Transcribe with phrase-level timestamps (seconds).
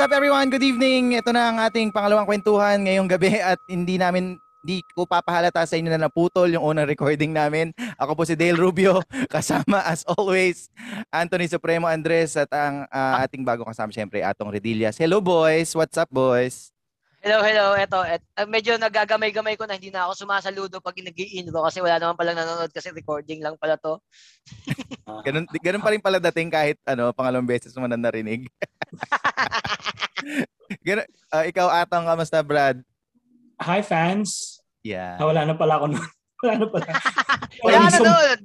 [0.00, 0.48] What's up everyone?
[0.48, 1.12] Good evening.
[1.20, 5.76] Ito na ang ating pangalawang kwentuhan ngayong gabi at hindi namin di ko papahalata sa
[5.76, 7.68] inyo na naputol yung unang recording namin.
[8.00, 10.72] Ako po si Dale Rubio, kasama as always
[11.12, 14.96] Anthony Supremo Andres at ang ah, ating bagong kasama syempre Atong Redillas.
[14.96, 16.72] Hello boys, what's up boys?
[17.20, 17.76] Hello, hello.
[17.76, 21.84] Eto, et, uh, medyo nagagamay-gamay ko na hindi na ako sumasaludo pag nag intro kasi
[21.84, 24.00] wala naman palang nanonood kasi recording lang pala to.
[25.28, 28.46] Ganun, ganun pa rin pala dating kahit ano, pangalawang beses mo na narinig.
[31.34, 32.82] ah, ikaw Atong, kamusta Brad?
[33.60, 34.58] Hi fans.
[34.80, 35.20] Yeah.
[35.20, 36.00] Ah, wala na pala ako nun.
[36.40, 36.88] Wala na pala.
[37.68, 38.38] Wala na sum- doon.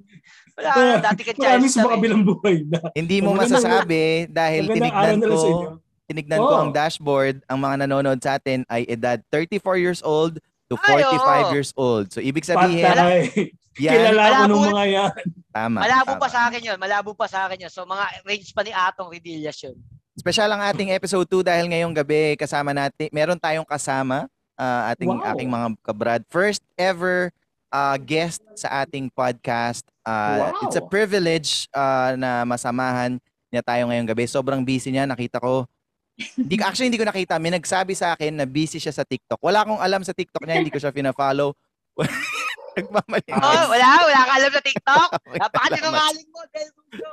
[0.59, 0.99] Wala na.
[0.99, 2.79] Dati ka Maraming child sa star makabilang buhay na.
[2.91, 6.61] Hindi mo Magandang- masasabi dahil tinignan na ko tinignan ko Oo.
[6.61, 10.37] ang dashboard, ang mga nanonood sa atin ay edad 34 years old
[10.69, 11.51] to Ay, 45 oo.
[11.53, 12.05] years old.
[12.13, 13.53] So ibig sabihin, Patay.
[13.81, 15.13] yan Kilala ko nung mga yan.
[15.51, 15.77] tama.
[15.81, 16.21] Malabo tama.
[16.21, 16.77] pa sa akin yun.
[16.77, 17.71] Malabo pa sa akin yun.
[17.73, 19.77] So mga range pa ni Atong Redillas yun.
[20.15, 25.11] Special ang ating episode 2 dahil ngayong gabi kasama natin, meron tayong kasama ah, ating
[25.11, 25.27] Wow.
[25.35, 26.21] aking mga kabrad.
[26.31, 27.35] First ever
[27.67, 29.83] ah, guest sa ating podcast.
[30.07, 30.63] Ah, Wow.
[30.63, 33.19] It's a privilege ah, na masamahan
[33.51, 34.23] niya tayo ngayong gabi.
[34.23, 35.67] Sobrang busy niya, nakita ko.
[36.15, 37.35] Hindi, actually, hindi ko nakita.
[37.35, 39.43] May nagsabi sa akin na busy siya sa TikTok.
[39.43, 41.51] Wala akong alam sa TikTok niya, hindi ko siya fina-follow.
[42.79, 43.35] Nagmamalinis.
[43.35, 43.87] Oh, wala.
[44.03, 45.09] Wala ka alam sa TikTok.
[45.43, 47.11] Napaka-sinungaling mo, Del Rubio.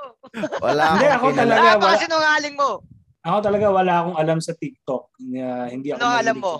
[0.62, 1.66] Wala Hindi, ako talaga.
[1.74, 2.70] Napaka-sinungaling mo.
[3.22, 5.14] Ako talaga wala akong alam sa TikTok.
[5.22, 6.54] Uh, hindi ako Ano alam mo?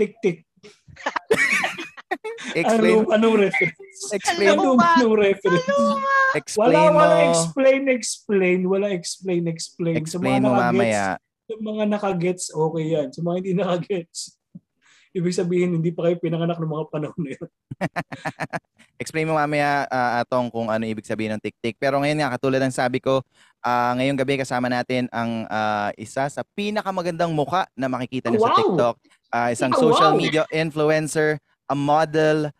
[0.00, 0.40] Tik-tik.
[2.56, 4.00] Explain, Anong, anong reference?
[4.14, 5.66] explain, Ano Anong, anong reference?
[6.38, 6.96] explain Wala, mo.
[7.02, 8.58] wala explain, explain.
[8.64, 9.96] Wala explain, explain.
[10.00, 11.06] Explain sa mo mamaya.
[11.46, 13.08] Sa mga nakagets, okay yan.
[13.12, 14.35] Sa mga hindi nakagets,
[15.16, 17.48] ibig sabihin, hindi pa kayo pinanganak ng mga panahon na yun.
[19.02, 21.80] Explain mo mamaya ah, atong kung ano ibig sabihin ng tik-tik.
[21.80, 23.24] Pero ngayon nga, katulad ng sabi ko,
[23.64, 28.52] ah, ngayong gabi kasama natin ang ah, isa sa pinakamagandang muka na makikita niyo sa
[28.52, 28.58] Wow!
[28.60, 28.94] TikTok.
[29.32, 30.20] Ah, isang Oh, social wow!
[30.20, 31.40] media influencer,
[31.72, 32.52] a model,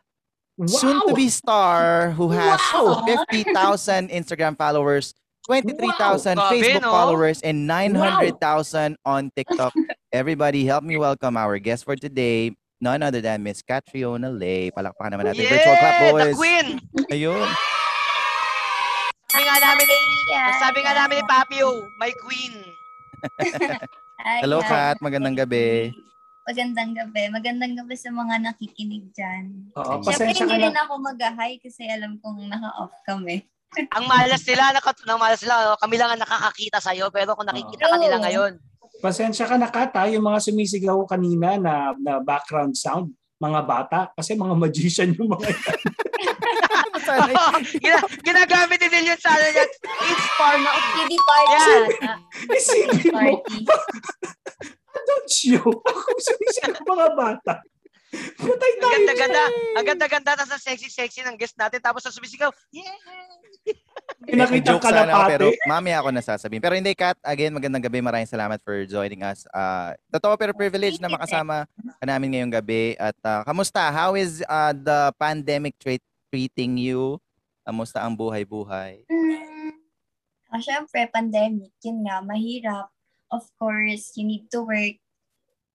[0.57, 0.73] Wow!
[0.73, 3.05] soon to be star who has Wow!
[3.29, 5.13] 50,000 Instagram followers,
[5.47, 6.51] 23,000 Wow!
[6.51, 6.91] Facebook no?
[6.91, 9.71] followers, and 900,000 on TikTok.
[10.11, 12.51] Everybody, help me welcome our guest for today,
[12.83, 14.75] none other than Miss Catriona Lay.
[14.75, 15.47] Palakpakan naman natin.
[15.47, 16.35] Virtual clap, Yeah, the boys.
[16.35, 16.67] queen.
[17.15, 17.47] Ayun.
[19.27, 19.87] Sabi nga namin,
[20.27, 20.51] Yeah.
[20.59, 22.55] sabi nga namin ni Papio, my queen.
[24.43, 24.59] Hello.
[24.61, 24.99] Kat.
[24.99, 25.95] Magandang gabi.
[26.43, 27.23] Magandang gabi.
[27.31, 29.71] Magandang gabi sa mga nakikinig dyan.
[29.75, 30.11] Oo, Ayun.
[30.11, 30.67] Siyempre, hindi na.
[30.71, 33.47] rin ako mag-hi kasi alam kong naka-off kami.
[33.77, 37.91] Ang malas nila, naka, ang malas nila, kami lang ang nakakakita sa'yo, pero kung nakikita
[37.91, 38.57] ka nila ngayon,
[38.97, 40.09] Pasensya ka na Kat, ha?
[40.09, 45.53] yung mga sumisigaw kanina na, na background sound, mga bata, kasi mga magician yung mga
[45.53, 45.69] yan.
[47.83, 49.71] Gina, ginagamit din yun sa ano yan.
[49.71, 50.71] It's far na.
[50.97, 51.55] Kiddie party.
[51.55, 51.85] Yan.
[52.03, 52.19] Ah,
[52.57, 53.35] Isipin mo,
[54.97, 55.71] adult show.
[55.71, 57.53] Ako sumisigaw mga bata.
[58.37, 59.43] Patay Ang tayo ganda-ganda.
[59.45, 59.77] dyan.
[59.77, 60.31] Ang ganda-ganda.
[60.37, 61.81] Tapos ang sexy-sexy ng guest natin.
[61.81, 62.97] Tapos ang sumisigaw, yeah.
[64.23, 66.63] Pinakita Joke sana ako, pero mamaya ako nasasabihin.
[66.63, 67.19] Pero hindi, Kat.
[67.23, 67.99] Again, magandang gabi.
[67.99, 69.45] Maraming salamat for joining us.
[69.51, 72.95] Ah, totoo pero privilege na makasama ka namin ngayong gabi.
[72.99, 73.91] At ah, kamusta?
[73.91, 77.19] How is ah, the pandemic treat, treating you?
[77.67, 79.11] Kamusta ang buhay-buhay?
[79.11, 79.75] Hmm.
[80.55, 81.75] Ah, syempre, pandemic.
[81.83, 82.87] Yun nga, mahirap.
[83.35, 85.03] Of course, you need to work.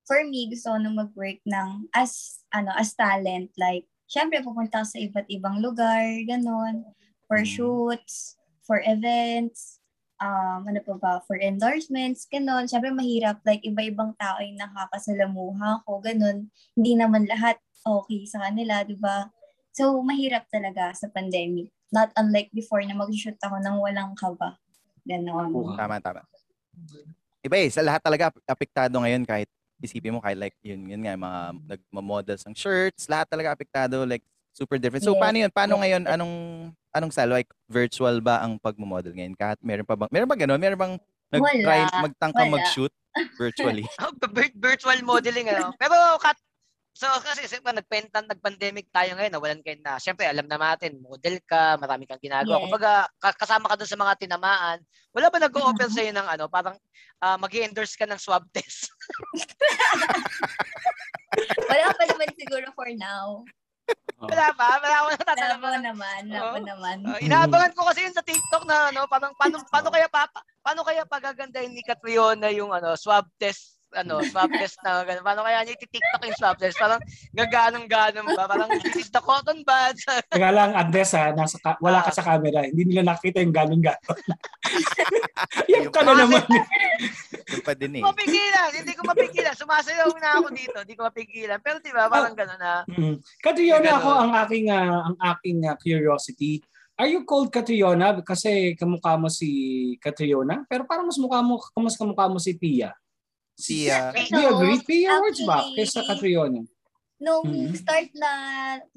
[0.06, 3.53] For me, gusto ko na mag-work ng as, ano, as talent.
[3.56, 6.84] Like, syempre, pupunta ka sa iba't ibang lugar, ganon.
[7.29, 7.47] For Mm.
[7.47, 8.35] shoots,
[8.67, 9.79] for events,
[10.19, 12.67] um, ano pa ba, for endorsements, ganon.
[12.67, 13.39] Syempre, mahirap.
[13.47, 16.51] Like, iba-ibang tao yung nakakasalamuha ko, ganon.
[16.75, 19.31] Hindi naman lahat okay sa kanila, di ba?
[19.72, 21.72] So, mahirap talaga sa pandemic.
[21.91, 24.59] Not unlike before na mag-shoot ako ng walang kaba.
[25.07, 25.75] Ganon.
[25.75, 26.22] Tama, tama.
[27.41, 29.50] Iba eh, sa lahat talaga ap- apektado ngayon kahit
[29.81, 34.22] isipin mo kahit like yun, yun nga, mga nagma-models ng shirts, lahat talaga apektado, like
[34.54, 35.01] super different.
[35.04, 35.22] So Yes.
[35.22, 35.51] paano yun?
[35.51, 36.01] Paano ngayon?
[36.06, 36.36] Anong
[36.92, 37.33] anong style?
[37.33, 39.33] Like virtual ba ang pagmo-model ngayon?
[39.33, 40.60] Kahit meron pa bang, meron ba ganun?
[40.62, 40.94] Meron bang
[41.31, 42.54] nag-try, magtangka Wala.
[42.60, 42.94] mag-shoot
[43.36, 43.86] virtually?
[44.00, 45.48] Oh, vir- virtual modeling.
[45.48, 45.72] Ano.
[45.75, 46.36] Pero, kat,
[47.01, 49.98] so kasi siyempre, nagpentan, nag-pandemic tayo ngayon, nawalan kayo na.
[49.98, 52.62] Siyempre, alam na natin, model ka, marami kang ginagawa.
[52.62, 52.63] Yes.
[52.69, 54.77] Kumbaga, ka- kasama ka dun sa mga tinamaan.
[55.09, 55.95] Wala ba nag-o-offer Mhm.
[55.98, 56.77] sa'yo ng ano, parang
[57.25, 58.94] uh, mag endorse ka ng swab test?
[61.74, 63.42] Wala pa naman siguro for now.
[64.21, 64.77] Wala pa?
[64.77, 66.21] Wala ko Wala natatanong pa naman.
[66.30, 66.69] Wala pa Oo.
[66.69, 66.97] naman.
[67.01, 70.30] Uh, inaabangan ko kasi yun sa TikTok na ano, parang paano paano kaya pa
[70.62, 75.26] paano kaya pagagandahin ni Catriona yung ano swab test ano, swapless na gano'n.
[75.26, 76.76] Paano kaya niya iti-tiktok yung swapless?
[76.80, 77.02] Parang
[77.36, 78.48] gaganong-ganon ba?
[78.48, 80.04] Parang this is the cotton buds.
[80.34, 82.64] Teka lang, Andres ha, nasa ka- wala ka sa camera.
[82.64, 84.20] Hindi nila nakita yung ganon-ganon.
[85.72, 86.44] Yan ka na naman.
[87.52, 88.04] Yun pa din eh.
[88.04, 89.54] mapigilan, hindi ko mapigilan.
[89.56, 91.60] Sumasayaw na ako dito, hindi ko mapigilan.
[91.60, 92.74] Pero di ba, parang gano'n na.
[92.88, 93.16] Mm.
[93.44, 94.00] Catriona, Ganun.
[94.00, 96.64] ako ang aking ah, ang aking ah, curiosity.
[97.02, 98.14] Are you called Catriona?
[98.22, 99.50] Kasi kamukha mo si
[99.98, 102.94] Catriona, pero parang mas mukha mo, mas kamukha mo si Pia.
[103.62, 104.81] Si, ah, Do you agree?
[104.81, 105.62] Pia, words ba?
[105.78, 106.66] Kaysa Catriona.
[107.22, 107.78] Nung Mhm.
[107.78, 108.31] start na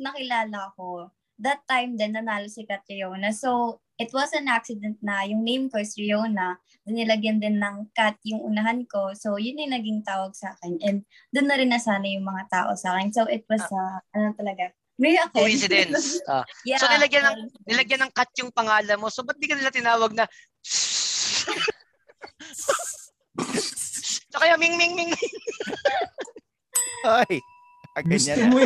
[0.00, 3.28] nakilala ko, that time din nanalo si Catriona.
[3.36, 6.56] So, it was an accident na yung name ko is Riona.
[6.88, 9.12] Nilagyan din ng cat yung unahan ko.
[9.12, 10.80] So, yun yung naging tawag sa akin.
[10.80, 13.12] And doon na rin nasana yung mga tao sa akin.
[13.12, 15.44] So, it was, uh, ano talaga, miracle.
[15.44, 16.16] Coincidence.
[16.30, 16.48] Ah.
[16.64, 16.80] yeah.
[16.80, 17.38] So, nilagyan ng,
[17.68, 19.12] nilagyan ng cut yung pangalan mo.
[19.12, 20.24] So, ba't di ka nila tinawag na
[24.34, 25.14] So, kaya ming ming ming.
[27.06, 27.38] Ay,
[27.94, 28.50] ah, Gusto ganyan.
[28.50, 28.58] mo.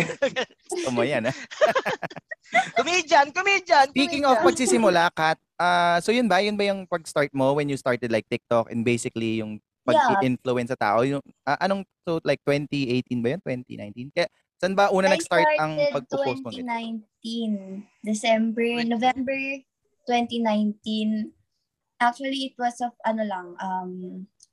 [0.73, 1.37] Gusto mo yan, ah.
[2.81, 3.93] Comedian, comedian.
[3.93, 6.41] Speaking of pagsisimula, Kat, ah, so yun ba?
[6.41, 10.81] Yun ba yung pag-start mo when you started like TikTok and basically yung pag-influence sa
[10.81, 11.05] tao?
[11.05, 13.41] Yung, ah, anong, so like 2018 ba yun?
[14.09, 14.17] 2019?
[14.17, 16.49] Kaya, saan ba una I nag-start ang pag-post mo?
[16.49, 17.85] 2019.
[18.01, 19.37] December, November
[20.09, 21.37] 2019.
[21.99, 23.91] Actually, it was of ano lang, um,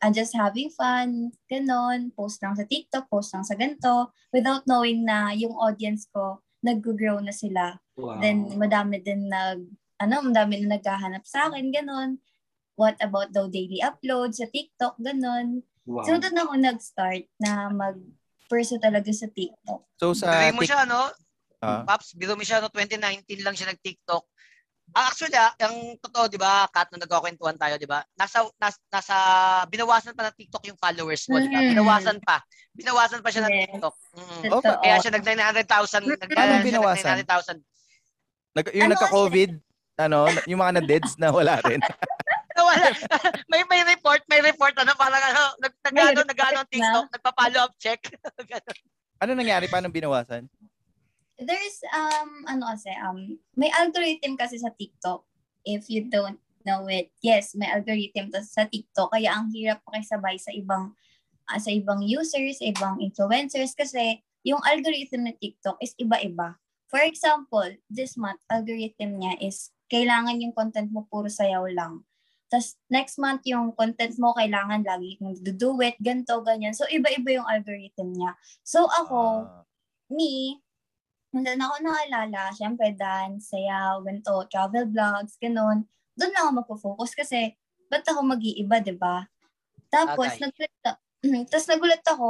[0.02, 5.08] I'm just having fun, ganon, post lang sa TikTok, post lang sa ganito, without knowing
[5.08, 7.80] na yung audience ko, nag-grow na sila.
[7.96, 8.20] Wow.
[8.20, 9.62] Then, madami din nag,
[10.02, 12.20] ano, madami na naghahanap sa akin, ganon.
[12.76, 15.64] What about daw daily upload sa TikTok, ganon.
[15.88, 16.04] wow.
[16.04, 19.82] So, doon ako nag-start na mag-pursue talaga sa TikTok.
[19.96, 21.08] So sa Biro mo Tik- siya, no?
[21.64, 22.70] ah, Paps, biro mo siya, no?
[22.70, 24.24] 2019 lang siya nag-TikTok.
[24.94, 28.78] Ah, actually, ah, ang totoo, di ba, Kat, nung nagkakwentuhan tayo, di ba, nasa, nas,
[28.88, 29.16] nasa,
[29.68, 31.60] binawasan pa ng TikTok yung followers mo, di ba?
[31.60, 31.72] Mm.
[31.74, 32.40] Binawasan pa.
[32.72, 33.62] Binawasan pa siya ng Yes.
[33.76, 33.96] TikTok.
[34.14, 34.44] Mm.
[34.54, 34.82] Oh, Totoo.
[34.86, 36.04] Kaya siya nag 900,000.
[36.06, 36.32] Nag
[36.64, 37.16] binawasan?
[37.18, 37.60] nag 900,000.
[38.56, 39.52] nag, yung Ano nagka-COVID,
[39.96, 41.80] ano, yung mga na-deads na wala rin.
[42.56, 42.88] Wala.
[43.52, 46.60] may may report, may report ano parang ano, nag nag May ano, report nag ano,
[46.64, 46.72] na.
[46.72, 48.00] TikTok, nagpa-follow up check.
[48.48, 48.78] Ganun.
[49.20, 49.68] ano nangyari?
[49.68, 50.48] Paano binawasan?
[51.36, 55.24] There's, um, ano kasi, um, may algorithm kasi sa TikTok.
[55.68, 59.12] If you don't know it, yes, may algorithm to sa TikTok.
[59.12, 60.96] Kaya ang hirap pakisabay sa ibang,
[61.52, 66.56] ah, sa ibang users, sa ibang influencers kasi yung algorithm ng TikTok is iba-iba.
[66.88, 72.06] For example, this month, algorithm niya is kailangan yung content mo puro sayaw lang.
[72.50, 76.78] Tapos next month, yung content mo kailangan lagi kong do it, ganto, ganyan.
[76.78, 78.38] So, iba-iba yung algorithm niya.
[78.62, 79.66] So, ako, Ah,
[80.14, 80.62] me,
[81.44, 85.84] doon ako naalala, syempre dance, sayaw, ganito, travel vlogs, ganun.
[86.16, 87.52] Doon lang ako magpo-focus kasi
[87.92, 89.28] ba't ako mag-iiba, di ba?
[89.92, 90.42] Tapos, Bagay.
[90.48, 90.74] nagulat,
[91.52, 92.30] tapos nagulat ako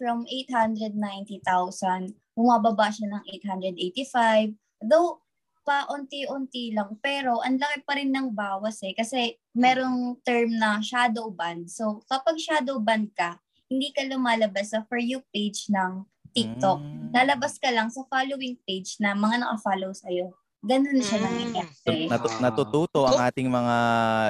[0.00, 4.56] from 890,000, bumababa siya ng 885.
[4.88, 5.20] Though,
[5.60, 8.96] pa-unti-unti lang, pero ang laki pa rin ng bawas eh.
[8.96, 11.68] Kasi merong term na shadow ban.
[11.68, 13.36] So, kapag shadow ban ka,
[13.70, 16.78] hindi ka lumalabas sa For You page ng TikTok.
[16.78, 17.10] mm.
[17.10, 20.30] Lalabas ka lang sa following page na mga naka-follow sa'yo.
[20.60, 21.24] Ganun siya Mm.
[21.24, 22.00] nangyayari.
[22.06, 23.76] Natu- natututo ang ating mga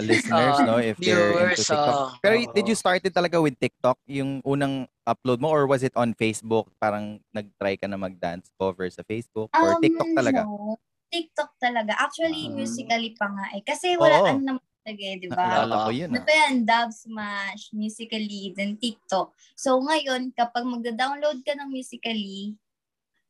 [0.01, 0.79] listeners, Ah, no?
[0.79, 1.91] If they're Viewers, into TikTok.
[1.93, 2.11] ah.
[2.19, 3.99] Pero did you started talaga with TikTok?
[4.07, 6.71] Yung unang upload mo or was it on Facebook?
[6.79, 9.51] Parang nag-try ka na mag-dance cover sa Facebook?
[9.53, 10.47] Or Um, TikTok talaga?
[10.47, 10.79] No,
[11.11, 11.99] TikTok talaga.
[11.99, 12.55] Actually, Ah.
[12.55, 13.63] musically pa nga eh.
[13.63, 14.27] Kasi wala Oo.
[14.29, 15.45] ano naman talaga eh, di ba?
[15.47, 16.09] Naalala ko yun.
[16.11, 16.27] Ano Ah.
[16.27, 16.55] pa yan?
[16.67, 19.31] Dub Smash, Musically, then TikTok.
[19.55, 22.59] So ngayon, kapag magda-download ka ng Musically,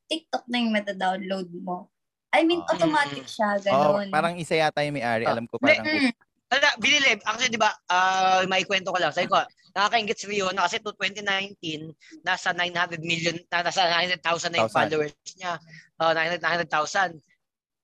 [0.09, 1.93] TikTok na yung mata-download mo.
[2.33, 2.73] I mean, Ah.
[2.75, 4.09] automatic siya, Oh, ganun.
[4.09, 5.27] parang isa yata yung may-ari.
[5.29, 5.35] Ah.
[5.37, 6.13] Alam ko parang Mm.
[6.51, 7.15] Wala, binili.
[7.23, 9.15] Actually, di ba, ah may kwento ko lang.
[9.15, 9.39] Sabi ko,
[9.71, 11.95] nakakaingit si Rio na kasi to 2019,
[12.27, 15.63] nasa 900 million, na, nasa 900,000 na yung followers niya.
[16.03, 17.23] Uh, 900, 900,000.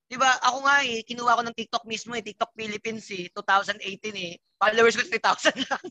[0.06, 3.82] Di ba, ako nga eh, kinuha ko ng TikTok mismo eh, TikTok Philippines eh, 2018
[4.14, 4.38] eh.
[4.56, 5.82] Followers ko 3,000 lang.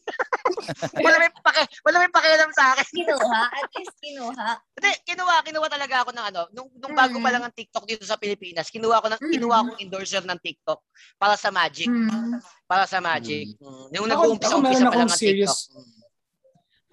[1.05, 2.87] wala may pake, wala may pakialam sa akin.
[2.95, 4.49] Kinuha, at least kinuha.
[4.71, 7.33] Hindi, kinuha, kinuha talaga ako ng ano, nung, nung bago pa Mm.
[7.35, 9.31] lang ang TikTok dito sa Pilipinas, kinuha ko ng, Mm.
[9.35, 10.79] kinuha akong endorser ng TikTok
[11.19, 11.91] para sa Magic.
[11.91, 12.39] Mm.
[12.65, 13.51] Para sa Magic.
[13.59, 13.85] Mm.
[13.93, 15.83] Yung Ako- nag-uumpisa umpisa pa lang akong ang serious- TikTok.
[15.83, 15.93] Mm.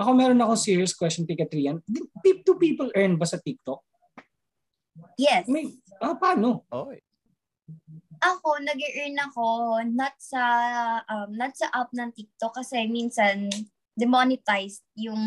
[0.02, 1.78] Ako meron akong serious question kay Katrian.
[1.86, 3.78] Do people earn ba sa TikTok?
[5.14, 5.46] Yes.
[5.46, 5.70] May,
[6.02, 6.66] ah, paano?
[6.68, 7.00] oh, eh.
[8.23, 9.47] Ako, nag-earn ako
[9.90, 10.42] not sa
[11.11, 13.50] um, not sa app ng TikTok kasi minsan
[13.99, 15.21] demonetized yung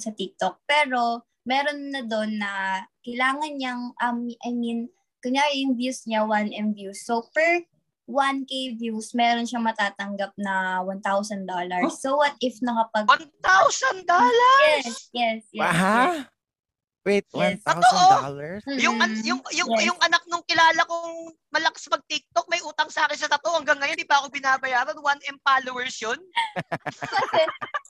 [0.00, 0.64] sa TikTok.
[0.64, 4.88] Pero meron na doon na kailangan niyang um, I mean,
[5.20, 7.04] kunyari yung views niya 1M views.
[7.04, 7.68] So per
[8.10, 11.46] 1K views, meron siyang matatanggap na $1,000.
[11.94, 13.06] So what if nakapag...
[13.06, 14.02] $1,000?
[14.02, 15.70] Yes, yes, yes.
[15.70, 16.26] Ha?
[17.02, 17.58] Wait, Yes.
[17.66, 18.62] $1,000?
[18.62, 18.78] yes.
[18.78, 19.26] Yung, an- Mhm.
[19.26, 19.84] yung, yung, Yes.
[19.90, 21.14] yung anak nung kilala kong
[21.50, 23.58] malakas mag TikTok, may utang sa akin sa tattoo.
[23.58, 24.94] Hanggang ngayon, di pa ako binabayaran.
[24.94, 26.20] 1M followers yun.
[26.86, 27.42] Kasi,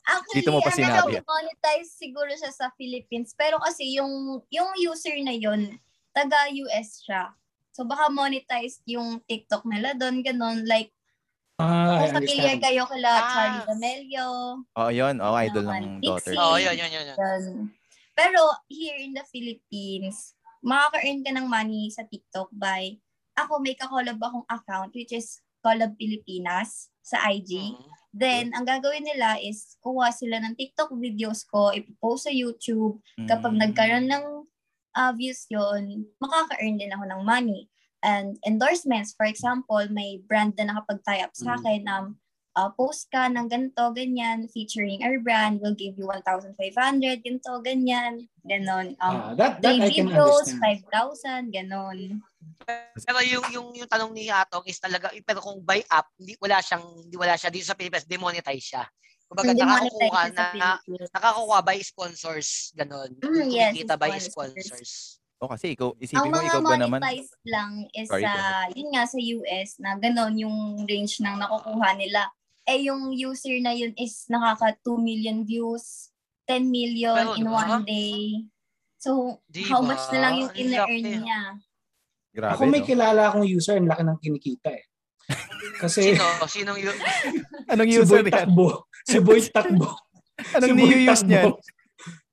[0.09, 3.37] actually, Dito mo pa ano sinabi, daw, monetize siguro siya sa Philippines.
[3.37, 4.11] Pero kasi yung,
[4.49, 5.77] yung user na yun,
[6.13, 7.37] taga-US siya.
[7.71, 10.65] So baka monetize yung TikTok nila doon, ganun.
[10.65, 10.89] Like,
[11.57, 12.65] Ah, I kung familiar understand.
[12.65, 13.29] kayo kila Ah.
[13.31, 14.29] Charlie D'Amelio,
[14.73, 15.15] Oh, yun.
[15.21, 16.01] Oh, idol Naman.
[16.01, 16.33] ng daughter.
[16.35, 17.05] Oo, oh, yun, yun, yun.
[17.07, 17.17] yun.
[17.17, 17.45] Yun.
[18.23, 18.39] Pero
[18.71, 22.95] here in the Philippines, makaka-earn ka ng money sa TikTok by,
[23.35, 27.75] ako may kakolab akong account which is Collab Pilipinas sa IG.
[27.75, 27.83] Mm.
[28.13, 33.03] Then, ang gagawin nila is kuha sila ng TikTok videos ko, ipopost sa YouTube.
[33.27, 33.61] Kapag Mm.
[33.63, 34.27] nagkaroon ng
[34.95, 37.67] uh, views yon makaka-earn din ako ng money.
[38.03, 41.57] And endorsements, for example, may brand na nakapag-tie up sa Mm.
[41.59, 42.07] akin, um,
[42.55, 46.57] uh, post ka ng ganito, ganyan, featuring our brand, we'll give you 1,500,
[47.25, 48.93] ganito, ganyan, ganon.
[49.01, 51.49] Um, Ah, that, that I can videos, understand.
[51.51, 51.99] 5,000, ganon.
[52.95, 56.63] Pero yung yung yung tanong ni Atong is talaga pero kung buy up, hindi wala
[56.63, 58.85] siyang hindi wala siya dito sa Pilipinas, demonetize siya.
[59.27, 60.69] Kumbaga Hindi nakakukuha monetize na
[61.11, 63.11] nakakukuha by sponsors ganon.
[63.19, 64.67] Mm, yes, Kumikita by sponsors.
[64.69, 64.93] sponsors.
[65.43, 67.01] Oh, kasi ikaw, Ang isipin mo, mga ikaw ba naman?
[67.03, 68.33] monetized lang is sa,
[68.71, 70.57] yun nga sa US na ganon yung
[70.87, 72.31] range ng nakukuha nila.
[72.63, 76.15] Eh yung user na yun is nakaka 2 million views,
[76.47, 77.59] 10 million Pero, in diba?
[77.59, 78.47] one day.
[79.03, 79.95] So, Di how ba?
[79.95, 81.03] much na lang yung laki.
[81.03, 81.41] niya?
[82.33, 82.87] Grabe, Ako may no?
[82.87, 84.85] kilala akong user, ang laki ng kinikita eh.
[85.83, 86.25] Kasi Sino?
[86.47, 86.97] Sinong yun?
[87.67, 88.35] Anong si user Boy yan?
[88.47, 88.67] Takbo.
[89.05, 89.89] Si Boy Takbo.
[90.57, 91.53] Anong si Boy niyo-use niyan?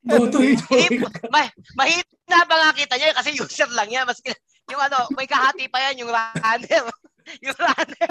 [1.33, 4.05] Ma- mahina pa nga kita niya kasi user lang yan.
[4.07, 4.21] Mas,
[4.69, 6.86] yung ano, may kahati pa yan, yung runner.
[7.45, 8.09] yung runner.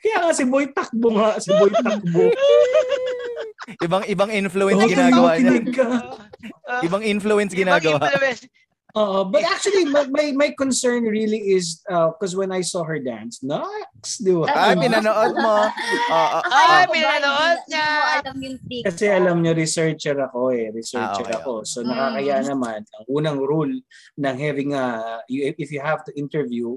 [0.00, 1.38] Kaya nga si Boy Takbo nga.
[1.38, 2.24] Si Boy Takbo.
[3.86, 5.52] Ibang ibang influence Oh, ginagawa niya.
[6.66, 7.98] Uh, Ibang influence ibang ginagawa.
[8.02, 8.42] influence.
[8.98, 13.38] Oo, but actually, my, my, my concern really is, because when I saw her dance,
[13.38, 14.50] nice, di ba?
[14.50, 14.82] Ay, Ano?
[14.82, 15.56] pinanood mo.
[16.10, 17.86] Oo, oo, Ay, pinanood niya.
[18.82, 20.74] Kasi alam niyo, researcher ako eh.
[20.74, 21.62] Researcher Ah, okay, ako.
[21.62, 23.78] So, nakakaya naman, ang unang rule
[24.18, 24.84] ng having a,
[25.30, 26.74] you- if you have to interview,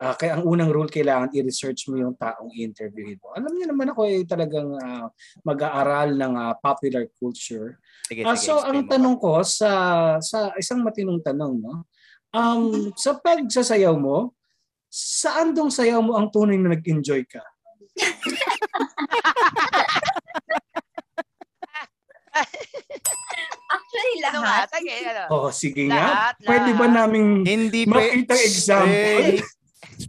[0.00, 3.36] ah, kaya ang unang rule, kailangan i-research mo yung taong interviewin mo.
[3.36, 5.12] Alam niyo naman ako eh, talagang ah,
[5.44, 7.76] mag-aaral ng ah, popular culture.
[8.08, 8.88] Sige, Ah, sige, so, ang mo.
[8.88, 9.70] tanong ko sa
[10.18, 11.84] sa isang matinong tanong, no?
[12.32, 14.32] Um, sa pagsasayaw mo,
[14.90, 17.44] saan dong sayaw mo ang tunay na nag-enjoy ka?
[23.70, 24.66] Actually, Ano nga?
[24.66, 24.68] lahat.
[24.70, 25.22] Ano?
[25.30, 26.30] Oh, sige nga.
[26.30, 26.94] Lahat, Pwede ba lahat.
[27.06, 29.26] naming Hindi pa makita example?
[29.38, 29.42] Eh,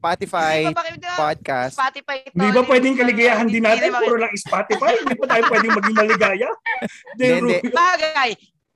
[0.01, 1.77] Spotify, Hindi ba podcast.
[1.77, 2.34] Spotify to.
[2.34, 3.93] Hindi ba pwedeng kaligayahan din natin?
[3.93, 4.91] Hindi Puro lang Spotify?
[4.98, 6.50] Hindi pa tayo pwedeng maging maligaya?
[7.13, 7.55] Hindi.
[7.70, 8.31] Bagay.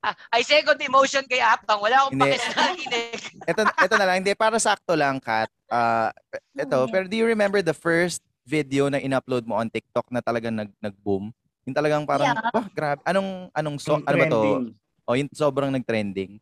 [0.05, 1.82] Ah, I second emotion kay Aptang.
[1.82, 3.17] Wala akong sa nakikinig.
[3.41, 4.22] Ito, ito na lang.
[4.22, 5.50] Hindi, para sakto lang, Kat.
[5.65, 6.13] Ah,
[6.53, 6.94] ito, Okay.
[6.94, 10.70] pero do you remember the first video na in-upload mo on TikTok na talagang nag,
[10.77, 11.34] nag-boom?
[11.65, 12.53] Yung talagang parang, Yeah.
[12.53, 13.01] wah, grabe.
[13.01, 14.41] Anong, anong, so, Yung ano ba to?
[15.10, 16.38] O, yung sobrang nag-trending.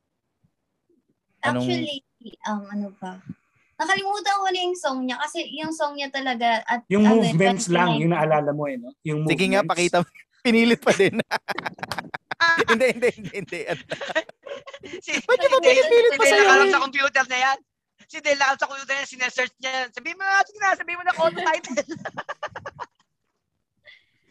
[1.40, 2.04] Anong- Actually,
[2.52, 3.24] um, ano ba?
[3.84, 7.68] Nakalimutan ko na yung song niya kasi yung song niya talaga at Yung ano, movements
[7.68, 8.02] lang, 29.
[8.02, 8.90] yung naalala mo eh, no?
[9.04, 9.72] Yung Sige nga, movements.
[9.76, 10.08] pakita mo.
[10.44, 11.14] Pinilit pa din.
[12.70, 13.60] hindi, hindi, hindi, hindi.
[15.00, 16.72] Si, Ba't ba pinipilit pa sa'yo nakalam eh?
[16.72, 17.58] sa computer na yan.
[18.06, 19.72] Si Dale nakalam sa computer na yan, sinesearch niya.
[19.74, 19.88] yan.
[19.90, 21.84] Sabihin mo na, sige na, sabihin mo na kung ano title.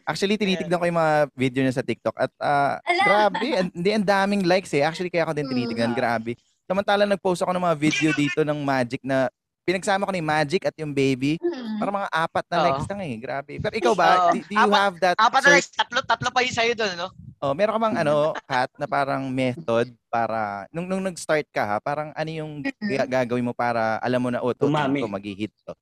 [0.03, 3.03] Actually, tinitignan ko yung mga video niya sa TikTok at ah, Ala!
[3.03, 4.83] grabe, hindi ang daming likes eh.
[4.83, 5.51] Actually, kaya ako din Mm.
[5.53, 6.35] tinitignan, grabe.
[6.63, 9.31] Samantala, nag-post ako ng mga video dito ng Magic na
[9.63, 11.39] pinagsama ko ni Magic at yung baby.
[11.39, 11.79] Hmm.
[11.79, 12.63] Para mga apat na Oo.
[12.67, 13.15] likes lang eh.
[13.17, 13.53] Grabe.
[13.59, 14.35] Pero ikaw ba, Oo.
[14.35, 16.95] do, do you Apat- have that Apat na like, tatlo, tatlo pa yung sa'yo doon,
[16.99, 17.09] no?
[17.43, 18.15] Oh, meron ka bang ano,
[18.47, 23.43] Kat, na parang method para nung nung nag-start ka ha, parang ano yung ga- gagawin
[23.43, 25.03] mo para alam mo na oh, to, Umami.
[25.03, 25.75] to mag-hit to.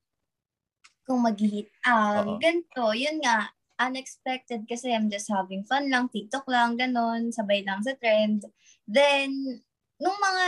[1.06, 1.70] Kung mag-hit.
[1.86, 2.34] Oo.
[2.34, 7.62] Um, ganito, yun nga, unexpected kasi I'm just having fun lang, TikTok lang, ganon, sabay
[7.62, 8.46] lang sa trend.
[8.86, 9.62] Then,
[10.02, 10.46] nung mga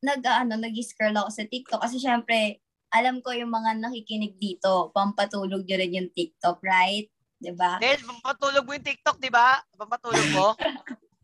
[0.00, 5.62] nag ano, nag-scroll ako sa TikTok kasi syempre, alam ko yung mga nakikinig dito, pampatulog
[5.68, 7.12] nyo rin yung TikTok, right?
[7.36, 7.76] 'Di ba?
[7.76, 9.60] Dale, pampatulog mo yung TikTok, di ba?
[9.76, 10.56] Pampatulog mo.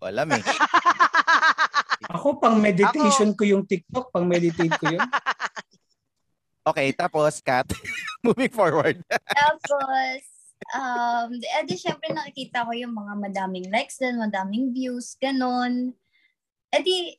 [0.07, 0.43] Alam eh.
[2.15, 5.03] Ako, pang meditation ko yung TikTok, pang meditate ko yun.
[6.67, 7.63] Okay, tapos Kat,
[8.27, 8.99] moving forward.
[9.07, 10.19] Tapos,
[10.75, 11.31] um,
[11.63, 15.95] edi syempre nakikita ko yung mga madaming likes din, madaming views, ganon.
[16.75, 17.15] Edi,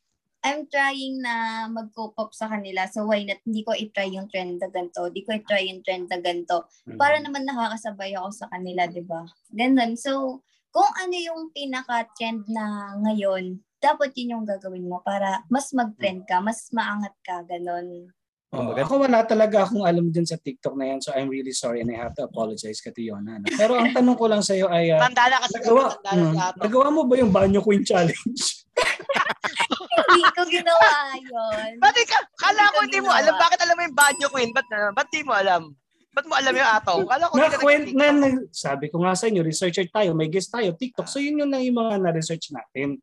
[0.48, 2.88] I'm trying na mag-cope up sa kanila.
[2.88, 5.12] So why not, hindi ko i-try yung trend na ganito.
[5.12, 6.72] Hindi ko i-try yung trend na ganito.
[6.88, 6.96] Mm.
[6.96, 9.28] Para naman nakakasabay ako sa kanila, di ba?
[9.52, 10.00] Ganun.
[10.00, 10.40] So,
[10.72, 16.40] kung ano yung pinaka-trend na ngayon, dapat yun yung gagawin mo para mas mag-trend ka,
[16.40, 18.10] mas maangat ka, ganun.
[18.48, 21.00] Kumbaga- ako wala talaga akong alam dun sa TikTok na yan.
[21.04, 23.44] So I'm really sorry and I have to apologize ka Tiona.
[23.44, 23.48] No?
[23.60, 25.60] Pero ang tanong ko lang sa'yo ay, uh, Tanda na kasi.
[25.60, 28.40] nagawa, mm, nagawa mo ba yung Banyo Queen Challenge?
[29.98, 31.72] hindi ko ginawa yun.
[31.82, 32.22] Ba't ikaw?
[32.38, 33.34] Kala ko Hindi mo alam.
[33.36, 34.52] Bakit alam mo yung banyo queen?
[34.54, 35.74] Ba't, uh, ba't di mo alam?
[36.14, 36.94] Ba't mo alam yung Ato?
[37.06, 40.18] Kala ko na, hindi ka kwent, na, na, sabi ko nga sa inyo, researcher tayo,
[40.18, 41.06] may guest tayo, TikTok.
[41.06, 42.98] So yun yun lang yung mga na-research natin.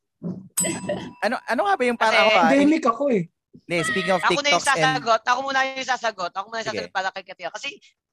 [1.23, 2.51] Ano ano nga ba yung para ako ah?
[2.51, 3.25] Endemic ako eh.
[3.55, 5.23] Hindi, speaking of Ako na yung TikToks and sasagot.
[5.31, 6.33] Ako muna yung sasagot.
[6.35, 7.55] Ako muna yung sasagot para kay Katriona.
[7.55, 7.69] Kasi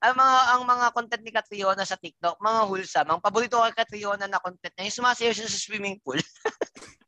[0.06, 3.10] ang mga ang mga content ni Katriona sa TikTok, mga wholesome.
[3.10, 6.22] Ang paborito ko kay Katriona na content niya, yung sumasayaw siya sa swimming pool.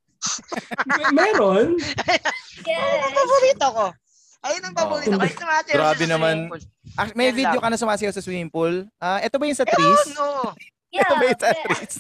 [0.86, 1.68] May- Meron.
[2.64, 3.00] Yes.
[3.04, 3.86] Ang paborito ko.
[4.44, 5.24] Ayun ang paborito ko.
[5.24, 6.36] Yung sumasayaw Grabe naman.
[6.48, 6.62] pool.
[6.94, 7.64] Ah, may video lang.
[7.64, 8.84] ka na sumasayaw sa swimming pool.
[8.98, 10.04] Ah, ito ba yung sa Ayun, trees?
[10.14, 10.52] no.
[10.90, 11.64] Yeah, Ito ba yung sa yeah.
[11.64, 11.96] trees?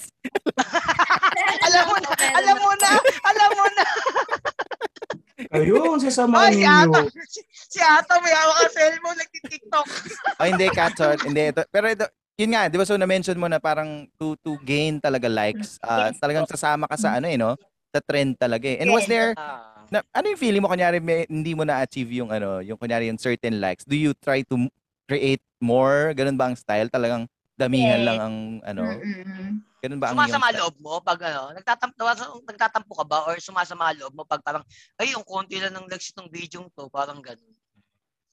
[1.63, 2.89] Alam mo na, alam mo na,
[3.25, 3.85] alam mo na.
[5.55, 6.63] Ayun, sasamahan Ay, si.
[6.63, 9.87] Ato, si, si Ato may hawak ang cellphone, nagtitiktok.
[10.39, 11.19] Oh, hindi, Catshot.
[11.23, 11.61] Hindi, ito.
[11.69, 15.29] Pero ito, yun nga, di ba so na-mention mo na parang to to gain talaga
[15.29, 16.17] likes, ah, Yes.
[16.17, 17.53] talagang sasama ka sa ano eh, no?
[17.93, 18.81] Sa trend talaga eh.
[18.81, 19.85] And was there, Ah.
[19.93, 23.21] na, ano yung feeling mo kunyari may, hindi mo na-achieve yung ano, yung kunyari yung
[23.21, 23.85] certain likes?
[23.85, 24.65] Do you try to
[25.05, 26.09] create more?
[26.17, 26.89] Ganun ba ang style?
[26.89, 28.07] Talagang damihan Yes.
[28.09, 28.35] lang ang
[28.65, 28.97] ano?
[28.97, 29.61] Mm-mm.
[29.85, 32.01] Ganun ba ang Sumasama loob mo pag ano, nagtatampo,
[32.49, 34.65] nagtatampo ka ba or sumasama loob mo pag parang,
[34.97, 37.53] ay, yung konti lang ng likes ng video to, parang ganun.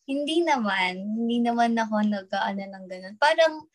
[0.08, 1.20] Hindi naman.
[1.20, 3.14] Hindi naman ako nag-ano ng ganun.
[3.20, 3.68] Parang,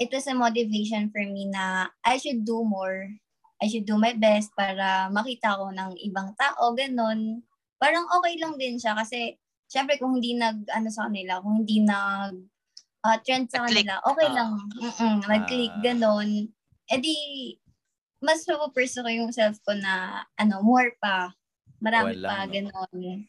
[0.00, 3.12] it was a motivation for me na I should do more.
[3.58, 7.42] I should do my best para makita ko ng ibang tao, ganun.
[7.78, 9.34] Parang okay lang din siya kasi,
[9.66, 12.34] syempre kung hindi nag, ano sa kanila, kung hindi nag,
[13.06, 14.34] ah, trend sa kanila, okay Ah.
[14.34, 14.52] lang.
[14.78, 15.82] Mm-mm, nag-click, Ah.
[15.82, 16.30] ganun.
[16.88, 17.16] E di,
[18.22, 21.34] mas mapupursue ko yung self ko na, ano, more pa.
[21.82, 23.26] Marami pa, ganun.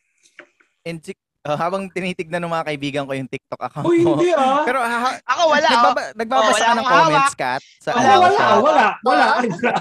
[0.85, 1.01] And
[1.49, 4.13] oh, habang tinitignan ng mga kaibigan ko yung TikTok account Uy, mo.
[4.15, 4.61] hindi ah.
[4.61, 5.73] Pero ha, Ako wala, oh.
[5.73, 7.61] nagbaba, nagbabasa Oh, wala ka ng akong comments, Kat?
[7.81, 9.25] Sa, Wala, Wala, wala, wala, wala.
[9.25, 9.41] Ah.
[9.41, 9.73] Ay, wala.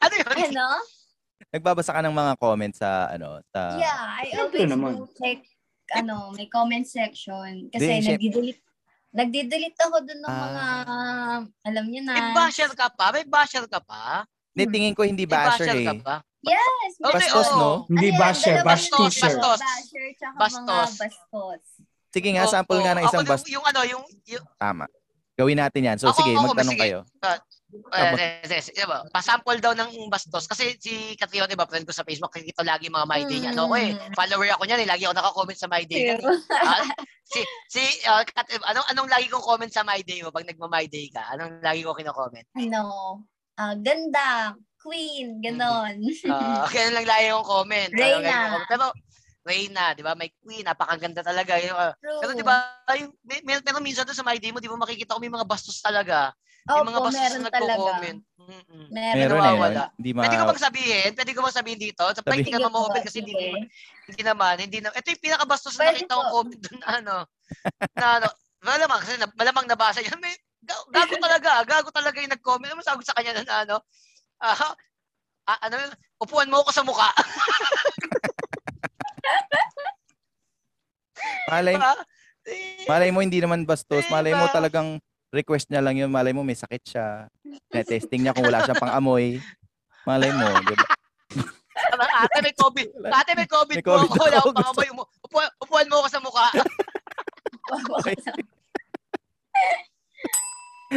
[0.04, 0.26] ano yun?
[0.56, 0.68] Ano?
[1.52, 5.44] nagbabasa ka ng mga comments sa ano sa Yeah, I always do check
[5.92, 8.64] ano, may comment section kasi nagdi-delete
[9.12, 10.40] nagdi-delete ako dun ng Ah.
[10.40, 10.64] mga
[11.68, 12.14] alam niyo na.
[12.16, 13.12] May basher ka pa?
[13.12, 14.24] May basher ka pa?
[14.56, 15.84] Hindi, tingin ko hindi basher basher eh.
[15.84, 16.16] ka pa?
[16.42, 16.90] Yes.
[16.98, 17.58] Okay, Bastos, oo.
[17.58, 17.70] no?
[17.86, 19.32] Hindi Ano yan, basher, dalawa bash teacher.
[19.32, 19.60] Bastos.
[19.60, 20.90] Basher tsaka mga Bastos.
[20.98, 21.62] bastos.
[22.12, 23.42] Sige nga, Oo, sample nga ng ako isang yung- bas.
[23.48, 24.84] Yung ano, yung, yung Tama.
[25.32, 25.96] Gawin natin yan.
[25.96, 26.82] So Ako, sige, ako, magtanong sige.
[26.84, 26.98] kayo.
[27.72, 29.00] Eh, yes, yes, yes, diba?
[29.08, 30.44] Pa-sample daw ng bastos.
[30.44, 33.38] Kasi si Katriona, diba, friend ko sa Facebook, nakikita lagi mga My Day.
[33.40, 33.56] niya.
[33.56, 34.12] Ano ko eh, Mm.
[34.12, 34.88] follower ako niyan eh.
[34.92, 36.12] Lagi ako naka-comment sa My Day.
[36.12, 36.36] True.
[36.52, 36.84] Ah,
[37.24, 40.84] si, si, uh, Kat, anong, anong lagi kong comment sa My Day mo pag nagma-My
[40.84, 41.24] Day ka?
[41.32, 42.44] Anong lagi ko kino-comment?
[42.52, 42.80] ano,
[43.56, 44.52] ah, ganda,
[44.82, 46.02] queen, ganon.
[46.26, 47.90] Uh, kaya lang lagi kong comment.
[47.94, 48.34] Ano, Reyna.
[48.34, 48.66] comment.
[48.66, 48.84] Pero,
[49.42, 50.12] Reyna, di ba?
[50.18, 51.58] May queen, napakaganda talaga.
[51.62, 54.58] Yung, uh, pero di ba, yung, may, may, pero minsan doon sa My Day mo,
[54.58, 56.34] di ba makikita ko may mga bastos talaga.
[56.70, 58.20] Yung mga Opo, bastos na nagko-comment.
[58.42, 58.84] Mm-mm.
[58.90, 59.18] Meron.
[59.18, 59.74] Meron eh.
[59.74, 59.86] no?
[59.98, 60.22] Hindi ma...
[60.26, 61.10] Pwede ko bang sabihin?
[61.14, 62.04] Pwede ko bang sabihin dito?
[62.06, 63.68] Sa Sabi- hindi ka po, ma-open kasi hindi, naman-
[64.06, 64.54] hindi naman.
[64.62, 66.34] Hindi na, ito yung pinakabastos na nakita kong po.
[66.42, 67.16] comment doon na ano.
[67.98, 68.28] na ano.
[68.62, 70.14] Malamang, kasi na, malamang nabasa niya.
[70.22, 71.50] May, ga- gago talaga.
[71.66, 72.70] Gago talaga yung nag-comment.
[72.70, 73.76] Ano sabi sa kanya na ano?
[74.42, 74.74] Ah,
[75.62, 75.92] ano yun?
[76.18, 77.06] Upuan mo ako sa mukha.
[81.50, 81.94] Malay, Diba?
[82.90, 84.02] Malay mo hindi naman bastos.
[84.10, 84.54] Malay mo Diba?
[84.54, 84.98] talagang
[85.30, 86.10] request niya lang yun.
[86.10, 87.30] Malay mo may sakit siya.
[87.70, 89.38] Na-testing niya kung wala siyang pang-amoy.
[90.02, 90.86] Malay mo, di ba?
[92.26, 92.88] Ate may COVID.
[93.06, 94.18] Ate may COVID, May COVID po.
[94.18, 94.50] Ako, wala ako.
[94.50, 94.88] akong pangamoy.
[95.22, 96.50] Upuan, upuan mo ako sa mukha.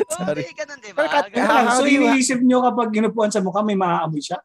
[0.18, 0.44] Sorry.
[0.44, 1.14] Okay, ganun, di Pero ba?
[1.14, 1.66] Kat- Ganun.
[1.72, 4.40] So do you- iniisip nyo kapag ginupuan sa mukha, may maaamoy siya?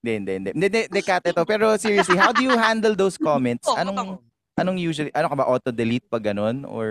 [0.00, 0.50] Hindi, hindi, hindi.
[0.52, 1.42] Hindi, hindi, Kat, ito.
[1.42, 3.64] Pero seriously, how do you handle those comments?
[3.64, 4.18] Oo, Anong,
[4.54, 6.62] anong usually, ano ka ba, auto-delete pag ganun?
[6.64, 6.86] Or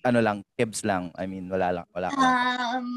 [0.00, 1.12] ano lang, kebs lang?
[1.14, 2.16] I mean, wala lang, wala ka.
[2.16, 2.88] Um,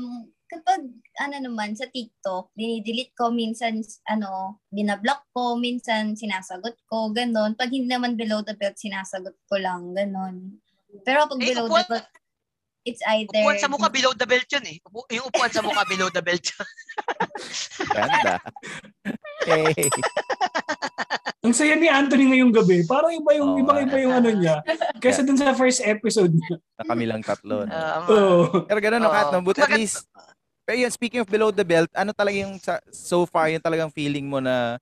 [0.48, 0.84] kapag
[1.18, 7.52] ano naman sa TikTok, dinidelete ko minsan ano, binablock ko, minsan sinasagot ko, ganon.
[7.54, 10.60] Pag hindi naman below the belt, sinasagot ko lang, ganon.
[11.04, 12.08] Pero pag Eh, below upuan- the belt,
[12.86, 14.78] it's either Upuan sa mukha below the belt yun eh.
[14.86, 16.68] Upu- yung upuan sa mukha below the belt yun.
[17.96, 18.36] Ganda.
[19.46, 19.90] hey.
[21.46, 22.86] Ang saya ni Anthony ngayong gabi.
[22.86, 23.62] Parang iba yung, Oo.
[23.66, 24.62] ibang iba yung ano niya.
[25.02, 26.62] Kaysa dun sa first episode niya.
[26.86, 27.66] Kami lang tatlo.
[27.66, 27.74] No?
[28.14, 28.62] Oo.
[28.70, 29.42] Pero ganun, no, Kat, no?
[29.42, 30.06] But at least,
[30.62, 33.90] pero yun, speaking of below the belt, ano talaga yung sa, so far, yung talagang
[33.90, 34.78] feeling mo na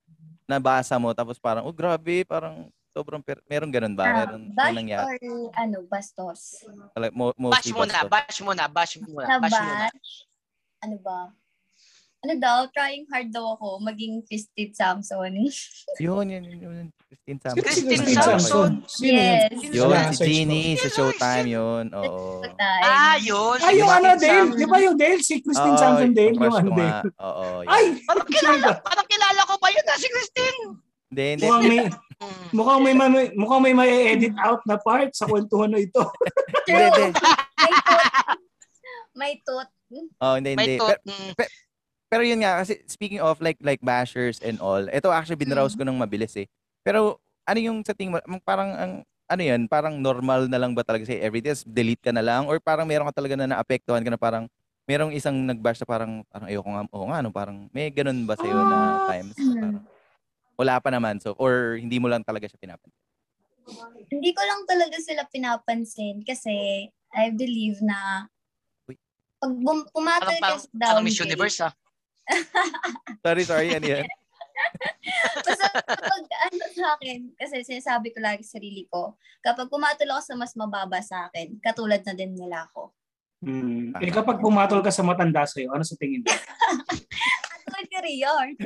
[0.49, 4.04] nabasa mo tapos parang, oh grabe, parang sobrang, per- meron ganun ba?
[4.04, 5.17] Ah, Meron, may bash nangyari?
[5.23, 6.41] or ano, bastos?
[6.93, 8.10] Like, mo, Bash muna, bastos.
[8.10, 9.75] bash muna, bash muna, Sa bash muna.
[9.88, 10.12] bash,
[10.82, 11.19] ano ba?
[12.19, 15.32] Ano daw, trying hard daw ako maging Fisted Samson.
[16.04, 16.88] Yun, yun, yun, yun.
[17.10, 17.63] Christine Samson.
[17.63, 18.71] Christine Christine Samson.
[18.99, 19.49] Yes.
[19.63, 20.04] yun?
[20.13, 20.23] Si.
[20.28, 21.86] Jeannie sa Showtime yun.
[21.95, 22.43] Oo.
[22.60, 23.56] Ah, yun.
[23.63, 24.52] Ay, yung Si ano, Christine Dale.
[24.52, 25.21] Di ba yung Dale?
[25.23, 26.36] Si Christine Samson Dale.
[26.36, 27.08] Yung ano, Dale.
[27.17, 27.45] Oo.
[27.65, 27.84] Ay!
[28.04, 30.60] Parang kilala, parang kilala ko pa yun na si Christine.
[31.10, 31.45] Hindi, hindi.
[31.45, 31.80] Mukhang may,
[32.19, 32.48] Mm.
[32.58, 36.04] mukhang may, may, mukhang may may edit out na part sa kwentuhan na ito.
[36.69, 37.06] Hindi, hindi.
[39.15, 39.72] May tooth.
[40.22, 40.78] Oh, hindi, May hindi.
[40.78, 41.00] tot.
[41.02, 41.34] Pero, mm.
[42.12, 45.82] pero yun nga, kasi speaking of like like bashers and all, ito actually binrowse ko
[45.82, 46.45] ng mabilis eh.
[46.86, 47.17] Pero
[47.48, 48.91] ano yung sa tingin mo, ang parang ang
[49.30, 52.62] ano yan, parang normal na lang ba talaga say everyday, delete ka na lang or
[52.62, 54.45] parang meron ka talaga na naapektuhan ka na parang
[54.89, 58.34] merong isang nag-bash na parang parang ayoko nga, oo nga, ano, parang may ganun ba
[58.34, 59.38] sa'yo na times?
[59.38, 59.78] Parang,
[60.60, 63.00] wala pa naman, so, or hindi mo lang talaga siya pinapansin.
[64.12, 68.28] Hindi ko lang talaga sila pinapansin kasi I believe na
[69.39, 71.74] pag bum- Parang, ka parang, sa parang downgrade, Miss Universe ah.
[73.26, 74.04] Sorry, sorry, ano yan?
[75.48, 80.22] Basta kapag ano sa akin, kasi sinasabi ko lagi sa sarili ko, kapag pumatol ako
[80.28, 82.91] sa mas mababa sa akin, katulad na din nila ako.
[83.39, 83.95] Hmm.
[84.04, 86.28] Eh, kapag pumatol ka sa matanda sa'yo, ano sa tingin mo?
[87.48, 88.60] Katulad ka Rion.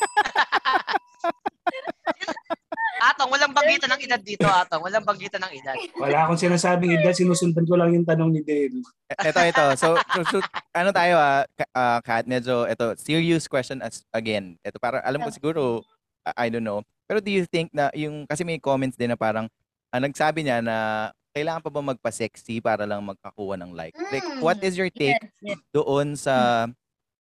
[3.00, 4.84] Atong, walang banggitan ng edad dito, Atong.
[4.84, 5.72] Walang banggitan ng edad.
[5.96, 8.84] Wala akong sinasabing edad, sinusundan ko lang yung tanong ni Dale.
[9.16, 9.64] Ito, ito.
[9.80, 10.36] So, so, so,
[10.76, 14.60] ano tayo ah, ah, Kat, medyo, ito, serious question as again.
[14.60, 15.80] Ito, para alam ko siguro,
[16.28, 16.84] I, I don't know.
[17.08, 19.48] Pero do you think na yung, kasi may comments din na parang,
[19.88, 23.96] ah, nagsabi niya na kailangan pa ba magpa-sexy para lang magkakuha ng like?
[24.12, 25.58] Like, Mm, what is your take Yes, yes.
[25.72, 26.68] doon sa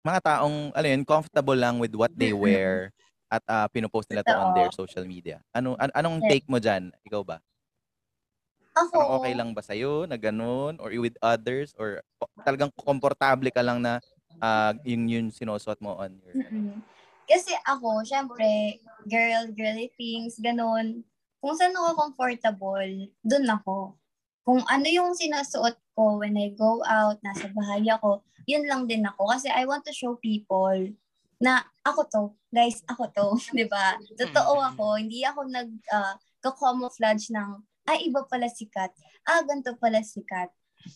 [0.05, 2.91] mga taong, ano yun, comfortable lang with what they wear
[3.29, 5.43] at ah, pinopost nila to on their social media?
[5.51, 6.91] Ano, an- anong take mo dyan?
[7.05, 7.37] Ikaw ba?
[8.79, 10.79] Ako, Parang okay lang ba sa'yo na ganun?
[10.79, 11.75] Or with others?
[11.75, 11.99] Or
[12.47, 13.99] talagang komportable ka lang na
[14.39, 16.35] ah, yung yun sinusuot mo on your...
[16.39, 16.79] Mm-mm.
[17.29, 21.05] Kasi ako, syempre, girl, girly things, ganun.
[21.37, 22.89] Kung saan ako comfortable,
[23.21, 23.93] dun ako.
[24.43, 29.05] Kung ano yung sinusuot ko when I go out, nasa bahay ako, yun lang din
[29.05, 29.29] ako.
[29.29, 30.89] Kasi I want to show people
[31.39, 32.21] na ako to,
[32.51, 33.95] guys, ako to, di ba?
[34.17, 38.91] Totoo ako, hindi ako nag, uh, camouflage ng, ay, iba pala sikat.
[39.27, 40.51] Ah, ganito pala sikat.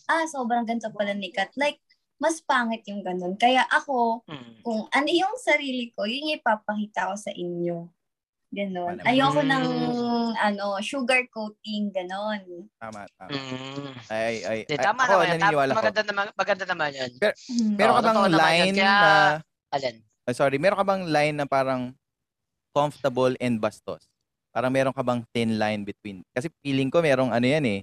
[0.08, 1.52] Ah, sobrang ganito pala nikat.
[1.56, 1.80] Like,
[2.22, 3.34] mas pangit yung ganun.
[3.36, 4.62] Kaya ako, Mm.
[4.62, 7.90] kung ano yung sarili ko, yun yung ipapakita ko sa inyo.
[8.54, 8.94] Ganon.
[9.02, 10.30] Ayoko ng, Mm.
[10.38, 12.38] ano, sugar coating, ganon.
[12.78, 13.30] Tama, tama.
[13.30, 13.90] Mm.
[14.06, 15.38] Ay, ay, ay, tama ako, naman.
[15.40, 15.74] Tama, ko.
[15.74, 17.10] maganda naman, maganda naman yan.
[17.74, 18.94] Meron Oo, ka bang line Kaya- na...
[19.74, 19.96] Alin?
[20.24, 21.90] ah, sorry, meron ka bang line na parang
[22.70, 24.06] comfortable and bastos?
[24.48, 26.22] Parang meron ka bang thin line between?
[26.30, 27.80] Kasi feeling ko merong ano yan eh.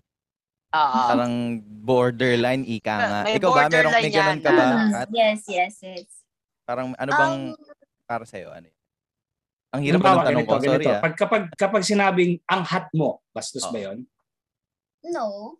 [0.71, 1.11] Ah.
[1.11, 3.19] Parang borderline ika nga.
[3.27, 3.67] May Ikaw ba?
[3.67, 4.65] Merong, may ganun ka ba?
[4.71, 5.07] Mm, Kat?
[5.11, 6.07] yes, yes, yes.
[6.63, 7.59] Parang ano bang Um,
[8.07, 8.55] para sa'yo?
[8.55, 8.79] Ano yun?
[9.71, 10.51] Ang hirap Halimbawa, ng tanong ko.
[10.51, 10.91] ganito, Sorry ganito.
[10.91, 11.01] ah.
[11.01, 13.71] Pag, kapag, kapag sinabing ang hat mo, bastos Oo.
[13.71, 13.97] ba yun?
[15.03, 15.55] no.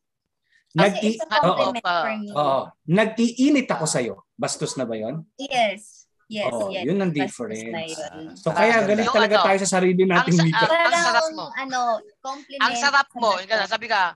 [0.71, 1.95] Nag Kasi it's a Oo, compliment pa.
[1.97, 2.28] for me.
[2.32, 2.60] Oo.
[2.86, 4.15] Nag-iinit ako sa'yo.
[4.34, 5.28] Bastos na ba yun?
[5.36, 6.08] Yes.
[6.28, 6.88] Yes, Oo, yes.
[6.88, 7.60] yun ang difference.
[7.65, 8.32] na yun.
[8.36, 11.04] So kaya Ah, galit yung talaga ano, tayo sa sarili natin ang sa- ah, Parang,
[11.06, 11.45] sarap mo.
[11.52, 11.80] ano,
[12.21, 12.63] compliment.
[12.63, 14.15] Ang sarap sa mo, ganun, sabi ka,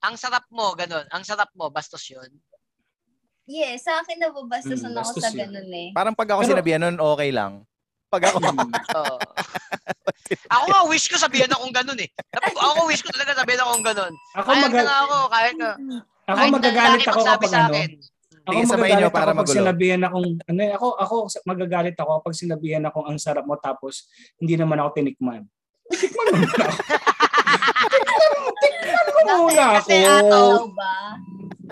[0.00, 2.30] ang sarap mo, ganun, ang sarap mo, bastos yun.
[3.44, 5.38] Yes, sa akin nababastosan Mm, ako bastos sa yun.
[5.44, 5.88] ganun eh.
[5.92, 7.62] Parang pag ako Pero- sinabihan nun, okay lang.
[8.12, 8.38] Pag ako.
[8.44, 9.16] Oo.
[10.52, 12.08] ako nga wish ko sabihan akong ganun eh.
[12.36, 14.12] Ako wish ko talaga sabihan akong ganun.
[14.36, 15.70] Ako, Kahit maga- na ako, kahit na.
[16.22, 17.76] ako kahit magagalit ako kapag sa ano.
[18.42, 19.54] Ako Sige, sabayin magagalit ako para pag magulo.
[19.54, 24.10] sinabihan akong, ano, eh, ako, ako magagalit ako pag sinabihan akong ang sarap mo tapos
[24.36, 25.42] hindi naman ako tinikman.
[25.88, 26.80] Tikman mo muna ako.
[28.62, 29.76] Tikman mo muna ako.
[29.80, 30.94] Kasi ato, ba?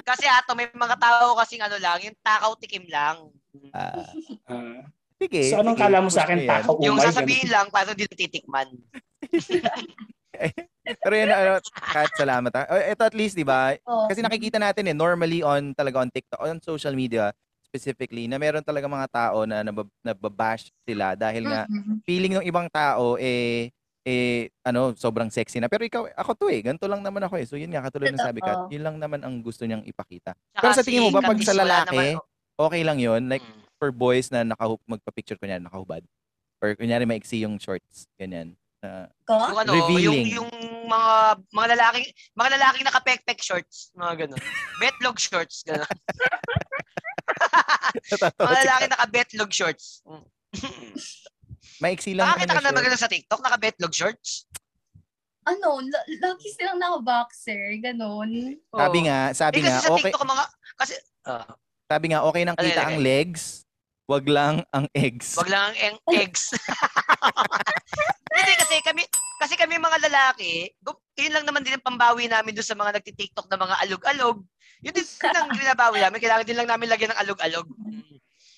[0.00, 3.29] kasi ato, may mga tao kasing ano lang, yung takaw tikim lang.
[3.70, 4.07] ah,
[4.46, 4.83] Ah,
[5.21, 5.43] sige.
[5.47, 6.39] so anong sige, kala mo sa akin?
[6.39, 6.49] yan.
[6.49, 7.07] Takaw yung umay?
[7.07, 8.69] sasabihin lang, para hindi titikman.
[11.01, 12.63] Pero yun, ano, Kat, salamat ha.
[12.67, 13.77] Oh, Ito at least, di ba?
[13.85, 14.09] Oh.
[14.09, 17.31] Kasi nakikita natin eh, normally on, talaga on TikTok, on social media,
[17.63, 21.95] specifically, na meron talaga mga tao na nabab- nababash sila dahil nga, Mhm.
[22.03, 23.71] feeling ng ibang tao, eh,
[24.03, 25.69] eh, ano, sobrang sexy na.
[25.69, 27.45] Pero ikaw, ako to eh, ganito lang naman ako eh.
[27.45, 28.41] So yun nga, katulad ng sabi.
[28.41, 30.33] Kat, yun lang naman ang gusto niyang ipakita.
[30.57, 32.25] Pero sa tingin mo ba, pag sa lalaki, naman-
[32.57, 33.29] okay lang yun?
[33.29, 33.61] Like, Mm.
[33.81, 36.05] For boys na naka magpa-picture ko niyan, nakahubad.
[36.61, 38.53] Or kunyari maiksi yung shorts, ganyan.
[38.85, 39.33] Na, Ko?
[39.40, 40.29] Yung ano, Revealing.
[40.37, 40.53] yung yung
[40.85, 44.40] mga mga lalaking mga lalaking nakapekpek shorts, mga ganun.
[44.85, 45.88] Betlog shorts, ganun.
[48.37, 50.05] mga lalaking naka-betlog shorts.
[50.05, 50.29] Mm.
[51.81, 53.40] maiksi lang Nakakita ka na ganun sa TikTok?
[53.40, 54.45] Naka-betlog shorts?
[55.49, 58.61] Ano, la- lagi silang naka-boxer, ganun.
[58.69, 59.07] Sabi Oo.
[59.09, 60.45] nga, sabi Eh, kasi nga, sa okay, TikTok, mga,
[60.77, 61.49] kasi, ah,
[61.88, 63.09] sabi nga, okay nang kita ang okay.
[63.09, 63.64] legs,
[64.11, 65.38] wag lang ang eggs.
[65.38, 66.51] wag lang ang eggs.
[68.35, 69.07] Hindi kasi kami,
[69.38, 70.75] kasi kami mga lalaki,
[71.14, 74.42] yun lang naman din ang pambawi namin doon sa mga nagti-TikTok na mga alog-alog.
[74.83, 76.18] Yun din yun ang binabawi namin.
[76.18, 77.66] Kailangan din lang namin lagyan ng alog-alog.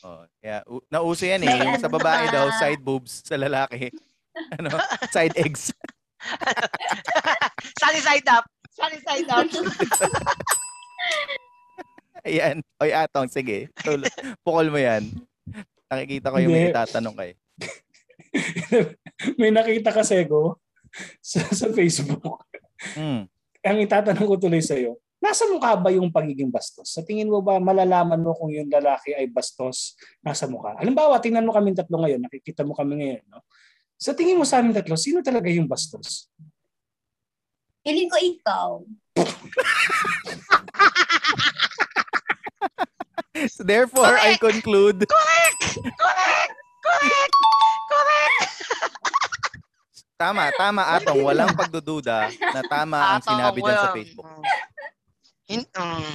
[0.02, 1.60] Oh, kaya u- nauso yan eh.
[1.68, 2.34] Yung sa babae ba?
[2.34, 3.20] daw, side boobs.
[3.22, 3.92] Sa lalaki,
[4.56, 4.72] ano,
[5.12, 5.68] side eggs.
[7.82, 8.46] Sunny side up.
[8.72, 9.46] Sunny side up.
[12.26, 12.62] Ayan.
[12.78, 13.66] Oy, atong, sige.
[14.46, 15.10] Pukol mo yan.
[15.92, 17.30] Nakikita ko yung may itatanong kay.
[19.40, 20.56] May nakita kasi ko
[21.20, 22.24] sa, sa Facebook.
[22.96, 23.28] Hmm.
[23.60, 26.96] Ang itatanong ko tuloy sa'yo, nasa mukha ba yung pagiging bastos?
[26.96, 30.74] Sa tingin mo ba malalaman mo kung yung lalaki ay bastos nasa mukha?
[30.80, 33.22] Halimbawa, tingnan mo kami tatlo ngayon, nakikita mo kami ngayon.
[33.28, 33.44] No?
[34.00, 36.32] Sa tingin mo sa amin tatlo, sino talaga yung bastos?
[37.84, 38.70] Feeling ko ikaw.
[43.54, 45.62] So therefore, I conclude, Correct!
[45.80, 46.54] Correct!
[46.82, 47.34] Correct!
[47.88, 48.52] Correct!
[50.22, 54.28] tama, tama, atong, walang pagdududa na tama ang Atong, sinabi dyan sa Facebook.
[55.50, 56.14] Hin- mm,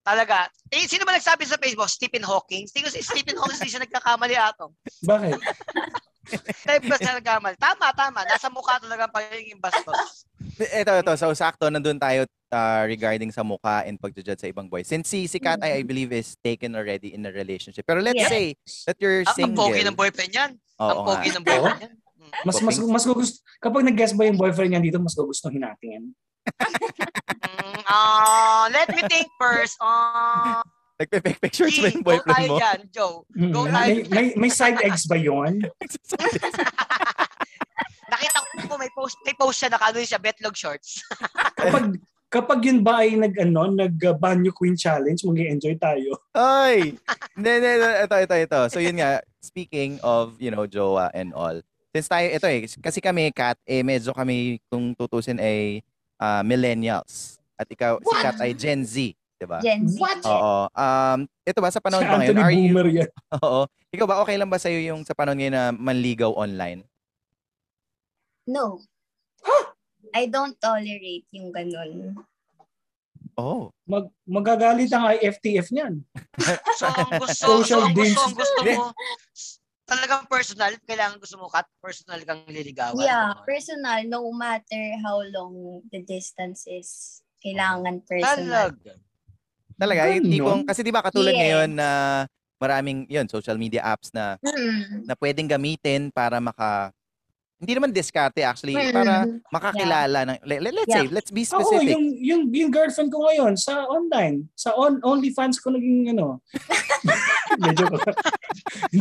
[0.00, 0.48] talaga.
[0.72, 1.90] Eh, sino ba nagsabi sa Facebook?
[1.90, 2.64] Stephen Hawking?
[2.72, 4.72] Tingin si Stephen Hawking hindi siya nagkakamali atong.
[5.04, 5.38] Bakit?
[6.64, 7.56] Type ba siya nagkakamali?
[7.60, 8.24] Tama, tama.
[8.24, 10.24] Nasa mukha talaga ang pagiging bastos.
[10.58, 11.12] Ito, ito.
[11.16, 14.86] So, sakto, nandun tayo uh, regarding sa mukha and pagjudge sa ibang boys.
[14.86, 17.84] Since si, si Katay, I believe, is taken already in a relationship.
[17.84, 18.28] Pero let's Yeah.
[18.28, 18.44] say
[18.86, 19.68] that you're Ah, ang single.
[19.68, 20.50] pogi ng boyfriend yan.
[20.78, 21.92] Oo ang pogi ng boyfriend yan.
[22.22, 22.32] Mm.
[22.44, 26.04] Mas mas mas gusto kapag nag-guess ba yung boyfriend niya dito, mas gugustuhin natin yan.
[27.42, 29.74] Mm, ah, let me think first.
[29.80, 30.62] Ah,
[30.98, 32.58] Nagpe-fake pictures ba yung go boyfriend tayo mo?
[32.60, 33.16] dyan, Joe.
[33.32, 33.94] Mm, Go may, tayo.
[34.08, 35.58] may, may side eggs ba yon?
[38.12, 38.36] Nakita
[38.68, 41.00] ko may post, may post siya naka ano yun siya, betlog shorts.
[41.58, 41.96] Kapag
[42.32, 46.16] kapag yun ba ay nag ano, nag uh, banyo queen challenge, mag-enjoy tayo.
[46.32, 46.96] Ay!
[47.36, 47.70] Hindi, hindi.
[47.76, 48.60] Ito, ito, ito.
[48.72, 51.60] So yun nga, speaking of, you know, jowa and all.
[51.92, 55.84] Since tayo, ito eh, kasi kami, Kat, eh, medyo kami, kung tutusin ay
[56.16, 57.36] ah, millennials.
[57.60, 59.12] At ikaw, si Kat ay Gen Z.
[59.36, 59.60] Diba?
[59.60, 60.00] Gen Z.
[60.00, 60.24] What?
[60.24, 60.72] Oo.
[60.72, 63.10] Um, ito ba, sa Si panahon ba ngayon, Anthony are you, Boomer yan.
[63.44, 63.68] oo.
[63.92, 66.80] Ikaw ba, okay lang ba sa'yo yung sa panahon ngayon na manligaw online?
[68.46, 68.82] No.
[70.12, 72.18] I don't tolerate yung ganun.
[73.38, 73.72] Oh.
[73.88, 76.02] Mag, magagalit ang IFTF niyan.
[76.78, 78.84] So, ang gusto, Social so, ang gusto, ang gusto mo,
[79.86, 82.98] talagang personal, kailangan gusto mo kat, personal kang liligawan.
[82.98, 83.44] Yeah, Ganon.
[83.46, 87.20] personal, no matter how long the distance is.
[87.44, 88.72] Kailangan personal.
[88.74, 88.92] Talaga.
[89.78, 91.40] Talaga, yung tipong, kasi di ba katulad Yes.
[91.44, 91.88] ngayon na
[92.58, 95.06] maraming, yun, social media apps na Mm.
[95.06, 96.90] na pwedeng gamitin para maka
[97.62, 98.90] hindi naman diskarte actually Mm.
[98.90, 99.14] para
[99.48, 103.54] makakilala ng let, let's say let's be Ako, specific yung, yung, yung girlfriend ko ngayon
[103.54, 106.42] sa online, sa on, OnlyFans ko naging ano.
[107.62, 107.96] Medyo ko.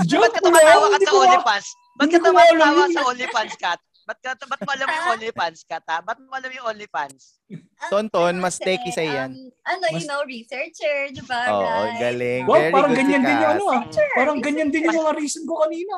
[0.06, 1.68] Joke Ba't ka ko tumatawa ka sa OnlyFans?
[1.98, 3.02] Ba't ka tumatawa sa.
[3.10, 3.80] OnlyFans, Kat?
[4.02, 5.98] Ba't, ka, ba't mo alam yung OnlyFans, Kat, ha?
[6.02, 7.42] Ba't mo alam yung OnlyFans?
[7.90, 9.32] Tonton, Ano mas techy sa'yo yan.
[9.34, 11.50] um, ano, you know, researcher, di ba?
[11.50, 11.98] Oo, right?
[11.98, 12.44] galing.
[12.46, 13.82] Wow, Very parang good si ganyan din yung ano ah.
[14.14, 15.96] Parang ganyan din yung mga reason ko kanina.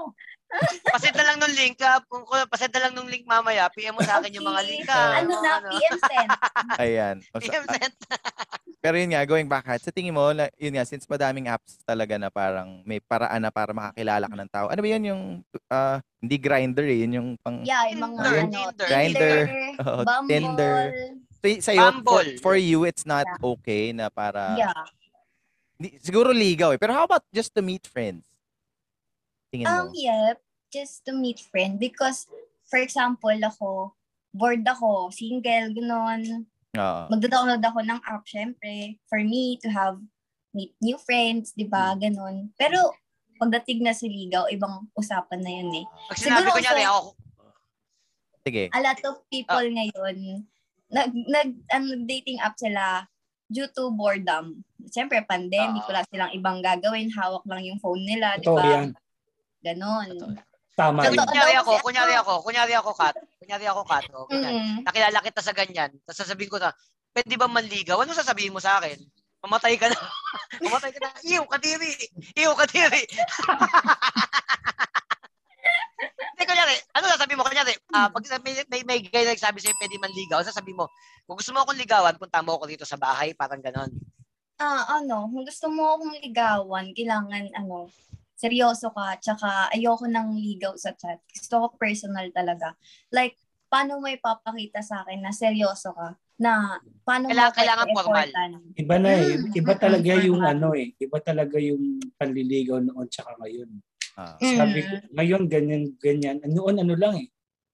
[0.86, 1.98] Pasend na lang nung link, ha?
[2.06, 4.70] Kung, kung pasend na lang nung link mamaya, PM mo sa akin yung mga Okay.
[4.70, 5.04] link, ha?
[5.20, 6.30] Ano na, PM send.
[6.84, 7.16] Ayan.
[7.42, 7.94] PM send.
[8.84, 12.30] pero yun nga, going back, sa tingin mo, yun nga, since madaming apps talaga na
[12.30, 14.66] parang may paraan na para makakilala ka ng tao.
[14.70, 15.24] Ano ba yun yung,
[15.72, 18.90] ah, hindi grinder eh, yun yung pang, Yeah, yung mga Tinder, ano, Tinder.
[18.90, 19.38] Grindr,
[19.82, 20.30] oo, Bumble.
[20.30, 20.80] Tinder.
[21.40, 22.32] so, sa'yo, for, Bumble.
[22.40, 24.76] for you, it's not okay na para, Yeah.
[25.74, 26.80] Di- siguro ligaw eh.
[26.80, 28.24] Pero how about just to meet friends?
[29.54, 29.86] Tingin mo?
[29.86, 30.34] Um, yeah,
[30.74, 31.78] just to meet friend.
[31.78, 32.26] Because,
[32.66, 33.94] for example, ako,
[34.34, 36.50] bored ako, single, gano'n.
[36.74, 37.02] Oo.
[37.14, 40.02] Magda-download ako ng app, syempre, for me to have
[40.58, 41.74] meet new friends, di Hmm.
[41.74, 41.94] ba?
[41.94, 42.50] Ganon.
[42.58, 42.98] Pero,
[43.38, 45.86] pagdating na sa ligaw, ibang usapan na yun eh.
[46.10, 47.02] Pag sinabi Siguro ko niya, ako,
[48.44, 48.68] Sige.
[48.76, 49.72] A lot of people Ah.
[49.72, 50.44] ngayon,
[50.92, 53.08] nag, nag, ano, dating app sila
[53.48, 54.60] due to boredom.
[54.92, 55.88] Siyempre, pandemic, Ah.
[55.88, 58.92] wala silang ibang gagawin, hawak lang yung phone nila, di ba?
[59.64, 60.38] Ganon.
[60.74, 61.30] Tama Totoo yan.
[61.30, 62.34] kunyari daw ako, kunyari ako.
[62.42, 63.16] kunyari ako, Kat.
[63.38, 64.04] Kunyari ako, Kat.
[64.12, 64.54] Oh, ganyan.
[64.58, 64.78] Mm.
[64.84, 65.94] Nakilala kita sa ganyan.
[66.04, 66.74] Tapos sasabihin ko na,
[67.14, 68.02] pwede ba manligaw?
[68.02, 68.98] Ano sasabihin mo sa akin?
[69.46, 69.98] Mamatay ka na.
[70.66, 71.14] Mamatay ka na.
[71.22, 71.94] Iw, kadiri.
[72.42, 73.04] Iw, kadiri.
[76.34, 77.46] Hindi, kunyari, ano sasabihin mo?
[77.46, 80.90] Kunyari, ah, pag may, may, may guy na nagsabi sa'yo, pwede manligaw, sasabihin mo,
[81.30, 83.94] kung gusto mo akong ligawan, punta mo ako dito sa bahay, parang ganon.
[84.58, 87.94] Ah, ano, kung gusto mo akong ligawan, kailangan, ano,
[88.44, 91.24] seryoso ka, tsaka ayoko ng ligaw sa chat.
[91.26, 92.76] Gusto ko personal talaga.
[93.10, 93.40] Like,
[93.72, 96.20] paano mo ipapakita sa akin na seryoso ka?
[96.36, 96.76] Na
[97.08, 98.30] paano Kailangan- mo kailangan formal.
[98.76, 99.38] Iba na eh.
[99.40, 100.92] Mm, Iba talaga mm, yung ano eh.
[100.98, 103.70] Iba talaga yung panliligaw noon tsaka ngayon.
[104.14, 104.36] Ah.
[104.38, 104.58] Mm.
[104.58, 106.38] Sabi ko, ngayon ganyan, ganyan.
[106.44, 107.30] Noon ano lang eh.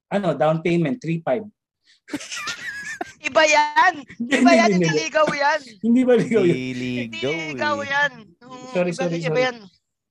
[0.08, 1.50] Ano, down payment, 3-5.
[3.20, 3.94] Iba yan!
[4.18, 5.60] Iba yan, hindi ligaw yan!
[5.78, 6.56] Hindi ba ligaw yun?
[6.56, 6.90] Hindi
[7.52, 7.76] Ligaw.
[7.78, 7.86] eh.
[7.86, 8.12] yan!
[8.40, 9.44] Mm, Sorry, iba- sorry, Iba sorry.
[9.44, 9.56] yan.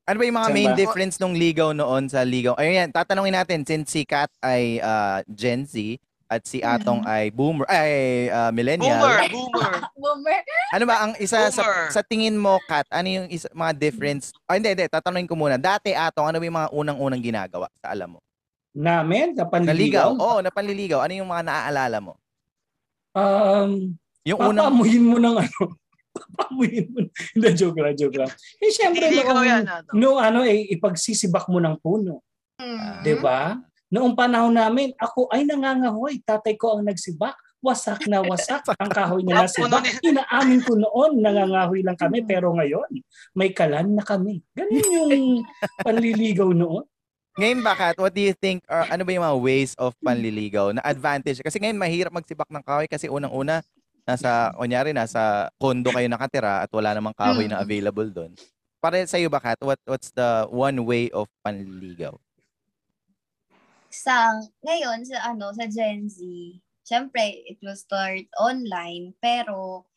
[0.09, 0.79] Ano ba yung mga Saan main ba?
[0.81, 2.57] difference nung ligaw noon sa ligaw?
[2.57, 7.29] Ayun yan, tatanungin natin since si Kat ay ah, Gen Z at si Atong ay
[7.29, 8.97] boomer ay ah, millennial.
[8.97, 9.29] Boomer!
[9.29, 9.73] Boomer!
[10.01, 10.41] Boomer.
[10.73, 11.93] Ano ba ang isa sa, Boomer.
[11.93, 12.89] sa tingin mo Kat?
[12.89, 14.33] Ano yung isa, mga difference?
[14.49, 15.61] Ah, hindi, hindi, tatanungin ko muna.
[15.61, 18.19] Dati Atong, ano ba yung mga unang-unang ginagawa sa alam mo?
[18.73, 19.53] Namin, na Naligaw.
[19.53, 20.09] panliligaw.
[20.17, 21.05] Oo, na panliligaw.
[21.05, 22.17] Ano yung mga naaalala mo?
[23.13, 23.93] Um,
[24.25, 25.61] Yung unang papamuhin mo ng ano.
[26.19, 27.07] Papamuhin mo.
[27.07, 28.31] Hindi, joke lang, joke lang.
[28.59, 29.63] Eh, syempre, Hindi noong, yan.
[29.65, 29.89] Ano?
[29.95, 32.23] no, ano, eh, ipagsisibak mo ng puno.
[32.59, 33.01] Mm.
[33.01, 33.55] 'Di ba?
[33.89, 36.21] Noong panahon namin, ako ay nangangahoy.
[36.21, 37.33] Tatay ko ang nagsibak.
[37.59, 39.81] Wasak na wasak ang kahoy na nasibak.
[40.05, 42.21] Inaamin ko noon, nangangahoy lang kami.
[42.21, 42.87] Pero ngayon,
[43.33, 44.45] may kalan na kami.
[44.53, 45.13] Ganun yung
[45.85, 46.85] panliligaw noon.
[47.39, 50.75] Ngayon ba, Kat, what do you think, or ano ba yung mga ways of panliligaw
[50.75, 51.39] na advantage?
[51.39, 53.63] Kasi ngayon mahirap magsibak ng kahoy kasi unang-una,
[54.07, 57.65] nasa, kunyari, nasa condo kayo nakatira at wala namang kahoy na Mm.
[57.65, 58.31] available doon.
[58.79, 62.15] Para sa iyo ba, Kat, what, what's the one way of panliligaw?
[63.89, 66.21] sa ngayon sa ano sa Gen Z,
[66.85, 69.89] syempre it will start online pero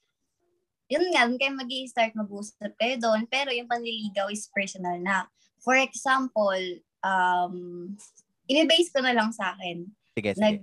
[0.89, 5.25] yun nga, dun kayo mag start mag-usap kayo doon, pero yung panliligaw is personal na.
[5.65, 6.61] For example,
[7.01, 7.89] um,
[8.45, 9.89] i-base ko na lang sa akin.
[10.13, 10.45] Sige, sige.
[10.45, 10.57] Nag,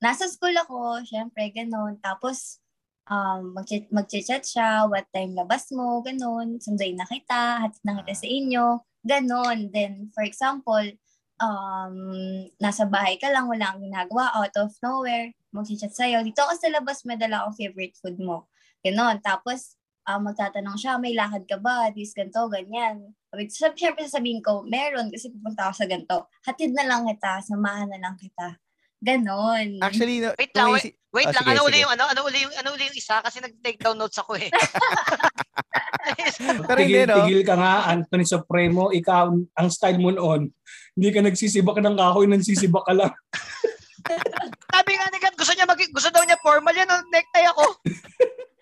[0.00, 2.00] nasa school ako, syempre, ganun.
[2.00, 2.63] Tapos,
[3.10, 6.60] um, mag- mag-chat siya, what time labas mo, ganun.
[6.60, 8.64] Sunday na kita, hatid na kita sa inyo,
[9.04, 9.58] ganun.
[9.72, 10.84] Then, for example,
[11.40, 11.96] um,
[12.60, 16.24] nasa bahay ka lang, wala kang ginagawa, out of nowhere, mag-chat sa'yo.
[16.24, 18.48] Dito ako sa labas, may dala akong favorite food mo.
[18.84, 19.20] Ganon.
[19.24, 21.88] Tapos, ah, magtatanong siya, may lakad ka ba?
[21.92, 23.16] This, ganito, ganyan.
[23.32, 26.18] Sabi, so, syempre sasabihin ko, meron kasi pupunta ako sa ganito.
[26.44, 28.60] Hatid na lang kita, samahan na lang kita.
[29.04, 29.84] Ganon.
[29.84, 32.04] Actually, no, Wait lang, tumaisi- Wait Ah, lang, sige, ano uli yung ano?
[32.10, 34.50] Ano uli yung ano uli yung isa kasi nag-take down notes ako eh.
[36.66, 37.16] Pero hindi, tigil, no?
[37.22, 40.50] tigil ka nga, Anthony Supremo, ikaw, ang style mo noon,
[40.98, 43.12] hindi ka nagsisibak ng kahoy, nagsisibak ka lang.
[44.74, 47.64] Sabi nga ni Kat, gusto niya mag gusto daw niya formal yan, oh, necktie ako.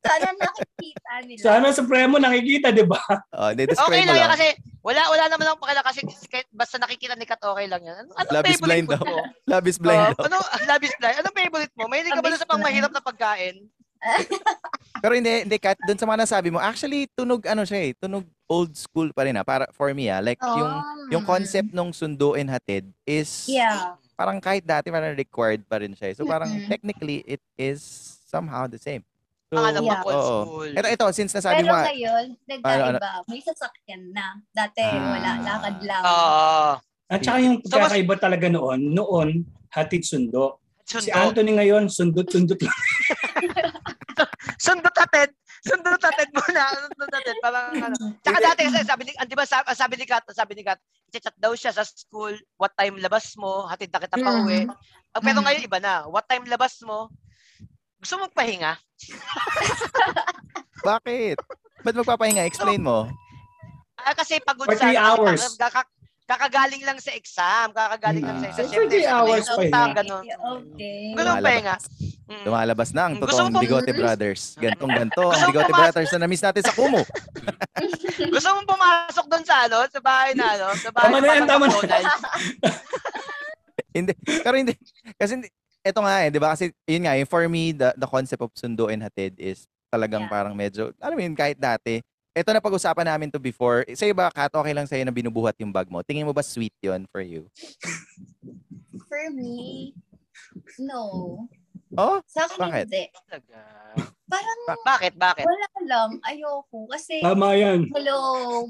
[0.00, 1.40] Sana nakikita nila.
[1.40, 3.00] Sana Supremo nakikita, di ba?
[3.32, 3.68] Oh, Okay
[4.00, 4.30] mo lang yan lang.
[4.30, 4.46] kasi
[4.80, 8.04] wala wala naman akong pakila kasi kahit basta nakikita ni Kat okay lang yan.
[8.08, 9.04] Ano, ano Love is favorite blind food daw.
[9.06, 9.18] mo?
[9.46, 10.24] Love is blind Ah, daw.
[10.26, 10.38] ano,
[10.70, 11.16] love is blind.
[11.18, 11.84] Anong favorite mo?
[11.86, 13.56] May hindi ka ba doon sa pang mahirap na pagkain?
[15.02, 18.24] Pero hindi, hindi, Kat, dun sa mga nasabi mo, actually, tunog, ano siya eh, tunog
[18.46, 20.20] old school pa rin ah, para, for me ah.
[20.20, 20.72] Like, yung,
[21.10, 23.52] yung concept nung sundo and hatid is, Oh.
[23.54, 23.96] Yeah.
[24.14, 26.12] parang kahit dati, parang required pa rin siya.
[26.12, 26.16] eh.
[26.16, 26.68] So, parang, Mm-mm.
[26.68, 27.80] technically, it is
[28.24, 29.04] somehow the same.
[29.50, 30.02] So, ano, Yeah.
[30.06, 30.14] oo.
[30.46, 30.70] school.
[30.70, 32.86] Ito, ito, since nasabi Pero mo, ah, ngayon, nagkaiba.
[33.02, 34.38] Ano, May sasakyan na.
[34.54, 35.10] Dati, Ah.
[35.10, 35.30] wala.
[35.42, 36.02] Lakad lang.
[36.06, 36.66] Oo.
[37.10, 39.28] At saka yung So, pagkakaiba talaga noon, noon,
[39.74, 40.62] hatid sundo.
[40.86, 41.18] Si Sundo.
[41.18, 42.78] Anthony ngayon, sundot-sundot lang.
[44.62, 45.34] Sundo tatid.
[45.66, 46.64] Sundo tatid muna.
[46.70, 47.36] Sundo tatid.
[47.42, 47.96] Parang ano.
[48.22, 50.78] Tsaka dati kasi sabi ni, ah, di ba sabi, sabi ni Kat, sabi ni Kat,
[51.10, 54.66] chat daw siya sa school, what time labas mo, hatid na kita pa uwi.
[54.66, 54.74] Mm.
[55.16, 55.44] Pero Mm.
[55.44, 57.10] ngayon iba na, what time labas mo,
[58.00, 58.72] gusto mo magpahinga?
[60.82, 61.36] bakit?
[61.80, 62.44] Ba't magpapahinga?
[62.44, 63.08] Explain mo.
[63.96, 65.56] Ah, kasi pagod For sa three hours.
[65.56, 65.88] Kaka-
[66.24, 68.50] kakagaling lang sa exam, kakagaling lang sa Ah.
[68.50, 68.64] exam.
[68.64, 69.90] So, for three hours pa yun.
[69.92, 70.24] ganun.
[70.24, 71.10] Okay.
[71.10, 71.44] Gusto mo Lumalabas.
[71.44, 71.76] pahinga?
[72.30, 72.44] Mm.
[72.46, 74.42] Lumalabas na ang Gusto totoong mo pong- Bigote Brothers.
[74.56, 77.02] Gantong ganto ang mo Bigote pumasok- Brothers na na-miss natin sa Kumu.
[78.34, 81.44] Gusto mo pumasok doon sa ano, sa bahay na ano, sa bahay Tama na yan,
[81.44, 81.76] tama na.
[83.90, 84.14] Hindi.
[84.22, 84.74] Pero hindi.
[85.18, 85.50] Kasi hindi.
[85.80, 86.52] Ito nga eh, di ba?
[86.52, 90.32] Kasi yun nga, for me, the, the concept of sundo and hatid is talagang Yeah.
[90.32, 93.82] parang medyo, alam mo yun, kahit dati, ito na pag-usapan namin to before.
[93.88, 96.04] Sa'yo ba, Kat, okay lang sa'yo na binubuhat yung bag mo?
[96.04, 97.48] Tingin mo ba sweet yun for you?
[99.08, 99.90] For me,
[100.78, 101.48] no.
[101.98, 102.22] Oh?
[102.28, 102.84] Sa akin Bakit?
[102.86, 103.04] hindi.
[103.26, 103.58] Talaga.
[104.30, 105.12] Parang Bakit?
[105.18, 105.42] Bakit?
[105.42, 106.10] wala lang.
[106.22, 106.86] Ayoko.
[106.86, 107.90] Kasi, Tama yan.
[107.90, 108.20] hello,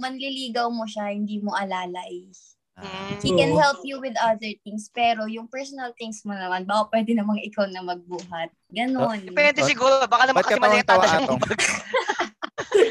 [0.01, 2.33] manliligaw mo siya, hindi mo alalay.
[2.81, 3.13] Ah.
[3.21, 7.13] He can help you with other things, pero yung personal things mo naman, baka pwede
[7.13, 8.51] namang ikaw na magbuhat.
[8.73, 9.21] Ganon.
[9.23, 10.01] Depende siguro.
[10.09, 10.89] Baka naman Ba't kasi ka mali bag.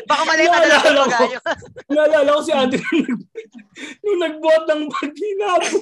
[0.09, 1.03] Baka mali ang dadala Naalala ng ko.
[1.07, 1.39] bagayo.
[1.89, 2.99] Naalala ko si Anthony
[4.03, 5.73] nung, nagbuhat ng bag, hinabol.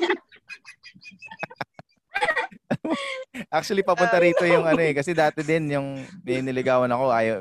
[3.50, 4.94] Actually, papunta rito yung ano eh.
[4.94, 5.88] Kasi dati din, yung
[6.24, 7.38] niligawan ako, ayaw,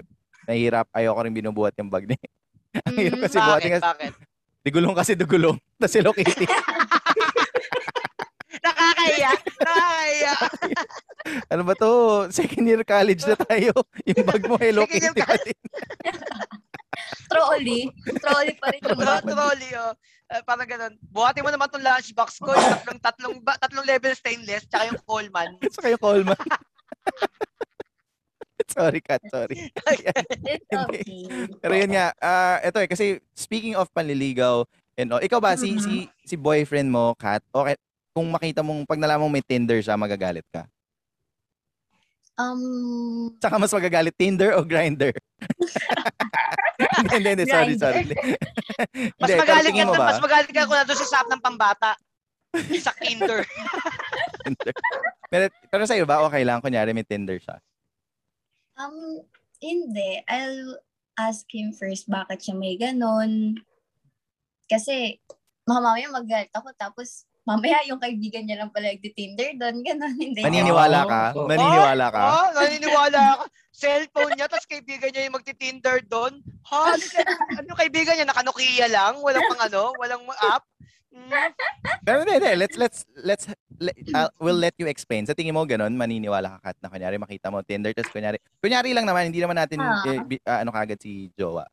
[0.46, 2.20] nahihirap, ayaw ko rin binubuhat yung bag niya.
[2.86, 3.24] Ang hirap Mhm.
[3.24, 3.72] kasi buhatin Bakit?
[3.72, 4.12] kasi, Bakit?
[4.66, 5.54] Digulong kasi dugulong.
[5.78, 6.42] Tapos Hello Kitty.
[8.66, 9.30] Nakakahiya.
[9.62, 10.34] Nakakahiya.
[11.54, 11.90] ano ba to?
[12.34, 13.70] Second year college na tayo.
[14.02, 15.58] Yung bag mo Hello Second year Kitty pa din.
[17.30, 17.82] Trolley.
[18.18, 19.22] Trolley pa rin yung bag.
[19.22, 19.94] Trolley, oh.
[20.34, 20.98] Eh, parang ganun.
[21.14, 22.50] Buhati mo naman tong lunchbox ko.
[22.50, 25.54] Yung tatlong, tatlong, ba- tatlong level stainless, tsaka yung Coleman.
[25.70, 26.34] Saka yung Coleman.
[28.68, 29.22] Sorry, Kat.
[29.28, 29.56] Sorry.
[30.86, 31.24] Okay.
[31.62, 35.72] Pero yun nga, ah ito eh, kasi speaking of panliligaw, and all, ikaw ba, si,
[35.72, 35.80] Mhm.
[35.80, 35.94] si,
[36.24, 37.78] si boyfriend mo, Kat, okay,
[38.12, 40.64] kung makita mong, pag nalaman may Tinder siya, magagalit ka?
[42.36, 45.08] Um, Saka mas magagalit, Tinder o Grinder?
[47.08, 48.04] hindi, hindi, sorry, sorry.
[49.20, 50.06] Mas pero magalit ka, ba?
[50.12, 51.96] mas magalit ka kung nandun sa sap ng pambata.
[52.76, 53.40] Sa kinder.
[54.44, 54.74] Tinder.
[55.32, 57.56] pero, pero sa'yo ba, okay lang, kunyari may Tinder siya?
[58.78, 59.24] Um,
[59.60, 60.20] hindi.
[60.28, 60.80] I'll
[61.16, 63.56] ask him first bakit siya may ganon.
[64.68, 65.20] Kasi,
[65.66, 70.14] mamaya magalit ako tapos mamaya yung kaibigan niya lang pala nagti-Tinder doon, ganon.
[70.18, 70.42] Hindi.
[70.42, 71.22] Maniniwala ka?
[71.38, 71.46] Oo.
[71.46, 72.22] Maniniwala ka?
[72.26, 73.44] Oh, naniniwala ka.
[73.70, 76.42] Cellphone niya, tapos kaibigan niya yung magti-Tinder doon.
[76.66, 76.98] Ha?
[76.98, 78.26] Ano, ka- ano kaibigan niya?
[78.26, 79.22] Naka-Nokia lang?
[79.22, 79.94] Walang pang ano?
[79.94, 80.66] Walang app?
[82.02, 82.36] Pero hindi.
[82.54, 83.44] Let's, let's, let's,
[83.80, 85.24] let, uh, we'll let you explain.
[85.24, 88.92] Sa tingin mo, ganun, maniniwala ka, Kat, na kunyari makita mo Tinder, tapos kunyari, kunyari
[88.92, 90.04] lang naman, hindi naman natin, Ah.
[90.06, 91.64] eh, bi- ah, ano kagad si Jowa.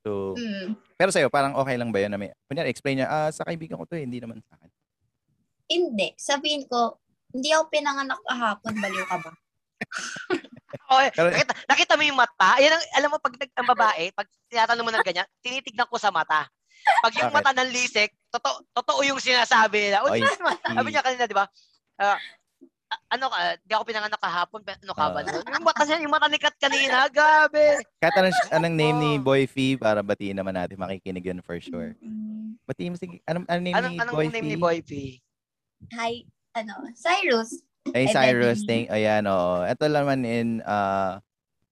[0.00, 0.76] So, Mm.
[0.96, 3.76] pero sa'yo, parang okay lang ba yun na may, kunyari, explain niya, ah, sa kaibigan
[3.76, 4.70] ko to, eh, hindi naman sa akin.
[5.66, 6.08] Hindi.
[6.16, 6.98] Sabihin ko,
[7.30, 9.32] hindi ako pinanganak kahapon, baliw ka ba?
[10.90, 11.10] Okay.
[11.14, 12.58] Pero- nakita, nakita mo yung mata?
[12.58, 15.98] Ayan ang, alam mo, pag nag, ang babae, pag tinatanong mo ng ganyan, tinitignan ko
[15.98, 16.46] sa mata.
[17.02, 17.38] Pag yung Bakit?
[17.42, 20.06] mata ng lisik, totoo, totoo yung sinasabi nila.
[20.06, 20.54] O, Oy, ba?
[20.62, 21.44] Sabi niya kanina, di ba?
[22.00, 22.22] A-
[23.10, 25.20] ano ka, di ako pinanganak kahapon, ano ka ba?
[25.22, 25.42] Ah.
[25.46, 27.78] yung mata niya, yung mata ni Kat kanina, gabi.
[28.02, 29.22] Kat, anong, anong name ni Oh.
[29.22, 31.94] Boy Fee para batiin naman natin, makikinig yun for sure.
[32.02, 32.58] Mm.
[32.66, 34.62] Batiin mo, sige, anong, anong name Anong, ni anong Boy name ni Fee?
[34.62, 34.90] Boy P?
[35.94, 36.12] Hi,
[36.58, 37.62] ano, Cyrus.
[37.94, 39.62] Ay, Cyrus, thank, ayan, oo.
[39.62, 41.22] Ito naman in, uh,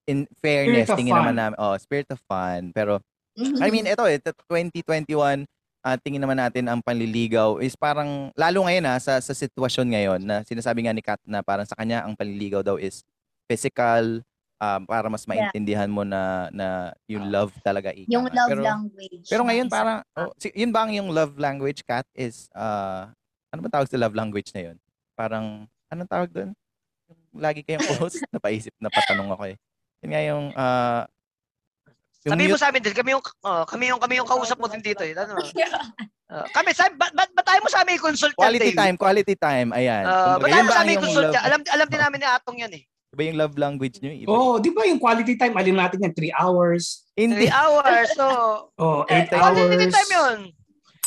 [0.07, 1.23] in fairness, tingin fun.
[1.27, 2.71] naman namin, oh, spirit of fun.
[2.71, 3.03] Pero.
[3.39, 5.47] I mean, ito eh, t- 2021,
[5.89, 10.21] ah, tingin naman natin ang panliligaw is parang, lalo ngayon ha, sa, sa sitwasyon ngayon,
[10.21, 13.01] na sinasabi nga ni Kat na parang sa kanya ang panliligaw daw is
[13.49, 14.21] physical,
[14.61, 17.95] um, para mas maintindihan mo na, na yung love talaga.
[17.97, 19.25] ika yung love pero, language.
[19.25, 23.09] Pero ng ngayon parang, oh, yun ba ang yung love language, Kat, is, uh,
[23.49, 24.77] ano ba tawag sa love language na yun?
[25.17, 26.51] Parang, anong tawag doon?
[27.09, 29.57] Yung Lagi kayong close, napaisip, napatanong ako eh.
[30.05, 31.03] Yun nga yung, uh,
[32.29, 34.69] yung Sabi mo sa amin din, kami yung, oh, kami yung, kami yung kausap mo
[34.69, 35.01] din dito.
[35.03, 35.17] Eh.
[35.17, 35.41] Ano?
[36.29, 39.33] Ah, kami, sabi, ba, ba, ba tayo mo sa amin i-consult yan, Quality time, quality
[39.33, 39.73] time.
[39.73, 40.05] Ayan.
[40.05, 41.41] Ah, Kumbaga, ba tayo mo sa amin yan?
[41.41, 42.85] Alam, alam din namin ni Atong yan eh.
[43.17, 44.13] Iba yung love language nyo?
[44.13, 44.29] Iba.
[44.29, 47.49] Oh, di ba yung quality time, alin natin yan, 3 hours, Hindi.
[47.49, 48.27] 3 hours, so...
[48.77, 50.39] oh, 8 Eh, hours, Quality time yun.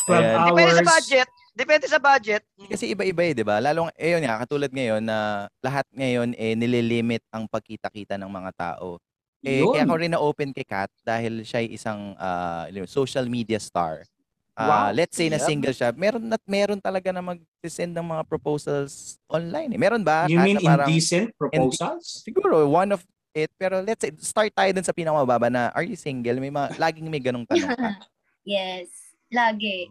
[0.10, 0.34] 12 Ayan.
[0.34, 0.50] hours.
[0.50, 1.28] Depende sa budget.
[1.52, 2.42] Depende sa budget.
[2.66, 3.62] Kasi iba-iba eh, di ba?
[3.62, 8.52] Lalong, eh yun nga, katulad ngayon na lahat ngayon eh nililimit ang pagkita-kita ng mga
[8.58, 8.98] tao.
[9.42, 9.74] Eh, Yun.
[9.74, 14.06] kaya ako rin na-open kay Kat dahil siya ay isang ah, mo, social media star.
[14.54, 15.02] Ah, Wow.
[15.02, 15.48] Let's say na Yep.
[15.50, 19.74] single siya, meron at meron talaga na mag-send ng mga proposals online.
[19.74, 19.80] Eh.
[19.82, 20.30] Meron ba?
[20.30, 22.22] You Kat, mean na parang, indecent proposals?
[22.22, 23.02] Siguro, one of
[23.34, 23.50] it.
[23.58, 26.38] Pero let's say, start tayo dun sa pinakamababa na, are you single?
[26.38, 27.90] May mga, laging may ganong tanong ka.
[28.46, 28.92] yes,
[29.34, 29.90] lagi.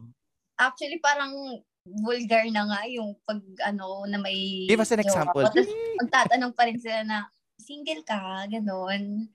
[0.55, 1.35] Actually, parang
[1.83, 5.43] vulgar na nga yung pag ano na may Give us an jowa example.
[5.49, 5.67] Tapos
[5.99, 7.19] magtatanong pa rin sila na
[7.57, 9.27] single ka, ganon.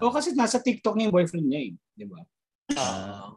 [0.00, 1.72] O kasi nasa TikTok niya yung boyfriend niya eh.
[1.92, 2.20] Di ba?
[2.78, 3.36] Ah.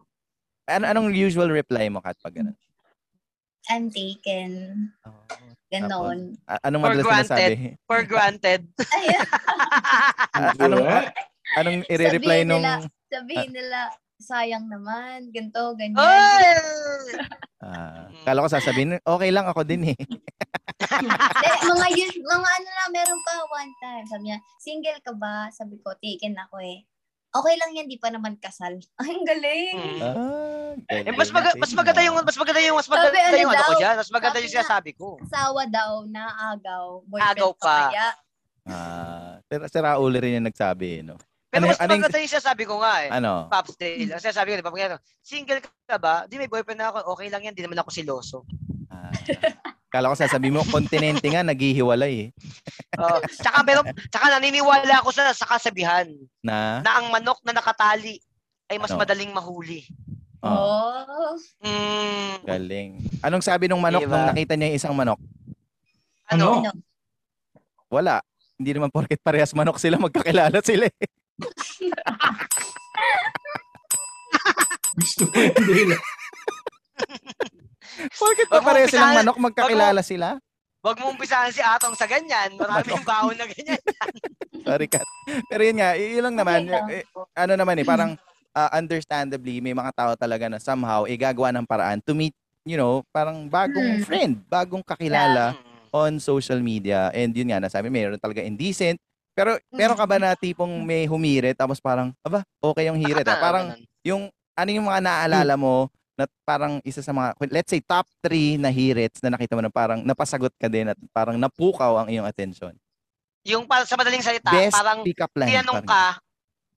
[0.72, 2.56] ano, anong usual reply mo, Kat, pag ganun?
[3.68, 4.52] I'm taken.
[5.74, 6.38] Ganon.
[6.46, 7.52] A- anong For madalas granted.
[7.58, 7.84] sinasabi?
[7.90, 8.62] For granted.
[8.78, 9.26] Ayun.
[10.32, 10.86] A- anong,
[11.58, 12.64] anong i-reply Sabihin nung...
[12.64, 12.74] nila,
[13.10, 13.80] sabihin nila,
[14.26, 15.96] sayang naman, ganito, ganyan.
[15.96, 16.48] Oy!
[17.60, 19.98] Ah, kala ko sasabihin, okay lang ako din eh.
[19.98, 24.06] Eh, mga us- mga ano na, meron pa one time.
[24.06, 25.50] Sabi niya, single ka ba?
[25.50, 26.82] Sabi ko, taken ako eh.
[27.32, 28.80] Okay lang yan, di pa naman kasal.
[28.96, 29.76] Ay, ang galing.
[29.76, 30.02] Hmm.
[30.02, 33.48] Ah, Eh, mas maga, mas maganda yung mas maganda yung mas maganda Sabi, ano yung
[33.50, 33.80] ano ko daw?
[33.80, 33.96] diyan.
[33.96, 34.56] Mas maganda Sabi yung nga.
[34.58, 35.08] sinasabi ko.
[35.22, 36.86] Asawa daw na agaw.
[37.06, 37.78] Boyfriend Agaw pa.
[37.88, 38.08] Kaya,
[38.66, 41.16] Ah, si, si Raul rin yung nagsabi, no?
[41.56, 43.10] Pero Ano mas yung- ano yung- maganda yung sinasabi ko nga eh.
[43.10, 43.32] Ano?
[43.48, 44.12] Pops Dale.
[44.12, 44.72] Ang sinasabi ko, di ba?
[44.76, 46.16] Pag single ka ba?
[46.28, 47.16] Di may boyfriend na ako.
[47.16, 47.56] Okay lang yan.
[47.56, 48.38] Di naman ako siloso.
[48.92, 49.08] Ah,
[49.90, 52.30] kala ko sasabihin mo, kontinente nga, naghihiwalay eh.
[52.96, 56.08] Oh, tsaka meron, tsaka naniniwala ako sa, sa kasabihan
[56.40, 56.80] Na?
[56.80, 58.20] na ang manok na nakatali
[58.68, 59.04] ay mas Ano?
[59.04, 59.84] madaling mahuli.
[60.40, 60.56] Oh,
[61.04, 61.36] oh.
[61.60, 62.90] Mm, galing.
[63.20, 64.16] Anong sabi nung manok Diba?
[64.16, 65.20] nung nakita niya yung isang manok?
[66.28, 66.64] ano?
[66.64, 66.72] Ano?
[67.88, 68.24] Wala.
[68.56, 71.08] Hindi naman porket parehas manok sila, magkakilala sila eh.
[74.96, 75.98] Gusto ko yung dila.
[78.16, 80.40] Bakit ba Wag pareho silang manok magkakilala sila?
[80.86, 82.56] Wag mo umpisahan si Atong sa ganyan.
[82.56, 83.82] Maraming baon na ganyan.
[84.68, 85.06] Sorry, Kat.
[85.50, 86.60] Pero yun nga, yun lang naman.
[86.66, 87.04] Okay lang eh,
[87.38, 88.12] ano naman eh, parang
[88.56, 92.34] ah, understandably, may mga tao talaga na somehow, igagawa ng paraan to meet,
[92.64, 94.06] you know, parang bagong Hmm.
[94.08, 95.54] friend, bagong kakilala
[95.92, 97.12] on social media.
[97.12, 98.98] And yun nga, nasabi, mayroon talaga indecent.
[99.36, 103.28] Pero, meron ka ba na tipong may humirit, tapos parang, aba, okay yung hirit.
[103.28, 103.38] ah.
[103.38, 103.66] Parang,
[104.02, 108.56] yung, ano yung mga naaalala mo, na parang isa sa mga, let's say, top 3
[108.56, 112.24] na hirits na nakita mo na parang napasagot ka din at parang napukaw ang iyong
[112.24, 112.72] attention.
[113.46, 115.54] yung para sa madaling salita, Best parang pick-up line.
[115.54, 116.06] tinanong parang ka,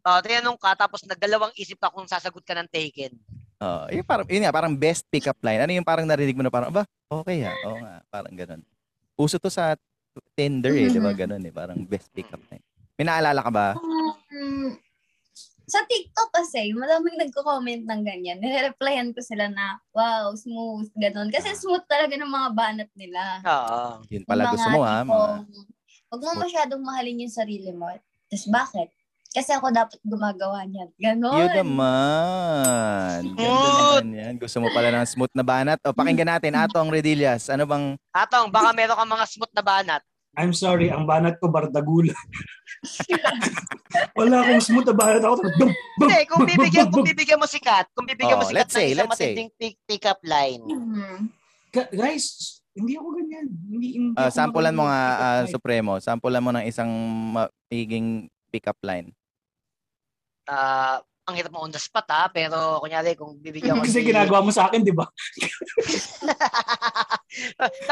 [0.04, 3.16] oh, tinanong ka, tapos nagdalawang isip ka kung sasagot ka ng taken.
[3.62, 5.64] Oo, yung parang, yun nga, parang best pick-up line.
[5.64, 8.60] Ano yung parang narinig mo na parang, aba, okay ha, oo nga, parang ganun.
[9.16, 9.80] Uso to sa
[10.36, 11.12] Tinder eh, di ba?
[11.12, 11.18] Mhm.
[11.18, 12.64] Ganun eh, parang best pick-up line.
[12.98, 13.66] May naalala ka ba?
[13.78, 14.74] Um,
[15.68, 18.40] sa TikTok kasi, maraming nagko-comment ng ganyan.
[18.40, 21.28] Nire-replyan ko sila na, wow, smooth, ganun.
[21.28, 23.44] Kasi smooth talaga ng mga banat nila.
[23.44, 24.02] Oo.
[24.08, 25.28] Yun pala gusto mo ha, mga
[26.08, 27.92] Huwag mo masyadong mahalin yung sarili mo.
[28.32, 28.88] Tapos bakit?
[29.28, 30.88] Kasi ako dapat gumagawa niyan.
[30.96, 31.36] Ganon.
[31.36, 33.18] Yun naman.
[33.28, 34.02] Ganda Smooth.
[34.02, 34.34] naman yan.
[34.40, 35.78] Gusto mo pala ng smooth na banat.
[35.84, 37.52] O, pakinggan natin, Atong Redillas.
[37.52, 40.02] Ano bang, Atong, baka meron kang mga smooth na banat.
[40.38, 42.14] I'm sorry, ang banat ko bardagula.
[44.14, 45.34] Wala akong smooth na banat ako.
[45.56, 48.46] Dum, bum, Hindi, kung bum, bibigyan, bum, kung bibigyan mo si Kat, kung bibigyan mo
[48.46, 49.32] Oh, si let's Kat say, ng isang let's say.
[49.34, 50.62] matinding pick, pick-up line.
[50.62, 51.18] Hmm.
[51.68, 52.24] Ga- Guys,
[52.72, 53.46] hindi ako ganyan.
[53.66, 56.90] Hindi, hindi ah, ako sampulan mo nga, makapag- ah, Supremo, sampulan mo ng isang
[57.34, 58.08] maiging
[58.48, 59.10] pick-up line.
[60.48, 60.96] Ah,
[61.28, 64.08] ang hirap mo on the spot ha, pero kunyari kung bibigyan ko Kasi si...
[64.08, 65.04] ginagawa mo sa akin, di ba?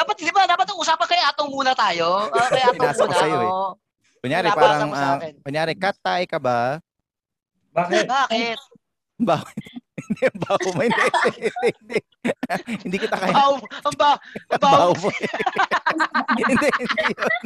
[0.00, 2.32] dapat, di ba, dapat ang usapan kay Atong muna tayo.
[2.32, 3.20] Ah, kay Atong Pinasa ko muna.
[3.20, 3.52] sa'yo eh.
[4.24, 5.34] Kunyari, Pinapasa parang, ah, akin.
[5.44, 6.80] kunyari, cut tie ka ba?
[7.76, 8.08] Bakit?
[8.08, 8.56] Bakit?
[9.20, 9.44] Bawo.
[9.96, 10.80] Hindi, bawo mo.
[10.80, 11.98] Hindi, hindi, hindi, hindi.
[12.84, 13.34] Hindi kita kaya.
[13.36, 14.10] Baw, ang ba.
[14.56, 15.08] Bawo mo.
[16.40, 16.68] hindi, hindi
[17.12, 17.36] yun.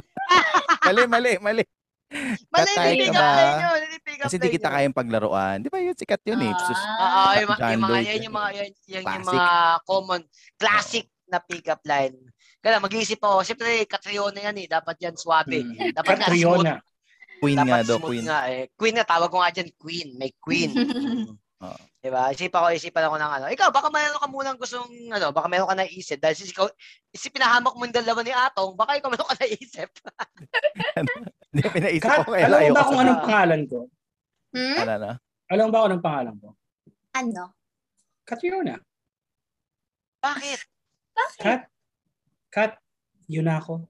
[0.86, 1.62] Mali, mali, mali.
[2.90, 3.26] Hindi ba?
[3.30, 5.56] line yun, hindi up Kasi di line kita kayang paglaruan.
[5.62, 5.94] Di ba yun?
[5.94, 6.52] Sikat yun eh.
[6.58, 8.22] Sus- Ah, ah, yung, yung mga, yan yun.
[8.26, 9.30] yung mga, yan, yung Classic.
[9.30, 9.46] mga
[9.86, 10.20] common,
[10.58, 12.16] classic na pick-up line.
[12.60, 15.62] Kaya mag-iisip ako, siyempre, Catriona yan eh, dapat yan swabe.
[15.62, 15.94] Mm.
[15.96, 16.82] Dapat Catriona.
[17.40, 18.24] Queen Dapat nga daw, smooth queen.
[18.28, 18.62] nga eh.
[18.76, 20.08] Queen na, tawag ko nga dyan, queen.
[20.20, 20.70] May queen.
[21.64, 21.80] Oo.
[22.00, 22.32] Diba?
[22.32, 23.46] Isipan ko, isipan ako ng ano.
[23.48, 26.20] Ikaw, baka mayroon ka munang gustong, ano, baka mayroon ka naisip.
[26.20, 26.68] Dahil si, ikaw,
[27.12, 29.88] si pinahamak mo yung dalawa ni Atong, baka ikaw mayroon ka naisip.
[31.50, 33.78] Hindi, pinaisip Kat, ko kaya alam mo ba kung anong pangalan ko?
[34.50, 34.76] Hmm?
[34.78, 35.12] Ano na?
[35.50, 36.48] Alam mo ba kung anong pangalan ko?
[37.10, 37.44] Ano?
[38.22, 38.74] Catriona.
[40.20, 40.60] Bakit?
[41.40, 41.60] Kat,
[42.50, 42.72] Kat,
[43.26, 43.82] yun na ako.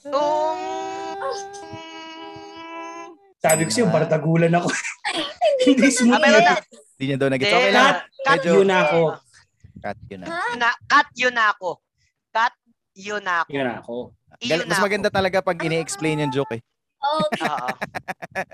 [0.00, 0.60] Kung...
[3.40, 4.68] Sabi ko sa'yo, bardagulan ako.
[5.64, 6.60] Hindi Ah, smooth na.
[6.96, 7.96] Hindi niya daw nag Hindi, Okay lang.
[8.20, 9.00] Medyo- Yun na ako.
[9.80, 10.26] Cut yun na.
[10.28, 10.40] Ha?
[10.52, 11.70] yun na, cut yun na ako.
[12.30, 12.54] Cut
[12.94, 13.50] yun na ako.
[13.52, 13.94] Yun na ako.
[14.40, 14.86] Yun Mas ako.
[14.86, 16.62] maganda talaga pag ini-explain yung joke eh.
[17.00, 17.46] Okay.
[17.50, 17.68] Oo.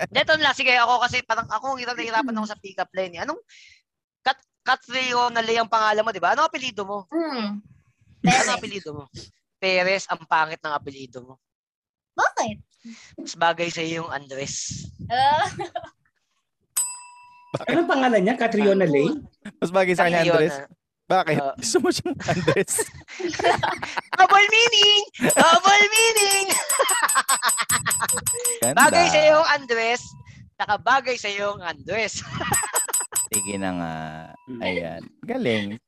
[0.07, 3.19] Dito lang, sige ako kasi parang ako hirap na hirapan ako sa pick-up line.
[3.19, 3.23] eh.
[3.23, 3.39] Anong
[4.23, 6.35] Kat Katrio na ang pangalan mo, di ba?
[6.35, 7.07] Ano apelido mo?
[7.07, 7.59] Hmm.
[8.23, 8.51] Ano Perez.
[8.51, 9.03] apelido mo?
[9.57, 11.33] Perez, ang pangit ng apelido mo.
[12.17, 12.57] Bakit?
[13.19, 14.87] Mas bagay sa yung Andres.
[15.07, 15.47] Ah,
[17.71, 18.35] Anong pangalan niya?
[18.35, 19.23] Catriona Lane?
[19.57, 20.23] Mas bagay sa kanya.
[20.27, 20.55] Andres.
[21.07, 21.39] Bakit?
[21.39, 21.55] Ah.
[21.55, 22.83] Gusto mo siyang Andres?
[24.19, 25.03] Double meaning!
[25.31, 26.47] Double meaning!
[28.75, 30.03] Bagay sa yung Andres,
[30.59, 32.19] saka bagay sa yung Andres.
[33.31, 33.93] Sige na nga.
[34.59, 35.01] Ayan.
[35.23, 35.79] Galing.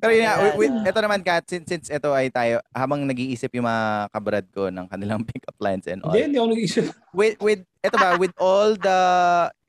[0.00, 0.56] Pero yun nga, Ayan.
[0.56, 4.68] with, ito naman Kat, since, since ito ay tayo, habang nag-iisip yung mga kabrad ko
[4.68, 6.12] ng kanilang pick-up lines and all.
[6.12, 6.84] Hindi, hindi ako nag-isip.
[7.14, 9.00] With, with, ito ba, with all the,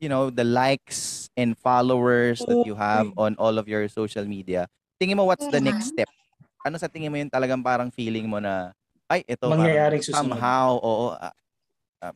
[0.02, 4.68] you know, the likes and followers that you have on all of your social media,
[5.02, 6.10] tingin mo what's the next step?
[6.62, 8.76] Ano sa tingin mo yung talagang parang feeling mo na,
[9.10, 10.38] ay, ito parang Mangyayaring susunod.
[10.38, 11.34] somehow, oo, ah,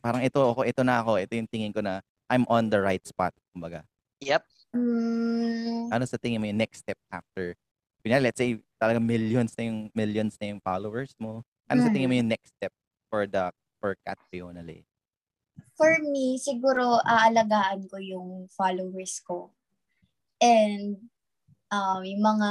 [0.02, 3.02] parang ito ako, ito na ako, ito yung tingin ko na I'm on the right
[3.06, 3.86] spot, kumbaga.
[4.18, 4.42] Yep.
[4.76, 7.56] Hmm, Ano sa tingin mo yung next step after?
[8.04, 11.40] Kunya, let's say talagang millions na yung millions na yung followers mo.
[11.66, 12.70] Ano sa tingin mo yung next step
[13.08, 13.50] for the
[13.80, 14.86] for Cat Fiona Lay?
[15.76, 19.52] for me, siguro aalagaan ko yung followers ko.
[20.40, 21.12] And
[21.68, 22.50] um, yung mga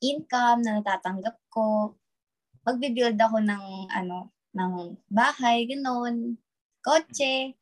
[0.00, 1.98] income na natatanggap ko.
[2.64, 6.38] Magbibuild ako ng ano, ng bahay, ganun,
[6.80, 7.58] kotse.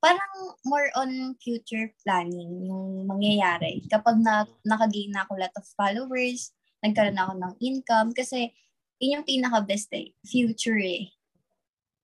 [0.00, 0.32] Parang
[0.64, 3.84] more on future planning yung mangyayari.
[3.92, 8.48] Kapag na, nakagain na ako lot of followers, nagkaroon ako ng income kasi
[8.96, 10.16] yun yung pinaka-best eh.
[10.24, 11.12] Future eh.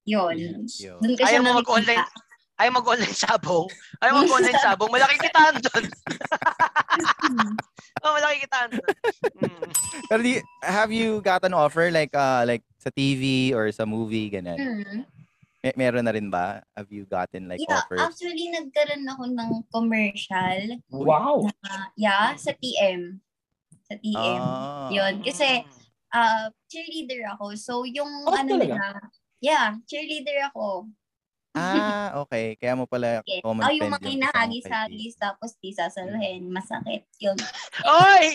[0.04, 0.68] Yun.
[0.68, 1.00] Yun.
[1.02, 2.04] Doon kasi Ayaw mo mag-online.
[2.56, 3.68] Ayaw mag-online sabong.
[4.00, 4.90] Ayaw mag-online sabong.
[4.92, 5.84] Malaking kitaan doon.
[8.04, 8.70] Oh, malaki kitaan.
[9.40, 9.68] Mm.
[10.06, 14.28] Pero di, have you got an offer like uh like sa TV or sa movie
[14.28, 14.54] ganun?
[14.60, 15.00] Mm.
[15.66, 16.62] May, meron na rin ba?
[16.78, 17.98] Have you gotten like Yeah, offers?
[17.98, 20.78] actually nagkaroon ako ng commercial.
[20.94, 21.42] Wow.
[21.66, 23.18] na- yeah, sa TM.
[23.90, 24.38] Sa TM.
[24.38, 24.86] Ah.
[24.94, 25.26] Yun.
[25.26, 25.66] Kasi,
[26.14, 27.58] uh, cheerleader ako.
[27.58, 28.78] So, yung Oh, ano talaga?
[28.78, 28.86] nila,
[29.42, 30.86] yeah, cheerleader ako.
[31.56, 32.52] Ah, okay.
[32.54, 33.40] Kaya mo pala Yes.
[33.40, 36.42] common Oh, yung friend mga yung isang hinahagis-hagis tapos di sasalhin.
[36.46, 37.08] Masakit.
[37.16, 37.36] Yun.
[38.04, 38.26] Oy!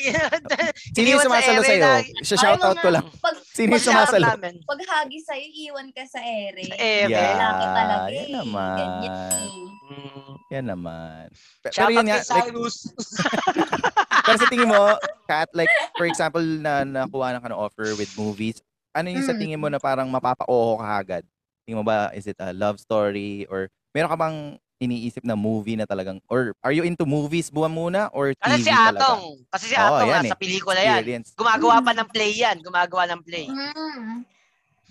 [0.92, 1.84] Sino yung Iniwan sa sumasalo ere sa'yo?
[1.84, 3.06] na- Siya shoutout Ayaw ko lang.
[3.16, 4.26] Pag, Sino yung Pag- sumasalo?
[4.28, 4.56] namin.
[4.64, 6.66] pag hagis sa'yo, iwan ka sa ere.
[6.66, 7.12] Sa ere.
[7.12, 7.30] Yeah.
[7.32, 8.34] Lalaki talaga yan eh.
[8.34, 8.76] naman.
[8.76, 9.70] Ganyan eh.
[9.92, 10.34] Mm.
[10.50, 11.24] Yan naman.
[11.62, 12.76] Pe- Shout Pero yun out nga, like, Cyrus.
[14.22, 14.82] pero sa tingin mo,
[15.24, 18.60] Kat, like, for example, na nakuha na ka ng offer with movies,
[18.92, 19.40] ano yung sa Mm.
[19.40, 21.24] tingin mo na parang mapapa-oho ka agad?
[21.68, 23.46] Tingin mo ba, is it a love story?
[23.50, 24.38] Or meron ka bang
[24.82, 28.10] iniisip na movie na talagang, or are you into movies buwan muna?
[28.18, 28.98] Or TV Kasi si talaga?
[28.98, 29.24] Atong.
[29.54, 30.32] Kasi si Oo, Atong yan ah, eh.
[30.34, 30.98] sa pelikula yan.
[31.06, 31.30] Experience.
[31.38, 32.58] Gumagawa pa ng play yan.
[32.66, 33.46] Gumagawa ng play.
[33.46, 34.26] Mm.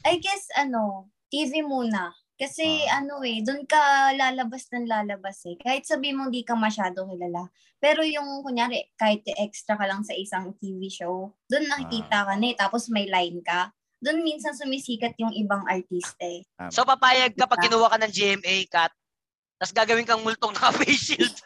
[0.06, 2.14] I guess, ano, TV muna.
[2.38, 3.02] Kasi, Ah.
[3.02, 5.58] ano eh, doon ka lalabas ng lalabas eh.
[5.60, 7.50] Kahit sabi mo di ka masyado kilala.
[7.82, 12.46] Pero yung, kunyari, kahit extra ka lang sa isang TV show, doon nakikita ka na
[12.46, 12.56] eh.
[12.56, 13.74] Tapos may line ka.
[14.00, 16.40] Doon minsan sumisikat yung ibang artista eh.
[16.56, 16.72] Tama.
[16.72, 18.92] So papayag ka pag kinuha ka ng GMA cut,
[19.60, 21.36] tapos gagawin kang multong naka-face shield.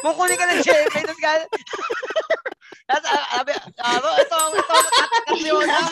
[0.00, 1.50] Kukunin ka ng GMA, tapos gagawin.
[2.86, 3.02] Ah,
[3.42, 3.50] sabi,
[3.82, 4.76] ah, ito, ito, ito,
[5.42, 5.86] yun, ha?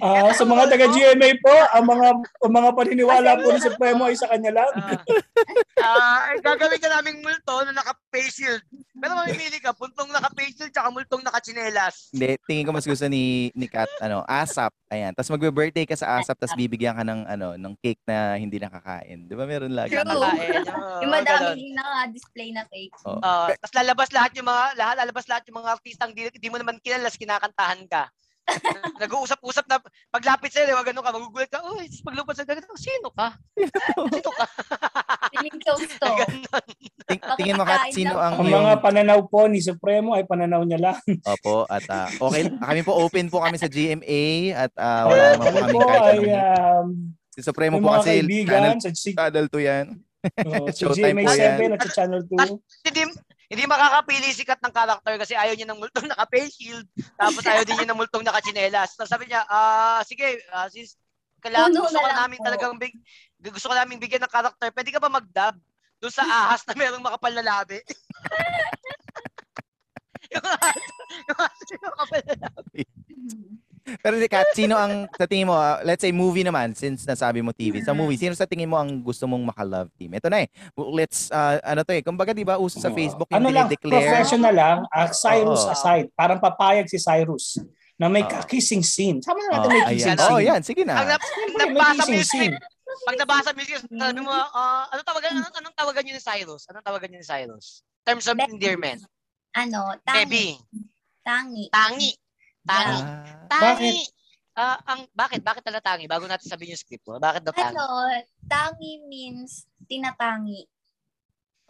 [0.00, 2.08] Ah, sa mga taga GMA po, ang mga
[2.42, 4.72] ang mga paniniwala po ni Supremo ay sa kanya lang.
[5.80, 8.62] Ah, ah, gagawin ka naming multo na naka-face shield.
[9.00, 12.12] Pero mamimili ka, puntong naka-face shield, tsaka multong naka-chinelas.
[12.12, 14.72] Hindi, tingin ko mas gusto ni ni Kat ano, ASAP.
[14.90, 15.14] Ayan.
[15.14, 19.24] Tapos magbe-birthday ka sa ASAP tapos bibigyan ka ng ano, ng cake na hindi nakakain.
[19.24, 19.94] 'Di ba meron lagi?
[19.94, 20.04] True.
[20.04, 20.64] Nakakain.
[20.66, 22.94] oo, yung madaming naka-display na cake.
[23.06, 23.22] Oh.
[23.22, 26.60] Uh, tapos lalabas lahat yung mga lahat lalabas lahat yung mga artistang di, di mo
[26.60, 28.04] naman kilala, kinakantahan ka.
[29.02, 29.78] Nag-uusap-usap na
[30.10, 33.36] paglapit sa'yo, wag ganun ka, magugulat ka, uy, tapos paglupad sa ganito, sino ka?
[34.10, 34.46] Sino ka?
[35.32, 36.08] Feeling toast to.
[36.10, 36.64] Ganun.
[37.06, 40.80] Ting- tingin mo Kat, sino ang Ang mga pananaw po ni Supremo ay pananaw niya
[40.90, 40.98] lang.
[41.26, 45.62] Opo, at ah, okay, kami po open po kami sa GMA at ah, wala naman
[45.70, 46.86] po Kami kahit ay um,
[47.30, 49.86] si Supremo po kasi channel, sa, channel 2 yan.
[50.44, 51.70] oh, sa GMA po 7 yan.
[51.74, 52.86] at sa Channel 2.
[52.90, 53.02] hindi,
[53.50, 56.86] hindi makakapili sikat ng karakter kasi ayaw niya ng multong naka-face shield,
[57.18, 58.94] tapos ayaw din niya ng multong naka-chinelas.
[58.94, 60.94] Tapos sabi niya, ah, sige, ah, sis,
[61.42, 62.46] kailangan Puno gusto na ko lang namin po.
[62.46, 62.94] talagang big,
[63.42, 64.70] gusto ko namin bigyan ng karakter.
[64.70, 65.58] Pwede ka ba mag-dub?
[65.98, 67.82] Doon sa ahas na merong makapal na labi.
[70.32, 70.84] yung ahas,
[71.26, 72.82] yung ahas na makapal na labi.
[73.98, 77.42] Pero di Kat, sino ang sa tingin mo, ah, let's say movie naman since nasabi
[77.42, 77.82] mo TV.
[77.82, 80.14] Sa movie, sino sa tingin mo ang gusto mong maka-love team?
[80.14, 80.48] Ito na eh.
[80.76, 82.94] Let's ah, ano to eh, kumbaga 'di ba uso sa Oo.
[82.94, 84.06] Facebook yung ano lang, dinideclare.
[84.06, 85.74] professional lang, ah, Cyrus Oo.
[85.74, 86.06] aside.
[86.14, 87.58] Parang papayag si Cyrus
[87.96, 88.46] na may Oo.
[88.46, 89.18] kissing scene.
[89.20, 89.92] Sama na natin Oh, may ayan.
[89.92, 90.46] kissing Oh, scene.
[90.46, 90.94] yan, sige na.
[90.94, 92.54] na, Siyempre, may nabasa mo yung scene.
[93.00, 96.22] pag nabasa mo yung script, sabi mo, ah, anong tawagan, anong, anong tawagan niyo ni
[96.22, 96.62] Cyrus?
[96.68, 97.66] Anong tawagan niyo ni Cyrus?
[98.02, 99.00] Terms of endearment.
[99.52, 100.18] Ano, tangi.
[100.24, 100.46] Baby.
[101.20, 101.64] Tangi.
[101.68, 102.10] Tangi.
[102.62, 102.98] Tangi.
[103.00, 103.92] Ah, Tangi.
[104.52, 106.04] Ah, ang bakit bakit tala tangi?
[106.04, 107.16] Bago natin sabihin yung script mo.
[107.16, 107.72] Bakit daw tangi?
[107.72, 107.86] Ano,
[108.44, 110.66] tangi means tinatangi.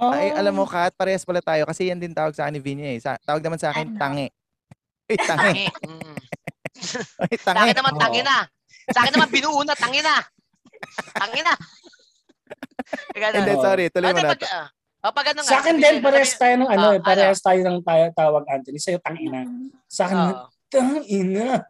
[0.01, 0.09] Oh.
[0.11, 2.89] ay, alam mo Kat, parehas pala tayo kasi yan din tawag sa akin ni Vinya
[2.89, 2.97] eh.
[2.97, 4.01] Sa, tawag naman sa akin Ano?
[4.01, 4.27] tangi.
[5.07, 5.45] Ay, tangi.
[5.61, 5.67] Tangi.
[5.85, 6.17] Mm.
[7.23, 7.61] Ay, Sa tangi.
[7.69, 8.37] akin naman tangi na.
[8.89, 10.17] Sa akin naman binuo na tangi na.
[11.13, 11.53] Tangi na.
[13.13, 13.37] Ganun.
[13.37, 14.33] Hindi, sorry, tuloy mo Ano na.
[14.33, 14.67] pag, ah,
[15.05, 17.61] oh, pag ano nga, Sa akin din, parehas tayo ng ano, Ah, eh, parehas tayo
[17.61, 17.77] ng
[18.11, 18.79] tawag Anthony.
[18.81, 19.45] Sa'yo, tangina.
[19.85, 20.19] Sa akin,
[20.71, 21.03] Oo.
[21.03, 21.67] tangina.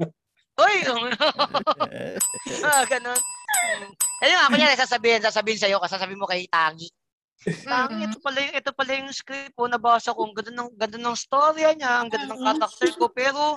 [0.61, 0.77] Uy!
[2.69, 3.17] ah, ganun.
[3.17, 3.91] Mm.
[4.21, 6.93] Ayun nga, kunyari, sasabihin, sasabihin sa'yo, sasabihin mo kay Tangi.
[7.41, 10.99] Tangi, ito pala yung, ito pala yung script po, nabasa ko, ang ganda ng, ganda
[11.01, 13.57] ng storya niya, ang ganda ng character ko, pero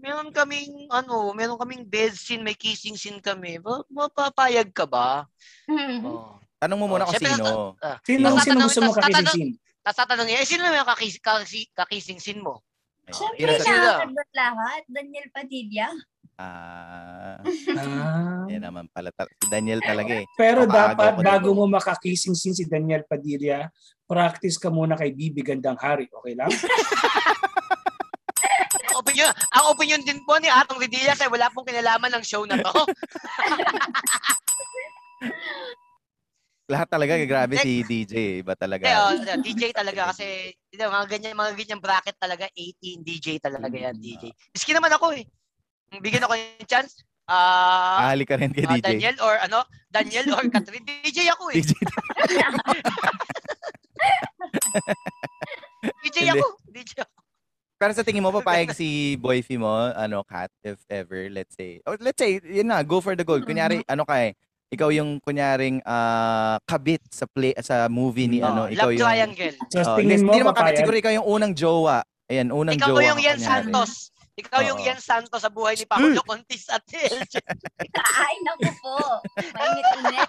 [0.00, 3.60] meron kaming, ano, meron kaming bed scene, may kissing scene kami.
[3.60, 5.28] Ba, mapapayag ka ba?
[5.68, 6.40] Oh.
[6.56, 7.76] Tanong mo muna Oh, kung sino.
[7.84, 9.52] Ah, Sino, sino gusto mo tatanung- scene?
[9.84, 12.64] Tapos tatanungin, eh, sino yung kakis, kakis, kakissing scene mo?
[13.08, 13.76] Siyempre, Sino?
[13.76, 14.82] nakakagod lahat.
[14.86, 15.88] Daniel Padilla.
[16.38, 17.42] Ah,
[17.74, 18.46] Ah.
[18.46, 19.10] yan naman pala.
[19.10, 20.26] Si Daniel talaga eh.
[20.38, 23.66] Pero dapat, bago mo makakissing scene si Daniel Padilla,
[24.06, 26.06] practice ka muna kay Bibi Gandang Hari.
[26.06, 26.46] Okay lang?
[28.88, 32.42] Ang opinion, ang opinion din po ni Atong Ridillas ay wala pong kinalaman ng show
[32.42, 32.70] na to.
[36.68, 38.44] Lahat talaga, grabe si DJ.
[38.44, 38.84] Iba talaga.
[38.84, 43.40] Kaya oh, DJ talaga kasi you know, mga ganyan mga ganyan bracket talaga 18 DJ
[43.40, 44.28] talaga yan DJ.
[44.52, 45.24] Miski naman ako eh.
[45.96, 47.08] Bigyan ako ng chance.
[47.28, 48.84] Ah, Ahali ka rin kay ah, DJ.
[48.84, 49.64] Daniel or ano?
[49.88, 51.64] Daniel or Catherine DJ ako eh.
[51.64, 51.72] DJ.
[56.04, 56.46] DJ ako.
[56.68, 57.16] DJ ako.
[57.78, 61.94] Pero sa tingin mo, papayag si boyfie mo, ano, Kat, if ever, let's say, oh,
[62.02, 63.46] let's say, yun na, go for the gold.
[63.46, 64.34] Kunyari, ano ka eh,
[64.68, 69.02] ikaw yung kunyaring ah, kabit sa play sa movie ni Oh, ano, ikaw love yung
[69.02, 69.54] triangle.
[69.72, 70.78] So, Oh, tingin hindi, mo, hindi naman kabit, papayag?
[70.78, 71.98] siguro ikaw yung unang jowa.
[72.28, 73.00] Ayan, unang Ikaw jowa.
[73.02, 73.40] yung ka, kunyari.
[73.40, 73.92] Santos.
[74.38, 74.86] Ikaw yung Oo.
[74.86, 77.40] Yen Santos sa buhay ni Paolo Contis at LJ.
[78.22, 78.94] Ay, naku po.
[79.34, 80.28] Mainit-init.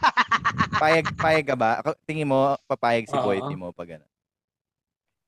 [0.74, 1.72] Payag, payag ka ba?
[1.78, 3.22] Ako, tingin mo, papayag si Oo.
[3.22, 4.06] boyfie mo pag ano.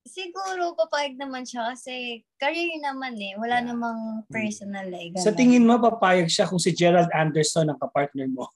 [0.02, 3.38] Siguro, papayag naman siya kasi career naman eh.
[3.38, 3.70] Wala Yeah.
[3.70, 5.14] namang personal eh.
[5.14, 5.38] Sa ganun.
[5.38, 8.50] tingin mo, papayag siya kung si Gerald Anderson ang kapartner mo.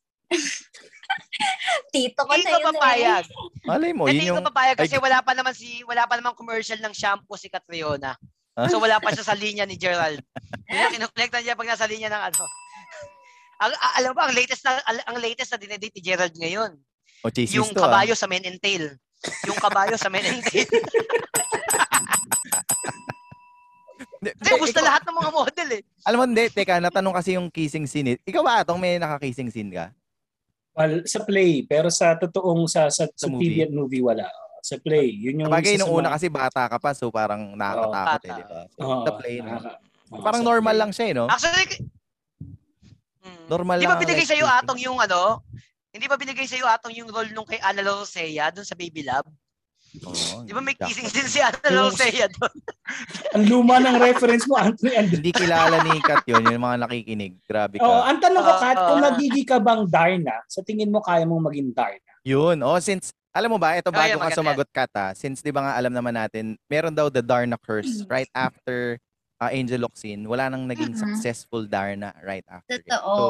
[1.92, 3.26] Tito ko Hindi na ko yun papayag.
[3.64, 4.50] Malay mo, Hindi yun ko yung...
[4.50, 8.18] papayag kasi Ay- wala pa naman si wala pa naman commercial ng shampoo si Catriona.
[8.56, 8.68] Ah?
[8.68, 10.20] So wala pa siya sa linya ni Gerald.
[10.66, 12.44] Yun ang kinukolekta niya pag nasa linya ng ano.
[13.56, 16.76] Ang, a- alam mo, ang latest na al- ang latest na dinedate ni Gerald ngayon,
[17.24, 17.88] O, yung to, ah.
[17.88, 18.92] kabayo sa Men and Tail.
[19.46, 20.68] Yung kabayo sa Men and Tail.
[24.26, 25.82] Hindi, gusto ikaw- lahat ng mga model eh.
[26.04, 28.18] Alam mo, hindi, teka, natanong kasi yung kissing scene.
[28.18, 28.18] eh.
[28.26, 29.94] Ikaw ba, atong may nakakissing scene ka?
[30.76, 33.48] Well, sa play, pero sa totoong sa sa, sa, Sa movie.
[33.56, 34.28] TV at movie wala.
[34.60, 38.28] Sa play, yun yung Sabagay, nung una kasi bata ka pa, so parang nakakatakot eh,
[38.28, 38.36] bata.
[38.36, 38.60] di ba?
[38.68, 39.48] So, Oo, the play, no?
[39.48, 39.80] nakaka-
[40.12, 40.82] oo, Parang sa normal play.
[40.82, 41.26] lang siya, eh, no?
[41.26, 41.66] Actually,
[43.20, 43.46] Hmm.
[43.48, 45.42] Normal Di lang ba ang binigay sa iyo atong yung ano?
[45.90, 49.02] Hindi ba binigay sa iyo atong yung role nung kay Ana Rosea doon sa Baby
[49.02, 49.26] Love?
[50.04, 52.56] Oo, Di ba may kissing din si Ana Rosea doon?
[53.36, 55.18] Ang luma ng reference mo, Anthony Andres.
[55.18, 57.34] Hindi kilala ni Kat yun, yung mga nakikinig.
[57.44, 57.84] Grabe ka.
[57.84, 58.54] Oh, ang tanong ko.
[58.56, 62.12] Kat, kung nagigi ka bang Darna, sa tingin mo kaya mong maging Darna?
[62.22, 62.62] Yun.
[62.62, 65.50] Oh, since, alam mo ba, ito Oh, bago yeah, ka sumagot Kat ha, since di
[65.50, 68.08] ba nga alam naman natin, meron daw the Darna curse Mm.
[68.08, 69.00] right after
[69.40, 70.24] uh, Angel Locsin.
[70.24, 71.02] Wala nang naging Mhm.
[71.02, 72.80] successful Darna right after.
[72.80, 72.88] it.
[72.88, 73.16] Totoo.
[73.16, 73.26] So,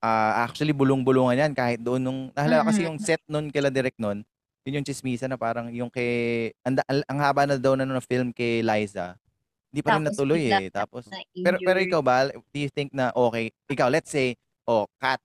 [0.00, 2.86] ah, actually, bulong-bulungan yan kahit doon nung, nahala kasi Mhm.
[2.88, 4.24] yung set nun kila direct nun,
[4.64, 8.02] yun yung chismisa na parang yung kay, ang, ang, ang haba na daw na na
[8.04, 9.16] film kay Liza,
[9.70, 10.68] hindi pa rin natuloy eh.
[10.68, 14.34] Tapos, na pero pero ikaw ba, do you think na okay, ikaw let's say,
[14.66, 15.22] oh, Kat,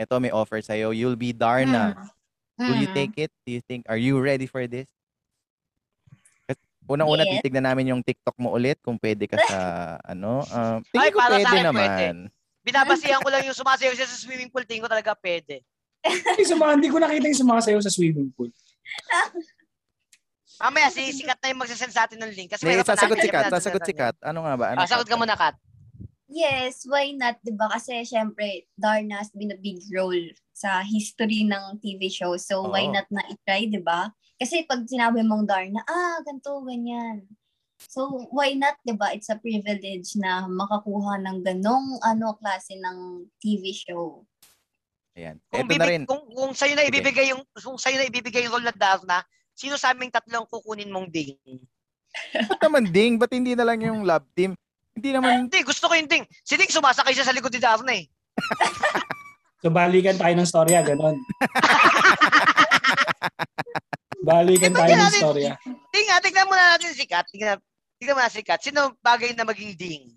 [0.00, 1.94] ito may offer sa you'll be Darna.
[1.94, 2.68] Mm.
[2.70, 2.98] Will you Mm.
[2.98, 3.32] take it?
[3.46, 4.86] Do you think are you ready for this?
[6.84, 7.40] Unang-una Yes.
[7.40, 9.58] titignan namin yung TikTok mo ulit kung pwede ka sa
[10.12, 10.44] ano.
[10.52, 12.14] Um, tingin Ay, ko para sa pwede akin, naman.
[12.64, 14.64] Binabasihan ko lang yung sumasayaw siya sa swimming pool.
[14.68, 15.64] Tingin ko talaga pwede.
[16.36, 18.52] Ay, suma, hindi ko nakita yung sumasayaw sa swimming pool.
[20.62, 22.48] Mamaya, si sikat na yung magsasend sa atin ng link.
[22.54, 24.00] Kasi Hindi, meron pa sasagot natin, si Kat, meron sasagot si natin.
[24.00, 24.16] Kat.
[24.22, 24.64] Ano nga ba?
[24.70, 25.54] Ano, Ah, sagot ka muna, Kat.
[26.24, 27.36] Yes, why not?
[27.44, 32.34] 'Di ba Kasi syempre, Darna has been a big role sa history ng TV show.
[32.40, 32.96] So why Oo.
[32.96, 34.08] not na i-try, 'di ba?
[34.40, 37.28] Kasi pag sinabi mong Darna, ah, ganito, ganyan.
[37.76, 39.12] So why not, 'di ba?
[39.12, 44.24] It's a privilege na makakuha ng ganong ano klase ng TV show.
[45.14, 45.38] Ayan.
[45.46, 46.02] Kung, Ito na bibig, rin.
[46.10, 49.22] kung, kung sa'yo na ibibigay yung kung sa'yo na ibibigay yung role na Darna,
[49.54, 51.38] sino sa aming tatlong kukunin mong ding?
[52.50, 53.14] Ba't naman ding?
[53.18, 54.58] Ba't hindi na lang yung love team?
[54.94, 56.22] Hindi naman, Hindi, gusto ko yung ding.
[56.46, 58.06] Si Ding sumasakay siya sa likod ni Darna eh.
[59.64, 61.16] So, balikan tayo ng storya, ganon.
[64.28, 65.56] balikan tayo ng storya.
[65.88, 67.24] Ding, ah, tignan muna natin si Kat.
[67.32, 67.56] Tignan,
[67.96, 68.60] tignan mo na si Kat.
[68.60, 70.12] Sino bagay na maging ding?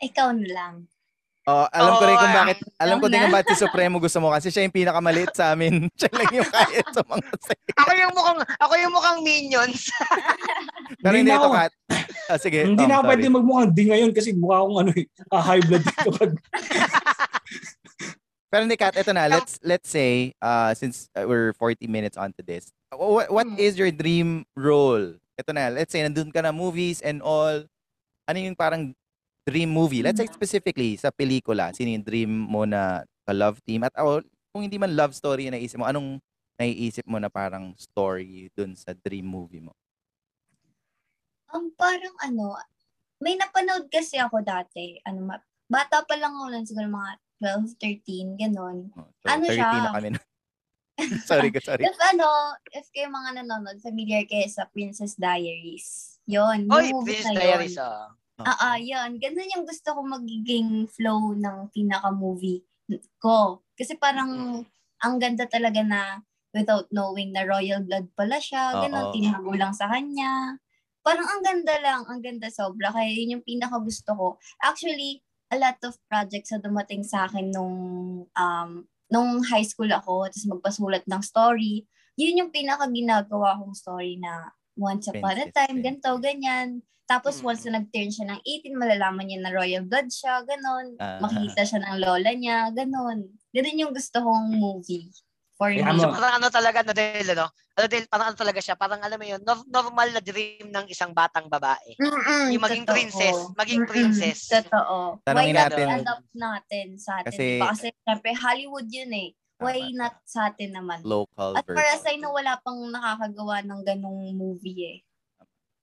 [0.00, 0.74] Ikaw na lang.
[1.48, 4.20] Oh, alam ko rin kung Oo, bakit, alam ko din kung bakit si Supremo gusto
[4.20, 5.88] mo kasi siya yung pinakamaliit sa amin.
[5.98, 7.72] siya lang yung kaya sa mga sa'yo.
[7.74, 9.88] Ako yung mukhang, ako yung mukhang minions.
[11.04, 11.72] Pero Hindi ito, Kat.
[12.28, 12.60] Ah, sige.
[12.68, 13.10] Hindi Tom, na ako sorry.
[13.16, 16.30] pwede magmukhang di ngayon kasi mukha akong ano eh, ah, high blood din kapag
[18.48, 19.28] Pero hindi, Kat, ito na.
[19.28, 23.60] Let's let's say, uh, since uh, we're 40 minutes onto this, what, what Hmm.
[23.60, 25.20] is your dream role?
[25.36, 27.68] Ito na, let's say, nandun ka na movies and all.
[28.24, 28.96] Ano yung parang
[29.48, 30.04] dream movie?
[30.04, 30.36] Let's say Mhm.
[30.36, 33.80] specifically sa pelikula, sino yung dream mo na ka-love team?
[33.82, 34.20] At oh,
[34.52, 36.20] kung hindi man love story yung naisip mo, anong
[36.56, 39.72] naiisip mo na parang story dun sa dream movie mo?
[41.48, 42.60] Ang parang ano,
[43.18, 47.72] may napanood kasi ako dati, ano, ma- bata pa lang ako lang, siguro mga 12,
[47.80, 48.90] 13, ganon.
[48.98, 49.70] Oh, so, Ano 30 siya?
[49.80, 50.20] na kami na.
[51.30, 51.86] sorry ka, sorry.
[51.86, 52.26] If ano,
[52.74, 56.18] if kayo mga nanonood, familiar kayo sa Princess Diaries.
[56.26, 57.86] Yon, yung Oy, movie Prince na Diaries yun.
[57.86, 58.06] ah.
[58.46, 59.18] Ah, ah, yun.
[59.18, 62.62] Ganun yung gusto ko magiging flow ng pinaka-movie
[63.18, 63.66] ko.
[63.74, 64.62] Kasi parang,
[65.02, 66.22] ang ganda talaga na
[66.54, 68.82] without knowing na royal blood pala siya, Oo.
[68.86, 70.56] ganun, tinago lang sa kanya.
[71.02, 72.90] Parang ang ganda lang, ang ganda sobra.
[72.94, 74.26] Kaya yun yung pinaka gusto ko.
[74.62, 77.76] Actually, a lot of projects na dumating sa akin nung
[78.28, 78.70] um,
[79.08, 81.88] nung high school ako, tapos magpasulat ng story.
[82.20, 85.96] Yun yung pinaka ginagawa kong story na once upon a time, din.
[85.96, 86.84] ganito, ganyan.
[87.08, 87.44] Tapos Mm.
[87.46, 90.92] once na nag-turn siya ng 18, malalaman niya na royal blood siya, ganon.
[90.98, 91.16] Ah.
[91.18, 93.24] Makikita siya ng lola niya, ganon.
[93.48, 95.08] Ganon yung gusto kong movie
[95.56, 95.90] for mo.
[95.98, 99.16] So parang ano talaga na dahil ano, ano dahil parang ano talaga siya, parang alam
[99.16, 101.96] mo yun, nor- normal na dream ng isang batang babae.
[101.96, 102.94] Mm-mm, Yung maging totoo.
[102.94, 104.38] princess, maging Mm-mm, princess.
[104.46, 105.18] Totoo.
[105.24, 107.26] Tanungin Why not natin- adapt natin sa atin?
[107.26, 107.66] Kasi- diba?
[107.72, 109.30] Kasi syempre Hollywood yun eh.
[109.58, 111.02] Why not sa atin naman?
[111.02, 111.98] Local At para version.
[111.98, 114.98] sa inyo, wala pang nakakagawa ng ganong movie eh.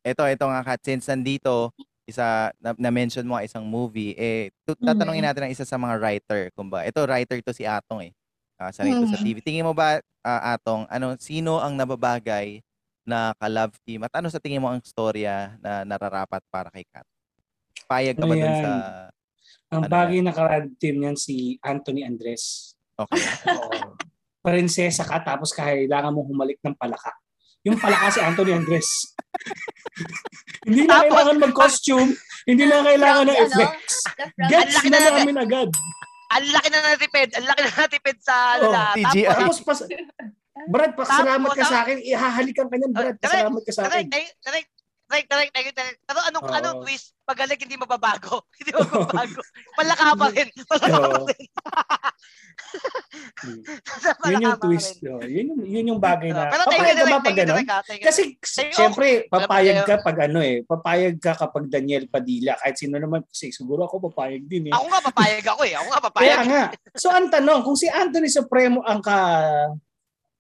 [0.05, 1.73] Ito, ito nga Kat, since nandito,
[2.05, 4.85] isa, na, na-mention mo nga isang movie, eh, tu- Mhm.
[4.85, 6.41] tatanungin natin ang isa sa mga writer.
[6.53, 6.85] Kumba.
[6.85, 8.13] Ito, writer to si Atong eh.
[8.55, 9.25] Uh, sanay to sa Mhm.
[9.25, 9.37] TV.
[9.41, 12.61] Tingin mo ba, ah, Atong, ano, sino ang nababagay
[13.01, 14.05] na ka-love team?
[14.05, 17.03] At ano sa tingin mo ang storya na nararapat para kay Kat?
[17.89, 18.71] Payag ka ba dun sa...
[19.73, 22.77] Ang Ano bagay na karad team niyan si Anthony Andres.
[22.95, 23.17] Okay.
[23.57, 23.97] Oo.
[24.45, 27.11] Prinsesa ka tapos kailangan mo humalik ng palaka.
[27.65, 28.89] Yung palaka si Anthony Andres.
[30.67, 32.09] hindi na Tapos- kailangan mag-costume,
[32.45, 33.43] hindi na kailangan ng Ano?
[33.43, 33.95] effects.
[34.51, 35.69] Gets na na- namin agad.
[36.25, 38.97] Ang laki na natipid, ang laki na natipid sa ano Oh, na.
[39.29, 39.79] Tapos, pas,
[40.65, 42.01] Brad, pasalamat ka sa akin.
[42.01, 43.15] Ihahalikan ka niyan, Brad.
[43.15, 44.05] Oh, Pasalamat ka sa akin.
[44.09, 44.69] correct, correct,
[45.05, 45.97] correct, correct, correct, correct.
[46.01, 46.55] Pero anong, Oo.
[46.55, 47.13] anong twist?
[47.25, 48.41] Pagaling hindi mababago.
[48.57, 49.41] hindi mababago.
[49.77, 50.49] Palaka pa rin.
[50.65, 51.45] Palaka pa rin.
[53.35, 53.61] Hmm.
[54.31, 54.99] Yun yung twist.
[55.05, 56.47] Oh, yun, yung, yun yung bagay na.
[56.47, 58.03] Pero Papayag ka ba pag you.
[58.03, 58.73] Kasi you.
[58.73, 62.55] siyempre, papayag ka pag ano eh, papayag ka kapag Daniel Padilla.
[62.59, 64.73] Kahit sino naman kasi siguro ako papayag din eh.
[64.73, 65.73] Ako nga papayag ako eh.
[65.75, 66.47] Ako nga Kaya papayag.
[66.47, 66.63] nga.
[66.95, 69.17] So ang tanong, kung si Anthony Supremo ang ka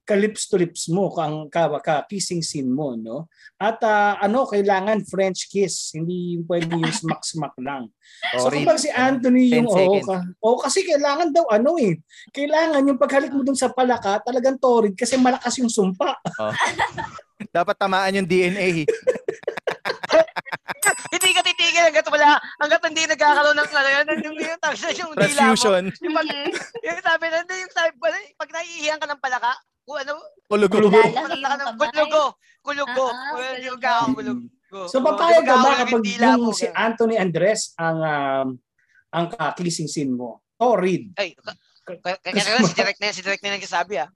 [0.05, 3.25] ka lips to lips mo, kang ka, ka kissing scene mo, no?
[3.57, 7.89] At ah, ano, kailangan French kiss, hindi pwede yung smack smack lang.
[8.37, 10.05] So kapag si Anthony 10 yung seconds.
[10.05, 11.97] ka, oo, kasi kailangan daw ano eh.
[12.29, 16.21] Kailangan yung paghalik mo dun sa palaka, talagang torrid kasi malakas yung sumpa.
[17.49, 18.85] Dapat tamaan yung DNA.
[21.15, 24.93] hindi ka titigil hanggat wala, hanggat hindi nagkakaroon ng ano yun, yung, yung, tawag sa
[24.93, 25.57] yung dila mo.
[25.57, 25.83] Transfusion.
[26.05, 26.27] Yung, pag,
[26.85, 27.89] yung sabi na, yung sabi,
[28.37, 29.55] pag naiihiyan ka ng palaka, kung ano, Kulugulo.
[29.55, 29.55] Lalaki Malaki yung ng kamay.
[29.55, 29.74] kulugo.
[29.85, 30.17] Kulugo.
[31.05, 32.23] Ah, Kulugo.
[32.65, 33.05] kulugo.
[33.77, 34.49] ka, kulugo.
[34.89, 36.65] So papayag ka ba kapag yung si.
[36.73, 38.47] Anthony Andres ang um,
[39.13, 40.41] ang ka-kissing scene mo?
[40.57, 41.13] Torrid.
[41.15, 41.55] Ay, k-
[41.85, 44.09] k- k- kaya si Direk na yan, si Direk na yan nagsasabi ah.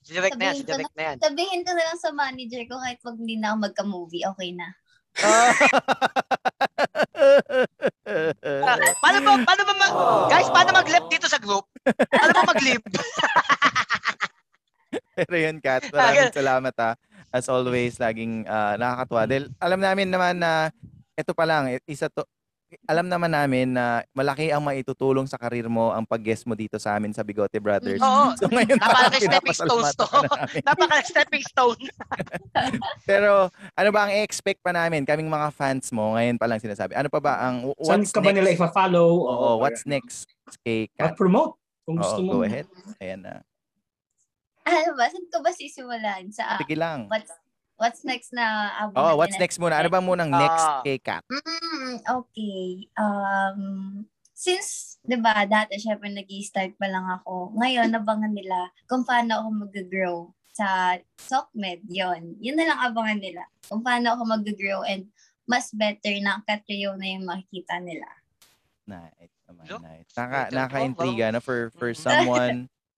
[0.00, 1.16] Si Direk na yan, si Direk na yan.
[1.20, 4.68] Sabihin ko na lang sa manager ko kahit wag hindi na ako magka-movie, okay na.
[5.16, 5.52] Ah,
[9.00, 9.92] Paano ba, paano ba, mag,
[10.30, 11.66] guys, paano mag-left dito sa group?
[11.84, 12.84] Paano ba mag-leave?
[15.18, 16.92] Pero yun, Kat, maraming salamat ha.
[17.30, 19.22] As always, laging ah, nakakatuwa.
[19.28, 20.70] Dahil alam namin naman na
[21.16, 22.24] ito pa lang, isa to,
[22.90, 26.98] alam naman namin na malaki ang maitutulong sa karir mo ang pag-guest mo dito sa
[26.98, 28.02] amin sa Bigote Brothers.
[28.02, 28.34] Oo.
[28.38, 30.06] So ngayon, Napaka parang stepping stones to.
[30.66, 31.80] Napaka-stepping stone.
[33.06, 36.98] Pero ano ba ang i-expect pa namin, kaming mga fans mo, ngayon pa lang sinasabi.
[36.98, 38.58] Ano pa ba ang, Saan what's ka ba nila next?
[38.58, 39.08] ipa-follow?
[39.24, 40.26] Oo, what's next
[40.66, 41.14] kay Kat?
[41.14, 41.54] promote
[41.86, 42.30] kung gusto Oo, mo.
[42.42, 42.66] go ahead.
[42.98, 43.46] Ayan na.
[44.66, 45.06] Ano ba?
[45.06, 46.26] Saan ko ba sisimulan?
[46.28, 47.06] Sa Sige lang.
[47.06, 47.30] what's,
[47.78, 48.44] what's next na
[48.82, 49.78] abangan Oh, what's next muna?
[49.78, 50.82] Ano ba munang next Ah.
[50.82, 51.22] kay Kat?
[51.30, 52.90] Mm, okay.
[52.98, 53.60] Um,
[54.34, 57.54] since, di ba, dati syempre nag start pa lang ako.
[57.54, 60.16] Ngayon, nabangan nila kung paano ako mag-grow
[60.50, 61.86] sa SOCMED.
[61.86, 63.44] Yon Yun na lang abangan nila.
[63.64, 65.06] Kung paano ako mag-grow and
[65.46, 68.08] mas better na katrio na yung makikita nila.
[68.82, 69.30] Nice.
[69.46, 70.10] naman, nice.
[70.10, 72.02] Naka, naka-intriga no, for, for Mhm.
[72.02, 72.56] someone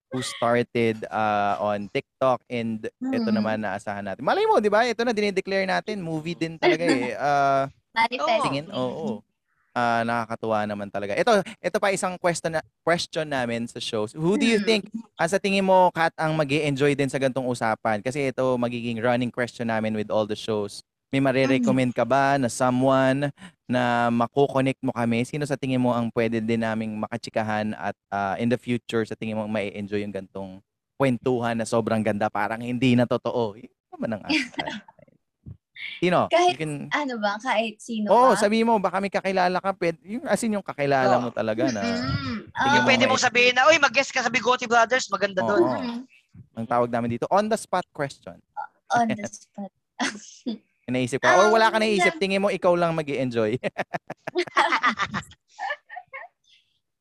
[0.08, 3.36] who started uh, on TikTok and ito Mhm.
[3.36, 4.24] naman naasahan natin.
[4.24, 4.84] Malay mo, di ba?
[4.84, 6.00] Ito na, dinideclare natin.
[6.00, 7.12] Movie din talaga eh.
[7.14, 7.64] Uh,
[7.98, 8.42] Manifest.
[8.44, 9.20] tingin, oo.
[9.76, 11.14] Ah, nakakatuwa naman talaga.
[11.14, 14.10] Ito, ito pa isang question na, question namin sa shows.
[14.16, 14.66] Who do you Mhm.
[14.66, 14.82] think,
[15.14, 18.00] ah, sa tingin mo, Kat, ang mag enjoy din sa gantong usapan?
[18.02, 20.82] Kasi ito, magiging running question namin with all the shows.
[21.08, 23.32] May marirecommend ka ba na someone
[23.64, 25.24] na makukonect mo kami?
[25.24, 29.16] Sino sa tingin mo ang pwede din naming makachikahan at ah, in the future sa
[29.16, 30.60] tingin mo may enjoy yung gantong
[31.00, 33.56] kwentuhan na sobrang ganda parang hindi na totoo?
[33.56, 34.22] Yun naman ang.
[35.96, 36.28] Sino?
[36.28, 37.38] You Kahit- can- Ano ba?
[37.38, 38.36] Kahit sino Oo, ba?
[38.36, 39.70] sabi mo, baka may kakilala ka.
[39.72, 41.22] Pwede, yung, as in yung kakilala Oo.
[41.24, 44.28] mo talaga na Mm, Tingin Yung mo pwede mong sabihin na, uy, mag-guest ka sa
[44.28, 45.48] Bigote Brothers, maganda Oo.
[45.48, 45.78] doon.
[45.78, 46.02] mm,
[46.58, 47.30] ang tawag namin dito.
[47.30, 48.34] On the spot question.
[48.90, 49.70] on the spot.
[50.88, 51.36] Naisip ka.
[51.36, 53.60] Or wala ka Um, naisip, tingin mo ikaw lang mag enjoy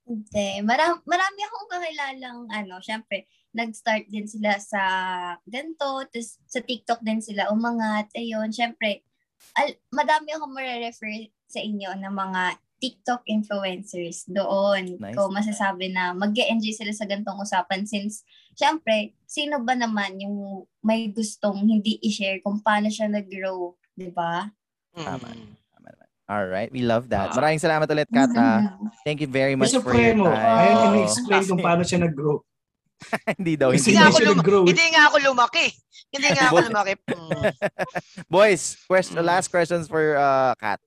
[0.07, 0.63] Hindi.
[0.63, 4.81] Marami, marami akong kakilalang, ano, syempre, nag-start din sila sa
[5.43, 8.07] ganito, tapos sa TikTok din sila umangat.
[8.15, 9.03] Ayun, syempre,
[9.59, 12.41] al- madami akong marerefer sa inyo ng mga
[12.77, 14.97] TikTok influencers doon.
[14.97, 15.13] Nice.
[15.13, 18.21] Ko masasabi na mag enjoy sila sa gantong usapan since,
[18.53, 20.37] syempre, sino ba naman yung
[20.79, 24.45] may gustong hindi i-share kung paano siya nag-grow, di ba?
[24.93, 25.25] Tama.
[25.27, 25.53] Mm.
[25.73, 26.07] Tama naman.
[26.27, 27.33] Alright, we love that.
[27.33, 27.35] Ah.
[27.35, 28.29] Maraming salamat ulit, Kat.
[28.31, 28.77] ha.
[28.77, 28.93] Mhm.
[29.05, 30.37] Thank you very much for your Supremo, time.
[30.37, 30.95] ayaw niya Oo.
[30.95, 32.37] na-explain kung paano siya nag-grow.
[33.37, 34.63] hindi daw, Kasi hindi nga ako siya luma- nag-grow.
[34.65, 35.65] Hindi nga ako lumaki.
[36.09, 36.93] Hindi nga ako lumaki.
[37.09, 37.43] Mm.
[38.27, 39.29] Boys, question, Mm.
[39.29, 40.77] last questions for uh, Kat.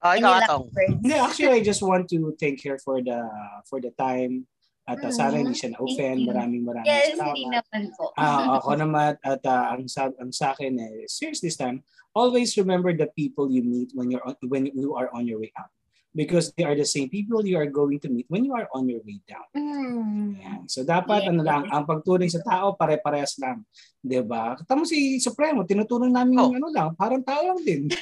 [0.00, 0.64] Oh, ikaw, Atong.
[0.72, 3.20] Hindi, actually, I just want to thank her for the
[3.68, 4.48] for the time.
[4.88, 6.24] At uh, sana hindi siya na-offend.
[6.26, 7.36] Maraming maraming Yes, salamat.
[7.36, 8.10] hindi naman po.
[8.16, 11.84] Ah, ako naman at ah, ang sa ang sa akin eh serious this time
[12.14, 15.52] always remember the people you meet when you're on, when you are on your way
[15.54, 15.70] up
[16.10, 18.82] because they are the same people you are going to meet when you are on
[18.84, 19.46] your way down.
[19.54, 20.42] Mm.
[20.42, 20.60] Yan.
[20.66, 21.30] So dapat Yes.
[21.30, 23.62] ano lang ang pagturing sa tao pare-parehas lang,
[24.02, 24.58] 'di ba?
[24.66, 26.50] Tamo si Supremo tinutunan namin Oh.
[26.50, 27.82] ano lang, parang tao lang din.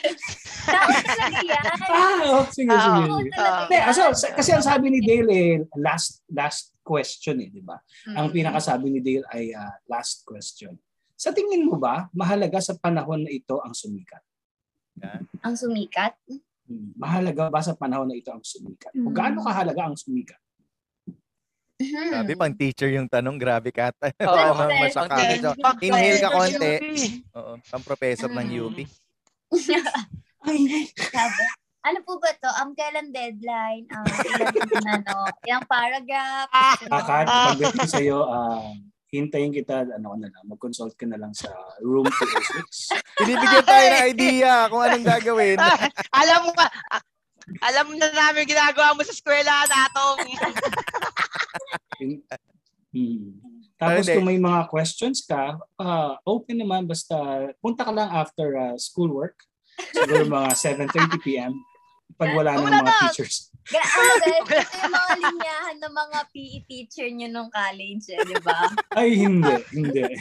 [0.69, 1.65] Tao talaga yan.
[1.97, 3.01] ah, oh, sige sige.
[3.33, 3.73] Tao sige.
[3.73, 3.93] yan.
[3.93, 7.77] so, sa- kasi ang sabi ni Dale eh, last last question eh, 'di ba?
[8.13, 8.35] Ang Mm.
[8.37, 10.77] pinakasabi ni Dale ay ah, last question.
[11.13, 14.21] Sa tingin mo ba mahalaga sa panahon na ito ang sumikat?
[15.41, 16.17] Ang sumikat?
[16.69, 18.93] Hmm, Mahalaga ba sa panahon na ito ang sumikat?
[18.93, 19.17] O Hmm.
[19.17, 20.37] gaano kahalaga ang sumikat?
[21.81, 22.11] Mhm.
[22.13, 23.41] Grabe, pang teacher yung tanong.
[23.41, 23.73] Grabe.
[23.73, 24.05] Oo.
[24.61, 24.93] Parang Yes.
[24.93, 25.15] masaka.
[25.17, 25.39] Okay.
[25.41, 25.51] So,
[25.81, 26.75] inhale ka konti.
[27.39, 28.61] Oo, pang professor ng Mm.
[28.61, 28.79] UP.
[29.49, 31.43] Sabi,
[31.89, 32.51] ano po ba to?
[32.53, 33.89] Ang kailan deadline?
[33.89, 35.17] Um, ilan yung ano?
[35.47, 36.51] Yung paragraph?
[36.85, 38.27] Akat, pagdating sa iyo,
[39.09, 41.49] hintayin kita, ano na lang, mag-consult ka na lang sa
[41.81, 42.93] room 206.
[43.25, 45.59] Binibigyan tayo ng idea kung anong gagawin.
[46.21, 46.69] alam mo ba,
[47.65, 50.21] alam na namin ginagawa mo sa eskwela natong.
[52.93, 53.41] Hmm.
[53.79, 57.17] Tapos kung may mga questions ka, ah, open naman basta
[57.63, 59.39] punta ka lang after ah, schoolwork.
[59.95, 60.51] Siguro mga
[60.91, 61.53] 7.30 p.m.
[62.19, 62.93] Pag wala ng mga na.
[63.07, 63.55] teachers.
[63.69, 68.21] Gra- ano guys, ito yung mga linyahan ng mga PE teacher nyo nung college, eh,
[68.25, 68.65] di ba?
[68.99, 69.55] Ay, hindi.
[69.77, 70.05] Hindi.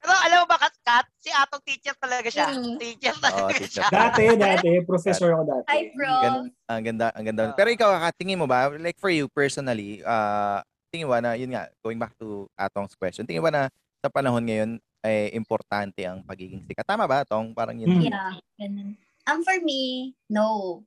[0.00, 2.48] Pero alam mo ba, Kat, Kat, si Atong teacher talaga siya.
[2.54, 2.78] Mm.
[2.80, 3.82] Teacher Oo, talaga teacher.
[3.82, 3.86] siya.
[3.92, 4.70] Dati, dati.
[4.86, 5.66] Professor ako dati.
[5.68, 6.22] Hi, prof.
[6.24, 7.42] Gan- ang ganda, ang ganda.
[7.52, 11.34] Pero ikaw, Kat, tingin mo ba, like for you personally, uh, tingin mo ba na,
[11.36, 13.64] yun nga, going back to Atong's question, tingin mo ba na
[14.00, 14.70] sa panahon ngayon,
[15.00, 16.84] ay importante ang pagiging sikat?
[16.84, 17.52] Tama ba, Atong?
[17.52, 17.88] Parang yun.
[17.88, 18.04] Hmm.
[18.04, 18.96] Yeah, ganun.
[19.28, 20.80] Um, for me, no.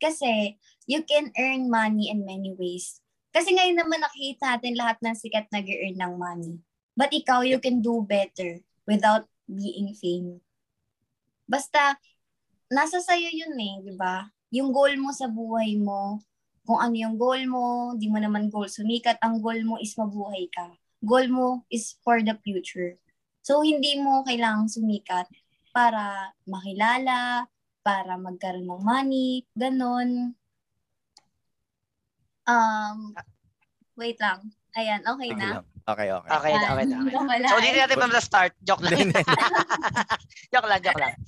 [0.00, 0.56] Kasi,
[0.88, 2.98] you can earn money in many ways.
[3.30, 6.58] Kasi ngayon naman nakikita natin lahat ng sikat nag-earn ng money.
[6.98, 10.42] But ikaw, you can do better without being famous.
[11.46, 11.98] Basta,
[12.70, 14.26] nasa sayo yun eh, di ba?
[14.50, 16.18] Yung goal mo sa buhay mo,
[16.66, 20.46] kung ano yung goal mo, di mo naman goal sumikat, ang goal mo is mabuhay
[20.50, 20.74] ka.
[21.02, 22.98] Goal mo is for the future.
[23.42, 25.26] So, hindi mo kailangang sumikat
[25.74, 27.46] para makilala,
[27.90, 30.38] para magkaroon ng money, ganun.
[32.46, 32.98] Um,
[33.98, 34.54] wait lang.
[34.78, 35.58] Ayan, okay na?
[35.58, 35.66] lang.
[35.90, 36.30] Okay, okay.
[36.30, 36.96] Okay na, okay na.
[37.02, 37.18] Okay.
[37.18, 37.46] Wala.
[37.50, 38.54] So, ulitin natin from the start.
[38.62, 39.10] Joke lang.
[40.54, 41.18] joke lang, joke lang.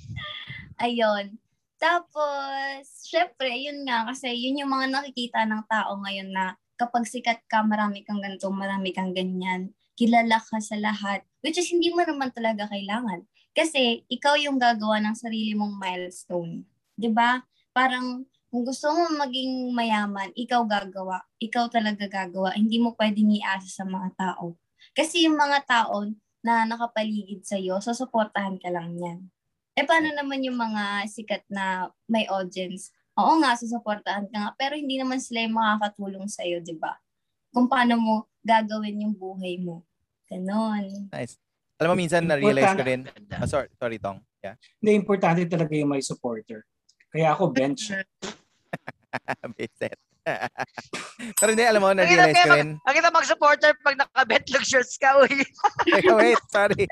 [0.78, 1.34] Ayun.
[1.82, 7.42] Tapos, syempre, yun nga, kasi yun yung mga nakikita ng tao ngayon na kapag sikat
[7.50, 12.06] ka, marami kang ganito, marami kang ganyan, kilala ka sa lahat, which is hindi mo
[12.06, 13.26] naman talaga kailangan.
[13.53, 16.64] Kasi, ikaw yung gagawa ng sarili mong milestone.
[16.96, 17.44] 'Di ba?
[17.76, 21.24] Parang, kung gusto mo maging mayaman, ikaw gagawa.
[21.40, 22.53] Ikaw talaga gagawa.
[22.57, 24.57] Hindi mo pwedeng iasa sa mga tao.
[24.92, 26.05] Kasi yung mga tao
[26.44, 29.20] na nakapaligid sa'yo, susuportahan ka lang yan.
[29.72, 32.92] Eh, paano naman yung mga sikat na may audience?
[33.16, 36.92] Oo nga, susuportahan ka nga, pero hindi naman sila yung makakatulong sa'yo, di ba?
[37.53, 39.84] Kung paano mo gagawin yung buhay mo.
[40.28, 41.09] Ganon.
[41.12, 41.36] Nice.
[41.82, 43.34] Alam mo, minsan na-realize ko rin, Ganda.
[43.36, 44.22] ah, sorry, sorry, Tong.
[44.38, 44.54] Yeah.
[44.78, 46.62] Hindi, importante talaga yung may supporter.
[47.10, 47.90] Kaya ako bench.
[49.58, 49.98] Biset.
[51.42, 55.18] Pero hindi, alam mo, na-realize ko kaya rin, ang ina mag-supporter pag naka-betlog shirts ka,
[55.18, 55.42] uy.
[55.90, 56.86] Teka, wait, sorry.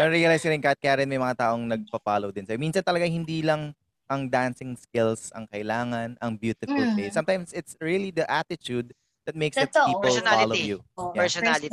[0.00, 2.56] Na-realize ko rin, Kat Karen, may mga taong nagpa-follow din sa'yo.
[2.56, 3.76] Minsan talaga hindi lang
[4.10, 6.96] ang dancing skills ang kailangan, ang beautiful Mm.
[6.98, 7.14] face.
[7.14, 8.90] Sometimes it's really the attitude
[9.22, 9.86] that makes the Totoo.
[9.86, 10.82] people follow you.
[10.98, 11.22] Oh, Yeah.
[11.22, 11.70] Personality.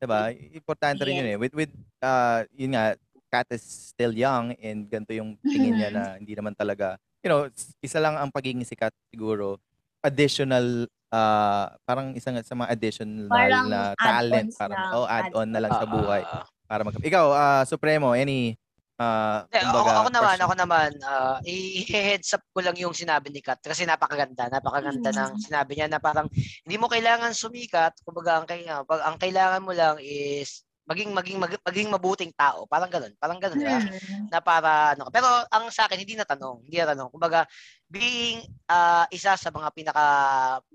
[0.00, 0.32] Diba?
[0.32, 1.36] Importante rin yun eh.
[1.36, 2.96] With, with uh, yun nga,
[3.30, 5.94] Kat is still young and ganito yung tingin niya Mhm.
[5.94, 9.54] na hindi naman talaga, you know, s- isa lang ang pagiging sikat siguro,
[10.02, 10.66] additional,
[11.14, 15.60] uh, parang isang sa mga additional Parang na add-ons talent, parang, lang, oh, add-on na
[15.62, 16.22] lang sa Ah, buhay.
[16.26, 16.44] ah, ah.
[16.66, 18.58] Para mag Ikaw, uh, Supremo, any
[19.00, 20.44] uh, Hindi, ako, kumbaga, ako naman, question?
[20.44, 25.32] ako naman, ah, i-heads up ko lang yung sinabi ni Kat kasi napakaganda, napakaganda ng
[25.34, 25.40] Mm.
[25.40, 26.28] sinabi niya na parang
[26.68, 31.38] hindi mo kailangan sumikat, kumbaga ang, kaya, pag, ang kailangan mo lang is maging maging
[31.38, 33.78] mag- maging mabuting tao, parang ganoon, parang ganoon, di ba?
[33.78, 34.26] Hmm.
[34.26, 35.06] na para ano.
[35.14, 37.14] Pero ang sa akin hindi na tanong, hindi na tanong.
[37.14, 37.46] Kumbaga,
[37.86, 40.04] being ah, isa sa mga pinaka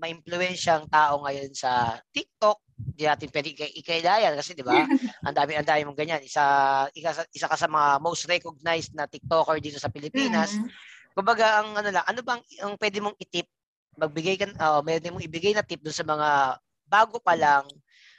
[0.00, 4.76] maimpluwensyang tao ngayon sa TikTok, hindi natin pwede ika- ikailayan kasi di ba?
[5.26, 6.20] Ang dami ang dami mong ganyan.
[6.20, 6.44] Isa
[6.92, 10.54] isa, isa ka sa mga most recognized na TikToker dito sa Pilipinas.
[10.60, 10.68] Mhm.
[11.16, 13.48] Kumbaga ang ano lang, ano bang ang pwede mong itip?
[13.96, 17.64] Magbigay ka uh, pwede mong ibigay na tip dun sa mga bago pa lang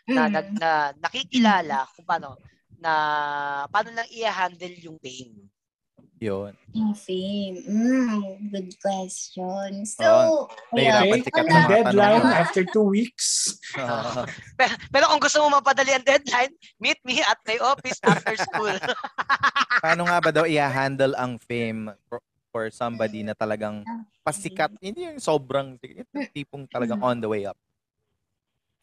[0.10, 0.34] na, Mm.
[0.34, 2.34] nag na nakikilala kung paano
[2.82, 2.92] na
[3.70, 5.36] paano lang i-handle yung pain.
[6.18, 6.52] Yun.
[6.74, 7.62] Yung fame.
[7.62, 9.86] Mm, good question.
[9.86, 10.50] So.
[10.74, 13.54] Nahirapan Okay, ang deadline after two weeks.
[13.78, 14.26] Oo.
[14.58, 16.50] Pero, pero kung gusto mo mapadali ang deadline,
[16.82, 18.74] meet me at my office after school.
[19.86, 22.18] Paano nga ba daw i-handle ang fame for,
[22.50, 23.86] for somebody na talagang
[24.26, 24.74] pasikat?
[24.82, 25.78] Hindi yung sobrang,
[26.34, 27.58] tipong talagang on the way up.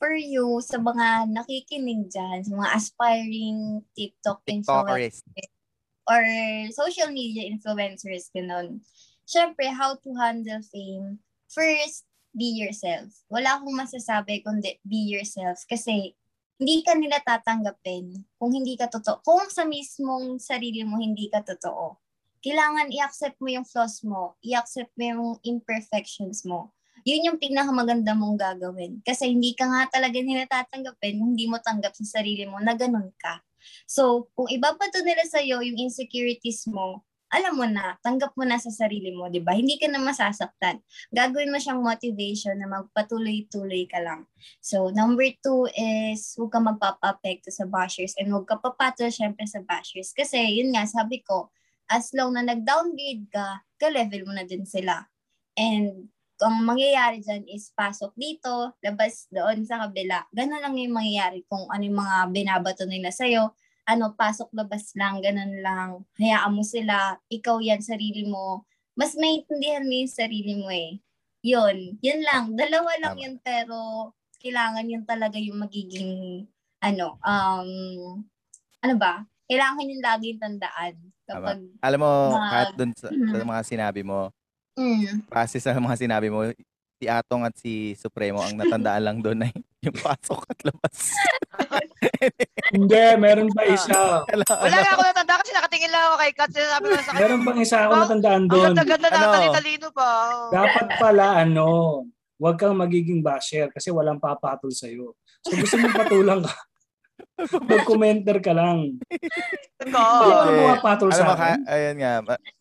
[0.05, 5.25] for you, sa mga nakikinig dyan, sa mga aspiring TikTok influencers.
[6.09, 6.23] Or
[6.73, 8.81] social media influencers, ganun.
[9.25, 11.21] Siyempre, how to handle fame.
[11.49, 13.15] First, be yourself.
[13.31, 15.65] Wala akong masasabi kundi be yourself.
[15.65, 16.13] Kasi,
[16.59, 19.23] hindi ka nila tatanggapin kung hindi ka totoo.
[19.27, 21.99] Kung sa mismong sarili mo hindi ka totoo.
[22.45, 24.37] Kailangan i-accept mo yung flaws mo.
[24.45, 26.71] I-accept mo yung imperfections mo.
[27.03, 29.01] Yun yung pinakamaganda mong gagawin.
[29.03, 32.77] Kasi hindi ka nga talaga nila tatanggapin kung hindi mo tanggap sa sarili mo na
[32.77, 33.41] ganun ka.
[33.87, 37.05] So, kung ibabato nila sa'yo yung insecurities mo,
[37.35, 39.59] alam mo na, tanggap mo na sa sarili mo, di ba?
[39.59, 40.79] Hindi ka na masasaktan.
[41.11, 44.31] Gagawin mo siyang motivation na magpatuloy-tuloy ka lang.
[44.63, 49.59] So, number two is, huwag ka magpapa-apekto sa bashers and huwag ka papatol syempre sa
[49.67, 50.15] bashers.
[50.15, 51.51] Kasi, yun nga, sabi ko,
[51.91, 55.03] as long na nag-downgrade ka, ka-level mo na din sila.
[55.59, 56.14] And,
[56.45, 60.29] ang mangyayari dyan is pasok dito, labas doon sa kabila.
[60.31, 63.57] Ganun lang yung mangyayari kung ano yung mga binabato nila sa'yo.
[63.85, 65.91] Ano, pasok, labas lang, ganun lang.
[66.17, 68.65] Hayaan mo sila, ikaw yan, sarili mo.
[68.93, 71.01] Mas maintindihan mo yung sarili mo eh.
[71.45, 72.57] Yun, yun lang.
[72.57, 73.25] Dalawa lang Tama.
[73.25, 73.77] yun, pero
[74.41, 76.45] kailangan yun talaga yung magiging,
[76.81, 77.69] ano, um,
[78.81, 79.25] ano ba?
[79.45, 80.95] Kailangan yun laging tandaan.
[81.25, 83.45] Kapag, Alam mo, Mag- kahit dun sa, sa Mhm.
[83.45, 84.29] mga sinabi mo,
[84.75, 86.47] mm, kasi sa mga sinabi mo,
[86.95, 89.53] si Atong at si Supremo ang natandaan lang doon ay
[89.85, 90.97] yung pasok at labas.
[92.75, 94.25] Hindi, meron pa isa.
[94.25, 96.49] Wala nga ako natanda kasi nakatingin lang ako kay Kat.
[96.49, 98.73] Sinasabi ko sa kanya, Meron pang isa ako natandaan ang doon.
[98.73, 99.29] ganda-ganda Ano?
[99.29, 100.09] na talino pa.
[100.49, 101.67] Dapat pala, ano,
[102.41, 105.13] huwag kang magiging basher kasi walang papatol sa'yo.
[105.45, 106.55] So gusto mong patulang ka.
[107.71, 108.99] Mag-commenter ka lang.
[109.83, 109.99] Ito.
[110.83, 111.67] Wala sa akin.
[111.67, 112.13] ka, ayun nga,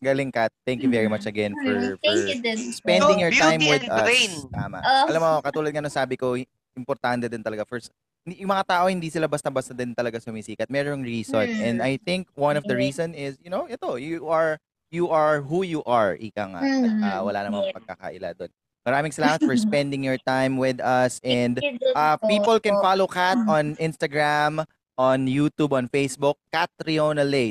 [0.02, 0.50] galing Kat.
[0.66, 1.98] Thank you very much again for, Mm-hmm.
[2.02, 4.02] For spending your beauty time with us.
[4.02, 4.32] brain.
[4.50, 4.78] Tama.
[4.82, 5.06] Oh.
[5.10, 6.34] Alam mo, katulad nga ng sabi ko,
[6.74, 7.62] importante din talaga.
[7.66, 7.90] First,
[8.24, 10.66] yung mga tao hindi sila basta-basta din talaga sumisikat.
[10.72, 11.44] Merong reason.
[11.44, 11.62] Hmm.
[11.64, 14.56] And I think one of the reason is, you know, ito, you are
[14.94, 16.60] you are who you are, ika nga.
[16.62, 17.02] Mhm.
[17.02, 17.74] Ah, wala namang Yeah.
[17.82, 18.50] pagkakaila doon.
[18.84, 21.56] Maraming salamat for spending your time with us and
[21.96, 23.48] uh, people can follow Kat Mhm.
[23.48, 24.60] on Instagram,
[24.94, 27.50] on YouTube, on Facebook, Catriona Lay,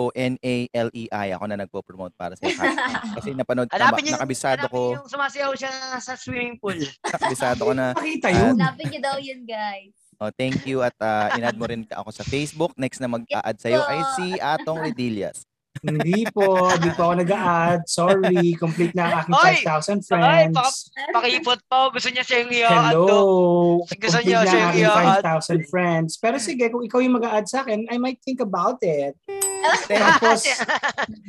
[0.00, 1.26] C-A-T-R-Y-O-N-A-L-E-I.
[1.36, 2.72] Ako na nagpo-promote para sa Kat.
[3.20, 5.68] Kasi napanood, niyo, nakabisado ko, yung sumasayaw siya
[6.00, 6.78] sa swimming pool.
[7.04, 8.54] nakabisado ko na Pakita yun.
[8.56, 9.92] Hanapin niyo daw yun, guys.
[10.20, 12.76] Oh, thank you at uh, in-add mo rin ako sa Facebook.
[12.76, 15.49] Next na mag-a-add sa'yo ay si Atong Redillas.
[15.80, 17.80] Hindi po, hindi po ako nag-a-add.
[17.88, 19.54] Sorry, complete na ang aking Oy!
[19.64, 20.54] 5,000 Ay, friends.
[20.54, 21.78] baka- Pakipot pa.
[21.88, 22.92] Gusto niya siya yung i-add.
[22.92, 23.20] Hello!
[23.80, 25.24] Gusto Complete niya siya yung i-add.
[25.24, 26.10] 5,000 friends.
[26.20, 29.16] Pero sige, kung ikaw yung mag-a-add sa akin, I might think about it.
[29.88, 30.44] Tapos,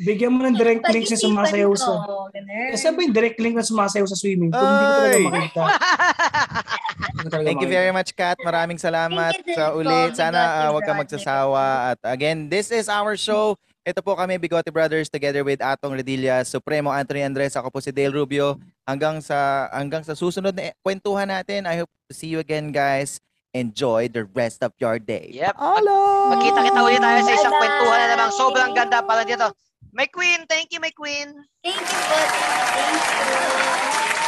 [0.03, 1.91] bigyan mo ng direct link na sumasayaw sa...
[2.71, 4.63] Kasi ba yung direct link na sumasayaw sa swimming pool?
[4.63, 5.23] Hindi ko talaga Ay!
[5.27, 5.63] makita.
[7.29, 8.37] Thank you very much, Kat.
[8.41, 10.15] Maraming salamat sa po, ulit.
[10.15, 11.93] Sana uh, wag ka magsasawa.
[11.93, 13.55] At again, this is our show.
[13.81, 17.89] Ito po kami, Bigote Brothers, together with Atong Redillas, Supremo Anthony Andres, ako po si
[17.89, 18.61] Dale Rubio.
[18.85, 21.65] Hanggang sa hanggang sa susunod na kwentuhan natin.
[21.65, 23.17] I hope to see you again, guys.
[23.57, 25.33] Enjoy the rest of your day.
[25.33, 25.57] Yep.
[25.57, 26.29] Hello!
[26.29, 27.61] Magkita-kita ulit tayo sa isang Bye-bye.
[27.67, 29.49] kwentuhan na namang sobrang ganda para dito.
[29.91, 31.33] My queen, thank you, my queen.
[31.65, 32.17] Thank you po.
[32.77, 33.01] Thank
[34.15, 34.20] you.